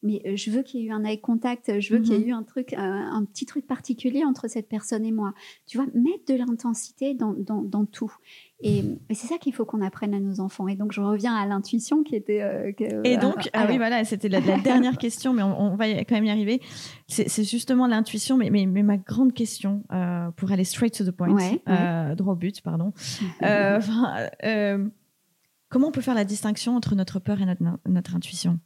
mais 0.05 0.21
euh, 0.25 0.35
je 0.35 0.51
veux 0.51 0.61
qu'il 0.61 0.79
y 0.79 0.83
ait 0.83 0.87
eu 0.87 0.91
un 0.91 1.03
eye 1.03 1.19
contact, 1.19 1.79
je 1.79 1.93
veux 1.93 1.99
qu'il 1.99 2.13
y 2.13 2.15
ait 2.15 2.19
mhm. 2.19 2.27
eu 2.27 2.33
un 2.33 2.43
truc, 2.43 2.73
un, 2.77 3.25
petit 3.25 3.45
truc 3.45 3.65
particulier 3.65 4.23
entre 4.23 4.47
cette 4.47 4.69
personne 4.69 5.03
et 5.03 5.11
moi. 5.11 5.33
Tu 5.65 5.77
vois, 5.77 5.87
mettre 5.95 6.25
de 6.27 6.35
l'intensité 6.35 7.15
dans, 7.15 7.33
dans, 7.33 7.85
tout. 7.85 8.13
Et, 8.61 8.83
c'est 9.09 9.27
ça 9.27 9.37
qu'il 9.39 9.53
faut 9.53 9.65
qu'on 9.65 9.81
apprenne 9.81 10.13
à 10.13 10.19
nos 10.19 10.39
enfants. 10.39 10.67
Et 10.67 10.75
donc, 10.75 10.91
je 10.91 11.01
reviens 11.01 11.35
à 11.35 11.47
l'intuition 11.47 12.03
qui 12.03 12.15
était. 12.15 12.41
Euh, 12.41 12.71
et 13.03 13.17
donc, 13.17 13.49
ah 13.53 13.65
oui, 13.67 13.77
voilà, 13.77 14.03
c'était 14.05 14.29
la, 14.29 14.41
dernière 14.41 14.97
question, 14.99 15.33
mais 15.33 15.41
on, 15.41 15.75
va 15.75 15.87
quand 16.03 16.15
même 16.15 16.25
y 16.25 16.29
arriver. 16.29 16.61
C'est 17.07 17.43
justement 17.43 17.87
l'intuition, 17.87 18.37
mais, 18.37 18.51
mais, 18.51 18.67
mais, 18.67 18.83
ma 18.83 18.97
grande 18.97 19.33
question, 19.33 19.83
euh, 19.91 20.29
pour 20.31 20.51
aller 20.51 20.65
straight 20.65 20.95
to 20.95 21.03
the 21.03 21.11
point, 21.11 21.35
droit 22.15 22.33
au 22.33 22.37
but, 22.37 22.61
pardon. 22.61 22.93
comment 25.69 25.87
on 25.87 25.91
peut 25.91 26.01
faire 26.01 26.13
la 26.13 26.25
distinction 26.25 26.75
entre 26.75 26.93
notre 26.95 27.19
peur 27.19 27.41
et 27.41 27.45
notre, 27.45 27.63
notre 27.87 28.15
intuition? 28.15 28.59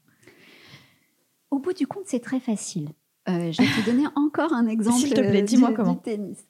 Au 1.52 1.60
bout 1.60 1.74
du 1.74 1.88
compte, 1.88 2.04
c'est 2.06 2.20
très 2.20 2.40
facile. 2.40 2.90
Euh, 3.28 3.52
je 3.52 3.62
vais 3.62 3.82
te 3.82 3.90
donner 3.90 4.06
encore 4.16 4.54
un 4.54 4.68
exemple 4.68 5.00
S'il 5.00 5.14
te 5.14 5.22
plaît, 5.22 5.42
dis-moi 5.42 5.74
comment. 5.74 5.94
Du 5.94 6.02
tennis. 6.02 6.46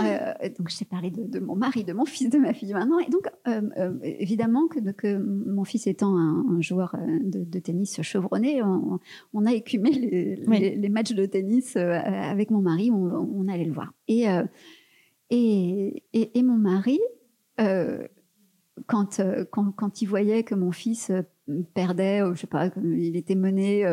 Euh, 0.00 0.32
donc, 0.58 0.68
j'ai 0.68 0.84
parlé 0.84 1.10
de, 1.10 1.38
mon 1.38 1.54
mari, 1.54 1.84
de 1.84 1.92
mon 1.92 2.04
fils, 2.04 2.28
de 2.28 2.38
ma 2.38 2.52
fille 2.52 2.72
maintenant. 2.72 2.98
Et 2.98 3.08
donc, 3.08 3.28
euh, 3.46 3.92
évidemment, 4.02 4.66
que, 4.66 4.80
que, 4.90 5.16
mon 5.16 5.62
fils 5.64 5.86
étant 5.86 6.16
un, 6.16 6.60
joueur 6.60 6.96
de, 7.22 7.58
tennis 7.60 8.02
chevronné, 8.02 8.62
on, 8.62 9.46
a 9.46 9.52
écumé 9.52 9.90
les, 9.90 10.88
matchs 10.88 11.12
de 11.12 11.24
tennis 11.24 11.76
avec 11.76 12.50
mon 12.50 12.62
mari. 12.62 12.90
On, 12.90 13.46
allait 13.48 13.64
le 13.64 13.72
voir. 13.72 13.92
Et, 14.08 14.24
et, 15.30 16.02
et, 16.12 16.42
mon 16.42 16.56
mari, 16.56 16.98
quand, 18.86 19.20
quand, 19.50 19.72
quand, 19.72 20.02
il 20.02 20.06
voyait 20.06 20.44
que 20.44 20.54
mon 20.54 20.72
fils 20.72 21.12
perdait, 21.74 22.22
je 22.34 22.40
sais 22.40 22.46
pas, 22.46 22.70
il 22.82 23.16
était 23.16 23.34
mené 23.34 23.84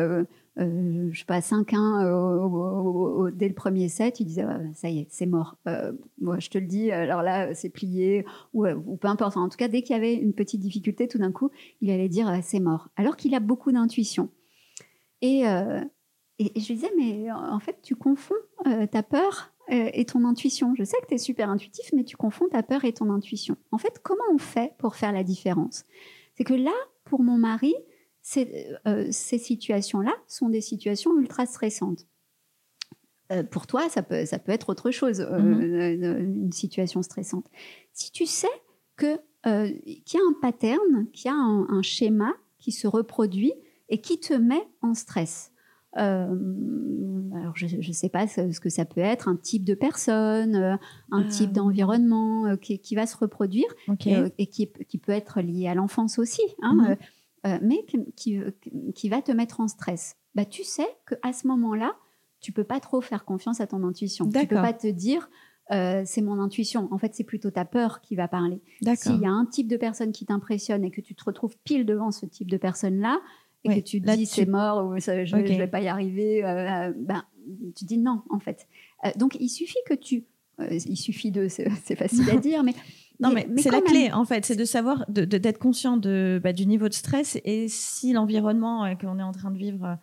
euh, 0.58 1.08
je 1.12 1.20
sais 1.20 1.24
pas, 1.24 1.38
5-1 1.38 2.04
euh, 2.04 3.30
dès 3.30 3.48
le 3.48 3.54
premier 3.54 3.88
set, 3.88 4.18
il 4.18 4.24
disait 4.24 4.44
ça 4.74 4.88
y 4.88 5.00
est, 5.00 5.06
c'est 5.08 5.26
mort. 5.26 5.56
Euh, 5.68 5.92
moi, 6.20 6.40
je 6.40 6.50
te 6.50 6.58
le 6.58 6.66
dis, 6.66 6.90
alors 6.90 7.22
là, 7.22 7.54
c'est 7.54 7.68
plié, 7.68 8.24
ou, 8.52 8.66
ou, 8.66 8.96
peu 8.96 9.06
importe. 9.06 9.36
en 9.36 9.48
tout 9.48 9.56
cas, 9.56 9.68
dès 9.68 9.82
qu'il 9.82 9.94
y 9.94 9.98
avait 9.98 10.14
une 10.14 10.32
petite 10.32 10.60
difficulté, 10.60 11.06
tout 11.06 11.18
d'un 11.18 11.30
coup, 11.30 11.50
il 11.80 11.90
allait 11.90 12.08
dire 12.08 12.32
c'est 12.42 12.60
mort. 12.60 12.88
Alors 12.96 13.16
qu'il 13.16 13.34
a 13.34 13.40
beaucoup 13.40 13.70
d'intuition. 13.70 14.30
Et, 15.22 15.42
je 16.40 16.44
lui 16.68 16.74
disais, 16.74 16.90
mais 16.96 17.30
en 17.30 17.58
fait, 17.60 17.78
tu 17.82 17.94
confonds 17.94 18.34
ta 18.90 19.02
peur 19.02 19.52
et 19.70 20.04
ton 20.06 20.24
intuition. 20.24 20.74
Je 20.74 20.84
sais 20.84 20.96
que 21.02 21.06
tu 21.08 21.14
es 21.14 21.18
super 21.18 21.50
intuitif, 21.50 21.90
mais 21.94 22.04
tu 22.04 22.16
confonds 22.16 22.48
ta 22.48 22.62
peur 22.62 22.84
et 22.84 22.92
ton 22.92 23.10
intuition. 23.10 23.56
En 23.70 23.78
fait, 23.78 24.00
comment 24.02 24.24
on 24.32 24.38
fait 24.38 24.72
pour 24.78 24.96
faire 24.96 25.12
la 25.12 25.24
différence? 25.24 25.84
C'est 26.36 26.44
que 26.44 26.54
là, 26.54 26.72
pour 27.04 27.22
mon 27.22 27.36
mari, 27.36 27.74
euh, 28.86 29.08
ces 29.10 29.38
situations-là 29.38 30.14
sont 30.26 30.48
des 30.48 30.60
situations 30.60 31.18
ultra 31.18 31.46
stressantes. 31.46 32.06
Euh, 33.30 33.42
pour 33.42 33.66
toi, 33.66 33.88
ça 33.88 34.02
peut, 34.02 34.24
ça 34.24 34.38
peut 34.38 34.52
être 34.52 34.70
autre 34.70 34.90
chose, 34.90 35.20
euh, 35.20 35.38
mm-hmm. 35.38 36.18
une 36.18 36.52
situation 36.52 37.02
stressante. 37.02 37.46
Si 37.92 38.10
tu 38.10 38.26
sais 38.26 38.48
que 38.96 39.18
euh, 39.46 39.70
qui 40.04 40.16
a 40.16 40.20
un 40.20 40.34
pattern, 40.40 41.06
qui 41.12 41.28
a 41.28 41.34
un, 41.34 41.82
schéma 41.82 42.34
qui 42.58 42.72
se 42.72 42.88
reproduit 42.88 43.52
et 43.88 44.00
qui 44.00 44.18
te 44.18 44.34
met 44.34 44.66
en 44.82 44.94
stress. 44.94 45.52
Euh, 47.32 47.36
alors 47.36 47.56
je 47.56 47.66
ne 47.76 47.92
sais 47.92 48.08
pas 48.08 48.26
ce 48.26 48.60
que 48.60 48.68
ça 48.68 48.84
peut 48.84 49.00
être, 49.00 49.28
un 49.28 49.36
type 49.36 49.64
de 49.64 49.74
personne, 49.74 50.56
euh, 50.56 50.76
un 51.10 51.24
type 51.24 51.52
d'environnement 51.52 52.56
qui, 52.56 52.94
va 52.94 53.06
se 53.06 53.16
reproduire 53.16 53.68
et 54.38 54.46
qui, 54.46 54.68
qui, 54.88 54.98
peut 54.98 55.12
être 55.12 55.40
lié 55.40 55.68
à 55.68 55.74
l'enfance 55.74 56.18
aussi, 56.18 56.42
hein, 56.62 56.96
mhm. 57.44 57.60
mais 57.62 57.84
qui, 58.16 58.40
qui, 58.94 59.08
va 59.08 59.22
te 59.22 59.32
mettre 59.32 59.60
en 59.60 59.68
stress. 59.68 60.16
Bah, 60.34 60.44
tu 60.44 60.64
sais 60.64 60.88
qu'à 61.06 61.32
ce 61.32 61.46
moment-là, 61.46 61.94
tu 62.40 62.52
peux 62.52 62.64
pas 62.64 62.80
trop 62.80 63.00
faire 63.00 63.24
confiance 63.24 63.60
à 63.60 63.66
ton 63.66 63.82
intuition. 63.84 64.28
Tu 64.30 64.46
peux 64.46 64.54
pas 64.56 64.72
te 64.72 64.86
dire 64.86 65.28
euh, 65.70 66.02
c'est 66.06 66.22
mon 66.22 66.40
intuition. 66.40 66.88
En 66.92 66.98
fait, 66.98 67.14
c'est 67.14 67.24
plutôt 67.24 67.50
ta 67.50 67.64
peur 67.64 68.00
qui 68.00 68.16
va 68.16 68.28
parler. 68.28 68.62
S'il 68.94 69.20
y 69.20 69.26
a 69.26 69.30
un 69.30 69.44
type 69.44 69.68
de 69.68 69.76
personne 69.76 70.12
qui 70.12 70.24
t'impressionne 70.24 70.84
et 70.84 70.90
que 70.90 71.00
tu 71.00 71.14
te 71.14 71.24
retrouves 71.24 71.56
pile 71.64 71.84
devant 71.84 72.10
ce 72.10 72.26
type 72.26 72.50
de 72.50 72.56
personne-là, 72.56 73.20
et 73.64 73.82
que 73.82 73.88
tu 73.88 74.00
te 74.00 74.10
dis 74.14 74.26
c'est 74.26 74.46
mort 74.46 74.86
ou 74.86 74.98
je, 74.98 75.36
ne 75.36 75.58
vais 75.58 75.66
pas 75.66 75.80
y 75.80 75.88
arriver, 75.88 76.44
euh, 76.44 76.88
euh, 76.88 76.92
ben, 76.96 77.24
tu 77.74 77.84
dis 77.84 77.98
non, 77.98 78.22
en 78.30 78.38
fait. 78.38 78.66
donc, 79.16 79.36
il 79.40 79.48
suffit 79.48 79.78
que 79.86 79.94
tu. 79.94 80.24
il 80.60 80.96
suffit 80.96 81.30
de. 81.30 81.48
C'est 81.48 81.68
facile 81.96 82.28
à 82.30 82.36
dire, 82.40 82.62
mais. 82.62 82.74
Non, 83.20 83.32
mais, 83.32 83.48
c'est 83.56 83.72
la 83.72 83.80
clé, 83.80 84.12
en 84.12 84.24
fait, 84.24 84.46
c'est 84.46 84.54
de 84.54 84.64
savoir, 84.64 85.04
d'être 85.08 85.58
conscient 85.58 85.96
de, 85.96 86.40
bah, 86.40 86.52
du 86.52 86.66
niveau 86.66 86.88
de 86.88 86.94
stress 86.94 87.36
et 87.44 87.66
si 87.66 88.12
l'environnement 88.12 88.94
qu'on 88.94 89.18
est 89.18 89.24
en 89.24 89.32
train 89.32 89.50
de 89.50 89.58
vivre 89.58 89.98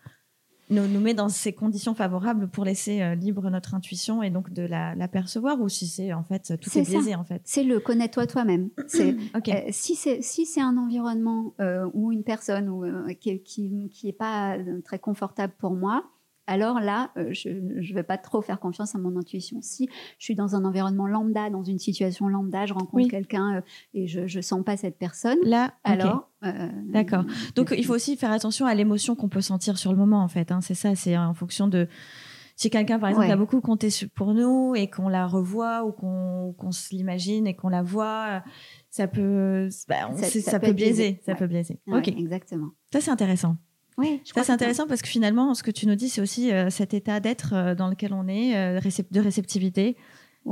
nous, 0.70 0.88
nous 0.88 1.00
met 1.00 1.14
dans 1.14 1.30
ces 1.30 1.54
conditions 1.54 1.94
favorables 1.94 2.48
pour 2.48 2.66
laisser 2.66 3.02
euh, 3.02 3.16
libre 3.16 3.50
notre 3.50 3.76
intuition 3.76 4.24
et 4.24 4.30
donc 4.30 4.52
de 4.52 4.64
la, 4.64 4.96
la 4.96 5.08
percevoir 5.08 5.62
ou 5.62 5.70
si 5.70 5.88
c'est 5.88 6.14
en 6.14 6.24
fait 6.24 6.54
tout 6.60 6.78
est, 6.78 6.82
biaisé 6.82 7.16
en 7.16 7.24
fait? 7.24 7.42
C'est 7.46 7.64
le 7.64 7.80
connais-toi 7.80 8.28
toi-même. 8.28 8.70
C'est 8.88 9.16
okay. 9.36 9.54
euh, 9.54 9.70
si 9.72 9.96
c'est 9.96 10.22
si 10.22 10.46
c'est 10.46 10.62
un 10.62 10.78
environnement 10.78 11.54
euh, 11.60 11.88
ou 11.94 12.12
une 12.12 12.24
personne 12.24 12.70
ou, 12.70 12.86
qui, 13.20 13.42
qui 13.42 13.90
qui 13.90 14.10
est 14.10 14.14
pas 14.14 14.58
très 14.84 15.00
confortable 15.00 15.54
pour 15.58 15.74
moi, 15.74 16.06
alors 16.48 16.80
là, 16.80 17.12
euh, 17.18 17.30
je 17.32 17.50
ne 17.50 17.94
vais 17.94 18.04
pas 18.04 18.18
trop 18.18 18.42
faire 18.42 18.60
confiance 18.60 18.96
à 18.96 19.00
mon 19.00 19.18
intuition. 19.18 19.60
Si 19.62 19.90
je 20.20 20.26
suis 20.26 20.36
dans 20.36 20.56
un 20.56 20.64
environnement 20.64 21.08
lambda, 21.08 21.50
dans 21.50 21.64
une 21.64 21.80
situation 21.80 22.28
lambda, 22.28 22.66
je 22.66 22.74
rencontre 22.74 23.10
quelqu'un 23.10 23.58
euh, 23.58 23.62
et 23.94 24.08
je 24.08 24.22
ne 24.22 24.42
sens 24.42 24.64
pas 24.64 24.78
cette 24.78 24.98
personne, 24.98 25.38
là, 25.44 25.74
alors... 25.84 26.30
Euh, 26.44 26.70
D'accord. 26.90 27.24
Donc, 27.56 27.74
il 27.76 27.84
faut 27.84 27.96
aussi 27.96 28.18
faire 28.18 28.32
attention 28.32 28.68
à 28.68 28.76
l'émotion 28.76 29.16
qu'on 29.16 29.30
peut 29.30 29.42
sentir 29.42 29.80
sur 29.80 29.92
le 29.92 29.98
moment, 29.98 30.22
en 30.22 30.28
fait. 30.28 30.52
Hein. 30.52 30.62
C'est 30.62 30.76
ça, 30.76 30.94
c'est 30.96 31.18
en 31.18 31.34
fonction 31.34 31.68
de... 31.68 31.88
Si 32.56 32.70
quelqu'un, 32.70 33.00
par 33.00 33.10
exemple, 33.10 33.32
a 33.32 33.36
beaucoup 33.36 33.60
compté 33.60 33.90
pour 34.16 34.34
nous 34.34 34.76
et 34.76 34.90
qu'on 34.90 35.10
la 35.10 35.28
revoit 35.28 35.84
ou 35.84 35.92
qu'on 35.92 36.72
se 36.72 36.96
l'imagine 36.96 37.48
et 37.48 37.56
qu'on 37.56 37.68
la 37.68 37.82
voit, 37.82 38.44
ça 38.90 39.08
peut, 39.08 39.68
bah, 39.90 40.14
ça, 40.16 40.60
peut, 40.60 40.72
biaiser. 40.72 41.20
Ça 41.26 41.36
peut 41.36 41.48
biaiser. 41.48 41.82
ok. 41.88 42.08
Exactement. 42.08 42.70
Ça, 42.94 43.02
c'est 43.02 43.12
intéressant. 43.12 43.58
Oui, 43.98 44.22
ça 44.26 44.44
c'est 44.44 44.52
intéressant 44.52 44.88
parce 44.88 45.02
que 45.02 45.08
finalement, 45.08 45.54
ce 45.54 45.64
que 45.64 45.72
tu 45.72 45.88
nous 45.88 45.96
dis, 45.96 46.10
c'est 46.10 46.22
aussi 46.22 46.52
euh, 46.52 46.70
cet 46.70 46.94
état 46.94 47.20
d'être 47.20 47.54
euh, 47.54 47.76
dans 47.76 47.88
lequel 47.88 48.14
on 48.14 48.28
est, 48.28 48.56
euh, 48.56 48.80
de 49.12 49.20
réceptivité, 49.20 49.96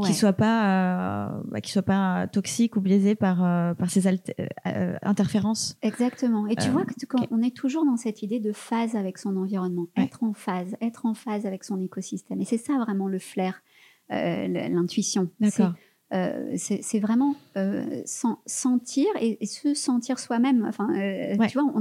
qui 0.05 0.15
soit 0.15 0.33
pas, 0.33 1.43
bah, 1.45 1.61
qui 1.61 1.71
soit 1.71 1.83
pas 1.83 2.25
toxique 2.25 2.75
ou 2.77 2.81
biaisé 2.81 3.13
par 3.13 3.37
par 3.75 3.91
ces 3.91 4.07
interférences. 5.03 5.77
Exactement. 5.83 6.47
Et 6.47 6.55
tu 6.55 6.69
vois 6.69 6.83
que 6.83 6.93
quand 7.05 7.27
on 7.29 7.43
est 7.43 7.55
toujours 7.55 7.85
dans 7.85 7.95
cette 7.95 8.23
idée 8.23 8.39
de 8.39 8.53
phase 8.53 8.95
avec 8.95 9.19
son 9.19 9.37
environnement, 9.37 9.85
être 9.95 10.23
en 10.23 10.33
phase, 10.33 10.75
être 10.81 11.05
en 11.05 11.13
phase 11.13 11.45
avec 11.45 11.63
son 11.63 11.79
écosystème. 11.79 12.41
Et 12.41 12.45
c'est 12.45 12.57
ça 12.57 12.79
vraiment 12.79 13.07
le 13.07 13.19
flair, 13.19 13.61
l'intuition. 14.09 15.29
D'accord. 15.39 15.73
Euh, 16.13 16.53
c'est 16.57 16.99
vraiment 16.99 17.35
euh, 17.57 18.03
sentir 18.45 19.07
et, 19.19 19.43
se 19.45 19.73
sentir 19.73 20.19
soi-même. 20.19 20.65
Enfin, 20.67 20.89
euh, 20.95 21.35
tu 21.47 21.57
vois, 21.57 21.73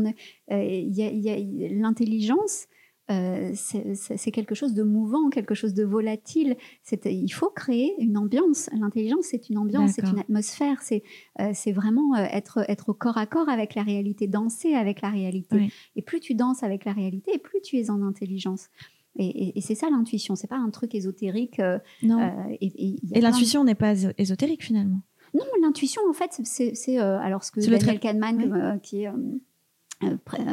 l'intelligence. 0.49 2.67
c'est 3.09 4.31
quelque 4.33 4.55
chose 4.55 4.73
de 4.73 4.83
mouvant, 4.83 5.29
quelque 5.29 5.55
chose 5.55 5.75
de 5.75 5.85
volatile. 5.85 6.57
Il 7.05 7.29
faut 7.29 7.51
créer 7.51 7.95
une 7.99 8.17
ambiance. 8.17 8.71
L'intelligence, 8.73 9.27
c'est 9.27 9.51
une 9.51 9.59
ambiance, 9.59 9.91
c'est 9.93 10.09
une 10.09 10.21
atmosphère. 10.21 10.81
C'est 10.81 11.73
vraiment 11.73 12.17
être, 12.17 12.65
être 12.71 12.89
au 12.89 12.95
corps 12.95 13.19
à 13.19 13.27
corps 13.27 13.51
avec 13.51 13.75
la 13.75 13.83
réalité, 13.83 14.29
danser 14.29 14.75
avec 14.75 15.03
la 15.03 15.11
réalité. 15.11 15.69
Et 15.95 16.01
plus 16.01 16.21
tu 16.21 16.35
danses 16.35 16.63
avec 16.63 16.87
la 16.87 16.93
réalité, 16.93 17.35
et 17.35 17.39
plus 17.39 17.61
tu 17.61 17.77
es 17.77 17.91
en 17.91 18.01
intelligence. 18.03 18.71
Et, 19.17 19.61
c'est 19.61 19.75
ça 19.75 19.91
l'intuition, 19.91 20.35
c'est 20.37 20.47
pas 20.47 20.57
un 20.57 20.71
truc 20.71 20.95
ésotérique. 20.95 21.61
Euh, 21.61 21.79
non. 22.03 22.21
Euh, 22.21 22.57
et, 22.61 23.21
l'intuition 23.21 23.65
n'est 23.65 23.75
pas 23.75 23.95
ésotérique 24.19 24.65
finalement. 24.65 25.01
Non, 25.35 25.45
l'intuition 25.63 26.03
en 26.09 26.13
fait, 26.13 26.41
c'est 26.45 27.01
euh, 27.01 27.19
alors 27.19 27.45
ce 27.45 27.53
que 27.53 27.61
Daniel 27.61 28.01
Kahneman, 28.01 28.81
qui 28.83 29.05
est 29.05 29.11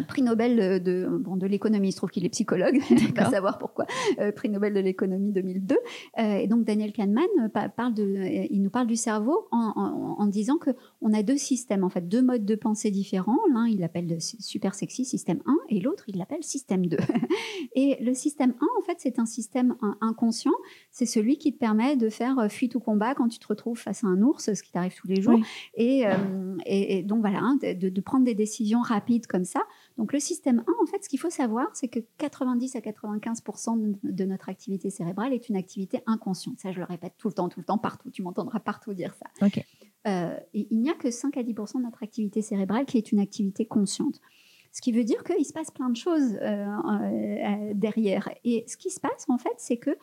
prix 0.07 0.21
Nobel 0.21 0.81
de, 0.81 1.07
bon, 1.09 1.37
de 1.37 1.47
l'économie. 1.47 1.89
Il 1.89 1.91
se 1.91 1.97
trouve 1.97 2.09
qu'il 2.09 2.25
est 2.25 2.29
psychologue, 2.29 2.79
pas 3.15 3.29
savoir 3.29 3.57
pourquoi. 3.57 3.85
Euh, 4.19 4.31
prix 4.31 4.49
Nobel 4.49 4.73
de 4.73 4.79
l'économie 4.79 5.31
2002. 5.31 5.77
et 6.17 6.47
donc 6.47 6.65
Daniel 6.65 6.91
Kahneman 6.91 7.27
parle 7.75 7.93
de, 7.93 8.47
il 8.51 8.61
nous 8.61 8.69
parle 8.69 8.87
du 8.87 8.95
cerveau 8.95 9.47
en, 9.51 10.15
en, 10.17 10.27
disant 10.27 10.57
que 10.57 10.71
on 11.01 11.13
a 11.13 11.23
deux 11.23 11.37
systèmes, 11.37 11.83
en 11.83 11.89
fait, 11.89 12.07
deux 12.07 12.21
modes 12.21 12.45
de 12.45 12.55
pensée 12.55 12.91
différents. 12.91 13.39
L'un, 13.53 13.67
il 13.67 13.79
l'appelle 13.79 14.17
super 14.19 14.75
sexy, 14.75 15.05
système 15.05 15.41
1, 15.45 15.57
et 15.69 15.79
l'autre, 15.79 16.03
il 16.07 16.17
l'appelle 16.17 16.43
système 16.43 16.85
2. 16.85 16.97
et 17.75 17.97
le 18.01 18.13
système 18.13 18.53
1, 18.59 18.65
en 18.79 18.83
fait, 18.83 18.97
c'est 18.99 19.19
un 19.19 19.25
système 19.25 19.75
inconscient. 20.01 20.51
C'est 20.91 21.05
celui 21.05 21.37
qui 21.37 21.53
te 21.53 21.57
permet 21.57 21.95
de 21.95 22.09
faire 22.09 22.47
fuite 22.49 22.75
ou 22.75 22.79
combat 22.79 23.15
quand 23.15 23.27
tu 23.27 23.39
te 23.39 23.47
retrouves 23.47 23.79
face 23.79 24.03
à 24.03 24.07
un 24.07 24.21
ours, 24.21 24.53
ce 24.53 24.63
qui 24.63 24.71
t'arrive 24.71 24.95
tous 24.95 25.07
les 25.07 25.21
jours. 25.21 25.39
Et, 25.75 26.03
et, 26.65 27.03
donc 27.03 27.21
voilà, 27.21 27.39
hein, 27.39 27.57
de, 27.61 27.89
de, 27.89 28.01
prendre 28.01 28.25
des 28.25 28.35
décisions 28.35 28.81
rapides 28.81 29.27
comme 29.27 29.38
ça. 29.43 29.61
Donc 29.97 30.13
le 30.13 30.19
système 30.19 30.63
1, 30.67 30.83
en 30.83 30.85
fait, 30.85 31.03
ce 31.03 31.09
qu'il 31.09 31.19
faut 31.19 31.29
savoir, 31.29 31.67
c'est 31.73 31.87
que 31.87 31.99
90 32.17 32.75
à 32.75 32.79
95% 32.79 33.97
de 34.03 34.25
notre 34.25 34.49
activité 34.49 34.89
cérébrale 34.89 35.33
est 35.33 35.49
une 35.49 35.55
activité 35.55 36.01
inconsciente. 36.05 36.59
Ça, 36.59 36.71
je 36.71 36.79
le 36.79 36.85
répète 36.85 37.13
tout 37.17 37.27
le 37.27 37.33
temps, 37.33 37.49
tout 37.49 37.59
le 37.59 37.65
temps, 37.65 37.77
partout. 37.77 38.09
Tu 38.11 38.21
m'entendras 38.21 38.59
partout 38.59 38.93
dire 38.93 39.15
ça. 39.15 39.47
Euh, 40.07 40.37
et 40.53 40.67
il 40.71 40.79
n'y 40.79 40.89
a 40.89 40.93
que 40.93 41.11
5 41.11 41.35
à 41.37 41.43
10 41.43 41.53
de 41.53 41.83
notre 41.83 42.03
activité 42.03 42.41
cérébrale 42.41 42.85
qui 42.85 42.97
est 42.97 43.11
une 43.11 43.19
activité 43.19 43.65
consciente. 43.65 44.21
Ce 44.71 44.81
qui 44.81 44.91
veut 44.91 45.03
dire 45.03 45.23
qu'il 45.23 45.45
se 45.45 45.51
passe 45.51 45.71
plein 45.71 45.89
de 45.89 45.97
choses 45.97 46.37
euh, 46.41 46.65
euh, 46.65 47.71
derrière. 47.73 48.29
Et 48.43 48.63
ce 48.67 48.77
qui 48.77 48.91
se 48.91 48.99
passe, 48.99 49.25
en 49.27 49.37
fait, 49.37 49.53
c'est 49.57 49.77
que 49.77 49.97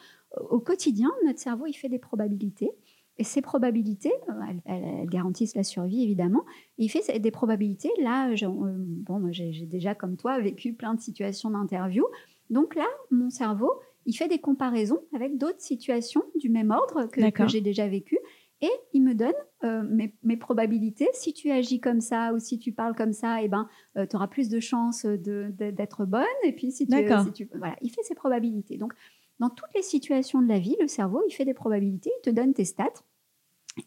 au 0.50 0.58
quotidien, 0.58 1.10
notre 1.24 1.38
cerveau, 1.38 1.66
il 1.66 1.72
fait 1.72 1.88
des 1.88 2.00
probabilités. 2.00 2.70
Et 3.18 3.24
ces 3.24 3.40
probabilités, 3.40 4.12
euh, 4.28 4.32
elles, 4.66 5.06
garantissent 5.06 5.56
la 5.56 5.64
survie 5.64 6.02
évidemment. 6.02 6.44
il 6.78 6.88
fait 6.90 7.18
des 7.18 7.30
probabilités. 7.30 7.90
Là, 8.02 8.28
euh, 8.30 8.74
bon, 8.78 9.32
j'ai 9.32 9.66
déjà 9.66 9.94
comme 9.94 10.16
toi 10.16 10.38
vécu 10.38 10.74
plein 10.74 10.94
de 10.94 11.00
situations 11.00 11.50
d'interview. 11.50 12.04
Donc 12.50 12.74
là, 12.74 12.86
mon 13.10 13.30
cerveau, 13.30 13.72
il 14.04 14.12
fait 14.12 14.28
des 14.28 14.38
comparaisons 14.38 15.00
avec 15.14 15.38
d'autres 15.38 15.60
situations 15.60 16.22
du 16.36 16.48
même 16.48 16.70
ordre 16.70 17.06
que, 17.06 17.48
j'ai 17.48 17.60
déjà 17.60 17.88
vécues. 17.88 18.18
Et 18.62 18.70
il 18.94 19.02
me 19.02 19.14
donne 19.14 19.34
euh, 19.64 19.82
mes, 20.22 20.36
probabilités. 20.36 21.08
Si 21.12 21.34
tu 21.34 21.50
agis 21.50 21.80
comme 21.80 22.00
ça 22.00 22.32
ou 22.32 22.38
si 22.38 22.58
tu 22.58 22.72
parles 22.72 22.94
comme 22.94 23.12
ça, 23.12 23.42
eh 23.42 23.48
ben, 23.48 23.68
tu 23.94 24.16
auras 24.16 24.28
plus 24.28 24.48
de 24.48 24.60
chances 24.60 25.04
d'être 25.04 26.04
bonne. 26.04 26.24
Et 26.44 26.52
puis 26.52 26.70
si 26.70 26.86
tu, 26.86 26.96
si 26.96 27.32
tu, 27.32 27.48
voilà, 27.54 27.76
il 27.82 27.90
fait 27.90 28.02
ses 28.02 28.14
probabilités. 28.14 28.78
Donc 28.78 28.92
dans 29.38 29.50
toutes 29.50 29.74
les 29.74 29.82
situations 29.82 30.40
de 30.40 30.48
la 30.48 30.58
vie, 30.58 30.76
le 30.80 30.88
cerveau, 30.88 31.22
il 31.28 31.32
fait 31.32 31.44
des 31.44 31.54
probabilités, 31.54 32.10
il 32.18 32.22
te 32.22 32.30
donne 32.30 32.54
tes 32.54 32.64
stats 32.64 33.02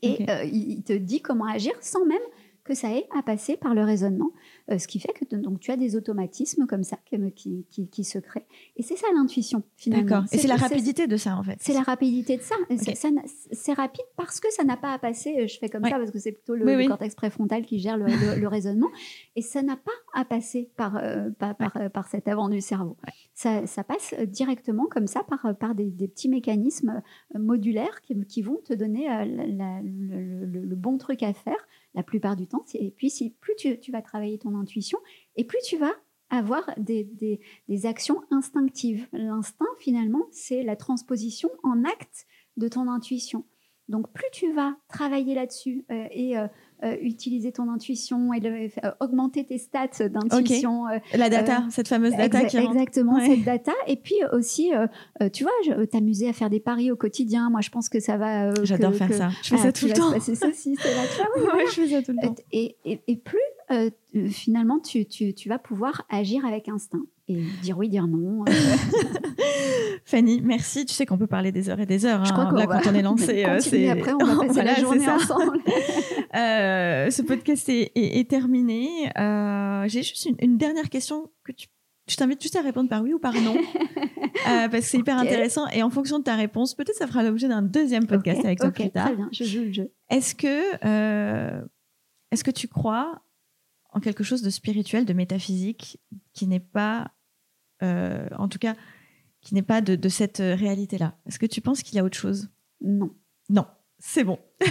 et 0.02 0.30
euh, 0.30 0.44
il 0.44 0.84
te 0.84 0.94
dit 0.94 1.22
comment 1.22 1.46
agir 1.46 1.74
sans 1.82 2.06
même 2.06 2.20
que 2.64 2.76
ça 2.76 2.92
ait 2.92 3.08
à 3.18 3.24
passer 3.24 3.58
par 3.58 3.74
le 3.74 3.84
raisonnement. 3.84 4.32
Euh, 4.72 4.78
ce 4.78 4.88
qui 4.88 5.00
fait 5.00 5.14
que 5.14 5.36
donc, 5.36 5.60
tu 5.60 5.72
as 5.72 5.78
des 5.78 5.96
automatismes 5.96 6.68
comme 6.68 6.84
ça 6.84 6.98
qui, 7.36 7.66
qui, 7.70 7.88
qui, 7.88 8.04
se 8.04 8.20
créent. 8.20 8.46
Et 8.76 8.84
c'est 8.84 8.96
ça 8.96 9.08
l'intuition, 9.16 9.64
finalement. 9.78 10.06
D'accord. 10.06 10.26
Et 10.32 10.38
c'est 10.38 10.48
la 10.48 10.58
rapidité 10.58 11.08
de 11.08 11.18
ça, 11.18 11.36
en 11.38 11.44
fait. 11.44 11.58
C'est 11.60 11.74
la 11.74 11.82
rapidité 11.82 12.38
de 12.38 12.42
ça. 12.42 12.56
C'est 13.52 13.74
rapide 13.74 14.06
parce 14.16 14.40
que 14.40 14.52
ça 14.52 14.64
n'a 14.64 14.78
pas 14.78 14.94
à 14.94 15.00
passer, 15.00 15.36
euh, 15.40 15.48
je 15.48 15.58
fais 15.58 15.70
comme 15.70 15.84
ça 15.84 15.98
parce 15.98 16.12
que 16.12 16.20
c'est 16.20 16.34
plutôt 16.34 16.56
le, 16.56 16.88
cortex 16.88 17.16
préfrontal 17.16 17.66
qui 17.66 17.80
gère 17.80 17.98
le, 17.98 18.06
raisonnement. 18.48 18.90
Et 19.36 19.42
ça 19.42 19.64
n'a 19.64 19.76
pas 19.76 19.92
à 20.14 20.24
passer 20.24 20.70
par, 20.76 20.98
euh, 20.98 21.30
par, 21.32 21.56
par, 21.92 22.08
cet 22.08 22.28
avant 22.28 22.50
du 22.50 22.62
cerveau. 22.62 22.98
Ça, 23.34 23.66
ça, 23.66 23.84
passe 23.84 24.14
directement 24.28 24.86
comme 24.86 25.08
ça 25.08 25.24
par, 25.24 25.56
par 25.58 25.74
des, 25.74 25.90
petits 26.08 26.30
mécanismes 26.30 27.02
modulaires 27.36 28.02
qui, 28.02 28.20
qui 28.26 28.42
vont 28.42 28.60
te 28.64 28.74
donner 28.74 29.08
le, 29.26 30.46
le 30.46 30.76
bon 30.76 30.98
truc 30.98 31.24
à 31.24 31.34
faire 31.34 31.68
la 31.96 32.04
plupart 32.04 32.36
du 32.36 32.48
temps. 32.48 32.64
Et 32.76 32.92
puis, 32.92 33.10
si, 33.10 33.32
plus 33.42 33.56
tu, 33.56 33.92
vas 33.92 34.02
travailler 34.02 34.38
ton 34.38 34.54
intuition, 34.60 35.00
et 35.36 35.46
plus 35.46 35.60
tu 35.66 35.78
vas 35.78 35.94
avoir 36.30 36.70
des, 36.78 37.40
actions 37.86 38.22
instinctives. 38.32 39.08
L'instinct, 39.12 39.66
finalement, 39.80 40.28
c'est 40.32 40.64
la 40.64 40.76
transposition 40.76 41.50
en 41.64 41.84
acte 41.84 42.26
de 42.58 42.68
ton 42.68 42.88
intuition. 42.88 43.46
Donc, 43.88 44.12
plus 44.14 44.28
tu 44.32 44.54
vas 44.54 44.76
travailler 44.88 45.34
là-dessus 45.34 45.86
euh, 45.92 46.08
et 46.12 46.38
euh, 46.38 46.48
utiliser 47.02 47.52
ton 47.52 47.70
intuition 47.70 48.34
et 48.34 48.72
augmenter 49.00 49.46
tes 49.46 49.58
stats 49.58 50.08
d'intuition. 50.10 50.86
La 51.14 51.30
data, 51.30 51.66
cette 51.70 51.88
fameuse 51.88 52.16
data 52.16 52.46
qui 52.46 52.58
rentre. 52.60 52.72
Exactement, 52.72 53.20
cette 53.20 53.44
data. 53.44 53.74
Et 53.88 53.96
puis 53.96 54.16
aussi, 54.34 54.72
tu 55.34 55.44
vois, 55.44 55.86
t'amuser 55.88 56.30
à 56.30 56.34
faire 56.34 56.50
des 56.50 56.60
paris 56.60 56.92
au 56.92 56.96
quotidien. 56.96 57.50
Moi, 57.50 57.62
je 57.62 57.70
pense 57.70 57.90
que 57.90 58.00
ça 58.00 58.18
va. 58.18 58.54
J'adore 58.64 58.94
faire 58.94 59.14
ça. 59.14 59.30
Je 59.44 59.50
fais 59.50 59.58
ça 59.58 59.72
tout 59.72 59.88
le 59.88 59.94
temps. 59.94 60.12
C'est 60.20 60.36
ça, 60.36 60.48
c'est 60.54 60.70
là. 60.72 61.04
Tu 61.16 61.42
vois, 61.42 61.56
oui, 61.56 61.64
je 61.68 61.82
fais 61.82 61.88
ça 61.88 62.02
tout 62.02 62.12
le 62.12 62.28
temps. 62.28 62.36
Et, 62.52 62.76
et, 62.86 63.02
et 63.08 63.16
plus 63.16 63.40
finalement, 64.30 64.80
tu, 64.80 65.06
tu, 65.06 65.34
tu, 65.34 65.50
vas 65.50 65.60
pouvoir 65.60 66.06
agir 66.10 66.46
avec 66.46 66.70
instinct 66.70 67.06
et 67.30 67.44
dire 67.62 67.78
oui, 67.78 67.90
dire 67.90 68.08
non. 68.08 68.44
Fanny, 70.06 70.42
merci. 70.42 70.86
Tu 70.86 70.94
sais 70.94 71.06
qu'on 71.06 71.18
peut 71.18 71.28
parler 71.28 71.52
des 71.52 71.70
heures 71.70 71.80
et 71.80 71.86
des 71.86 72.06
heures. 72.06 72.26
Je 72.26 72.32
crois 72.32 72.46
hein. 72.46 72.56
Là, 72.56 72.66
quand 72.66 72.90
on 72.90 72.96
est 72.96 73.02
lancé, 73.02 73.46
euh, 73.48 73.60
c'est 73.60 73.90
après, 73.90 74.14
on 74.14 74.26
va 74.26 74.36
passer 74.48 74.64
la 74.64 74.76
journée 74.76 75.08
ensemble. 75.08 75.60
euh, 76.36 77.10
ce 77.12 77.22
podcast 77.22 77.70
est, 77.70 77.92
est, 77.96 78.30
terminé. 78.30 79.12
Euh, 79.18 79.88
J'ai 79.88 80.04
juste 80.04 80.28
une, 80.40 80.58
dernière 80.58 80.90
question 80.90 81.30
que 81.44 81.52
tu 81.52 81.68
je 82.08 82.16
t'invite 82.16 82.42
juste 82.42 82.56
à 82.56 82.62
répondre 82.62 82.90
par 82.90 83.04
oui 83.04 83.14
ou 83.14 83.20
par 83.20 83.36
non, 83.36 83.56
euh, 83.56 84.42
parce 84.44 84.72
que 84.72 84.82
c'est 84.82 84.98
hyper 84.98 85.20
intéressant. 85.20 85.68
Et 85.68 85.84
en 85.84 85.92
fonction 85.92 86.18
de 86.18 86.24
ta 86.24 86.36
réponse, 86.36 86.74
peut-être 86.74 86.96
ça 86.96 87.06
fera 87.06 87.22
l'objet 87.22 87.48
d'un 87.48 87.62
deuxième 87.62 88.08
podcast 88.08 88.44
avec 88.44 88.58
toi 88.58 88.72
plus 88.72 88.90
tard. 88.90 89.06
Très 89.06 89.16
bien, 89.16 89.30
je 89.32 89.44
joue 89.44 89.66
le 89.66 89.72
jeu. 89.72 89.94
Est-ce 90.10 90.34
que, 90.34 91.62
est-ce 92.32 92.44
que 92.44 92.50
tu 92.50 92.68
crois 92.68 93.22
en 93.92 94.00
quelque 94.00 94.24
chose 94.24 94.42
de 94.42 94.50
spirituel, 94.50 95.06
de 95.06 95.14
métaphysique, 95.14 96.00
qui 96.34 96.48
n'est 96.48 96.60
pas 96.60 97.12
euh, 97.84 98.28
en 98.38 98.48
tout 98.48 98.60
cas, 98.60 98.76
qui 99.42 99.54
n'est 99.56 99.62
pas 99.62 99.82
de, 99.82 100.10
cette 100.10 100.40
réalité-là. 100.40 101.16
Est-ce 101.26 101.40
que 101.40 101.46
tu 101.46 101.62
penses 101.62 101.82
qu'il 101.82 101.96
y 101.96 102.00
a 102.00 102.04
autre 102.04 102.18
chose? 102.18 102.50
Non. 102.82 103.12
Non, 103.50 103.66
c'est 103.98 104.24
bon. 104.24 104.38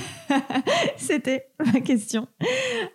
C'était 0.96 1.46
ma 1.58 1.80
question 1.80 2.28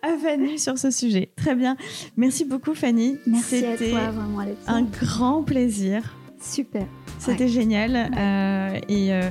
à 0.02 0.16
Fanny 0.16 0.58
sur 0.58 0.78
ce 0.78 0.90
sujet. 0.90 1.32
Très 1.36 1.54
bien. 1.54 1.76
Merci 2.16 2.44
beaucoup, 2.44 2.74
Fanny. 2.74 3.18
Merci 3.26 3.64
à 3.64 3.76
toi, 3.76 4.10
vraiment, 4.10 4.44
un 4.66 4.82
grand 4.82 5.42
plaisir. 5.42 6.16
Super. 6.44 6.86
C'était 7.18 7.48
génial. 7.48 7.96
Euh, 7.96 8.78
et, 8.88 9.14
euh, 9.14 9.30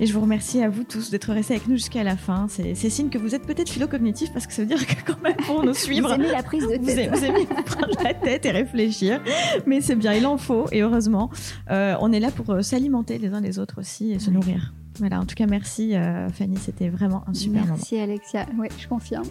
et, 0.00 0.06
je 0.06 0.14
vous 0.14 0.20
remercie 0.20 0.62
à 0.62 0.70
vous 0.70 0.82
tous 0.82 1.10
d'être 1.10 1.30
restés 1.32 1.54
avec 1.54 1.68
nous 1.68 1.74
jusqu'à 1.74 2.02
la 2.02 2.16
fin. 2.16 2.46
C'est 2.48 2.74
signe 2.74 3.10
que 3.10 3.18
vous 3.18 3.34
êtes 3.34 3.42
peut-être 3.42 3.68
philo-cognitif 3.68 4.32
parce 4.32 4.46
que 4.46 4.52
ça 4.54 4.62
veut 4.62 4.68
dire 4.68 4.86
que 4.86 5.04
quand 5.04 5.20
même 5.22 5.36
pour 5.36 5.62
nous 5.62 5.74
suivre, 5.74 6.08
vous 6.08 6.14
aimez 6.14 6.30
la 6.30 6.42
prise 6.42 6.62
de 6.66 6.76
tête. 6.76 7.10
Vous 7.10 7.24
aimez, 7.24 7.46
prendre 7.66 8.02
la 8.02 8.14
tête 8.14 8.46
et 8.46 8.50
réfléchir. 8.50 9.20
Mais 9.66 9.82
c'est 9.82 9.96
bien, 9.96 10.14
il 10.14 10.26
en 10.26 10.38
faut 10.38 10.66
et 10.72 10.80
heureusement. 10.80 11.30
Euh, 11.70 11.96
on 12.00 12.12
est 12.12 12.20
là 12.20 12.30
pour 12.30 12.64
s'alimenter 12.64 13.18
les 13.18 13.28
uns 13.28 13.40
les 13.40 13.58
autres 13.58 13.80
aussi 13.80 14.12
et 14.12 14.18
se 14.18 14.30
nourrir. 14.30 14.72
Voilà, 14.98 15.20
en 15.20 15.26
tout 15.26 15.34
cas, 15.34 15.46
merci 15.46 15.94
Fanny, 16.32 16.56
c'était 16.56 16.88
vraiment 16.88 17.24
un 17.26 17.34
super 17.34 17.64
merci, 17.64 17.68
moment. 17.68 17.76
Merci 17.76 17.98
Alexia, 17.98 18.46
oui, 18.58 18.68
je 18.78 18.88
confirme. 18.88 19.24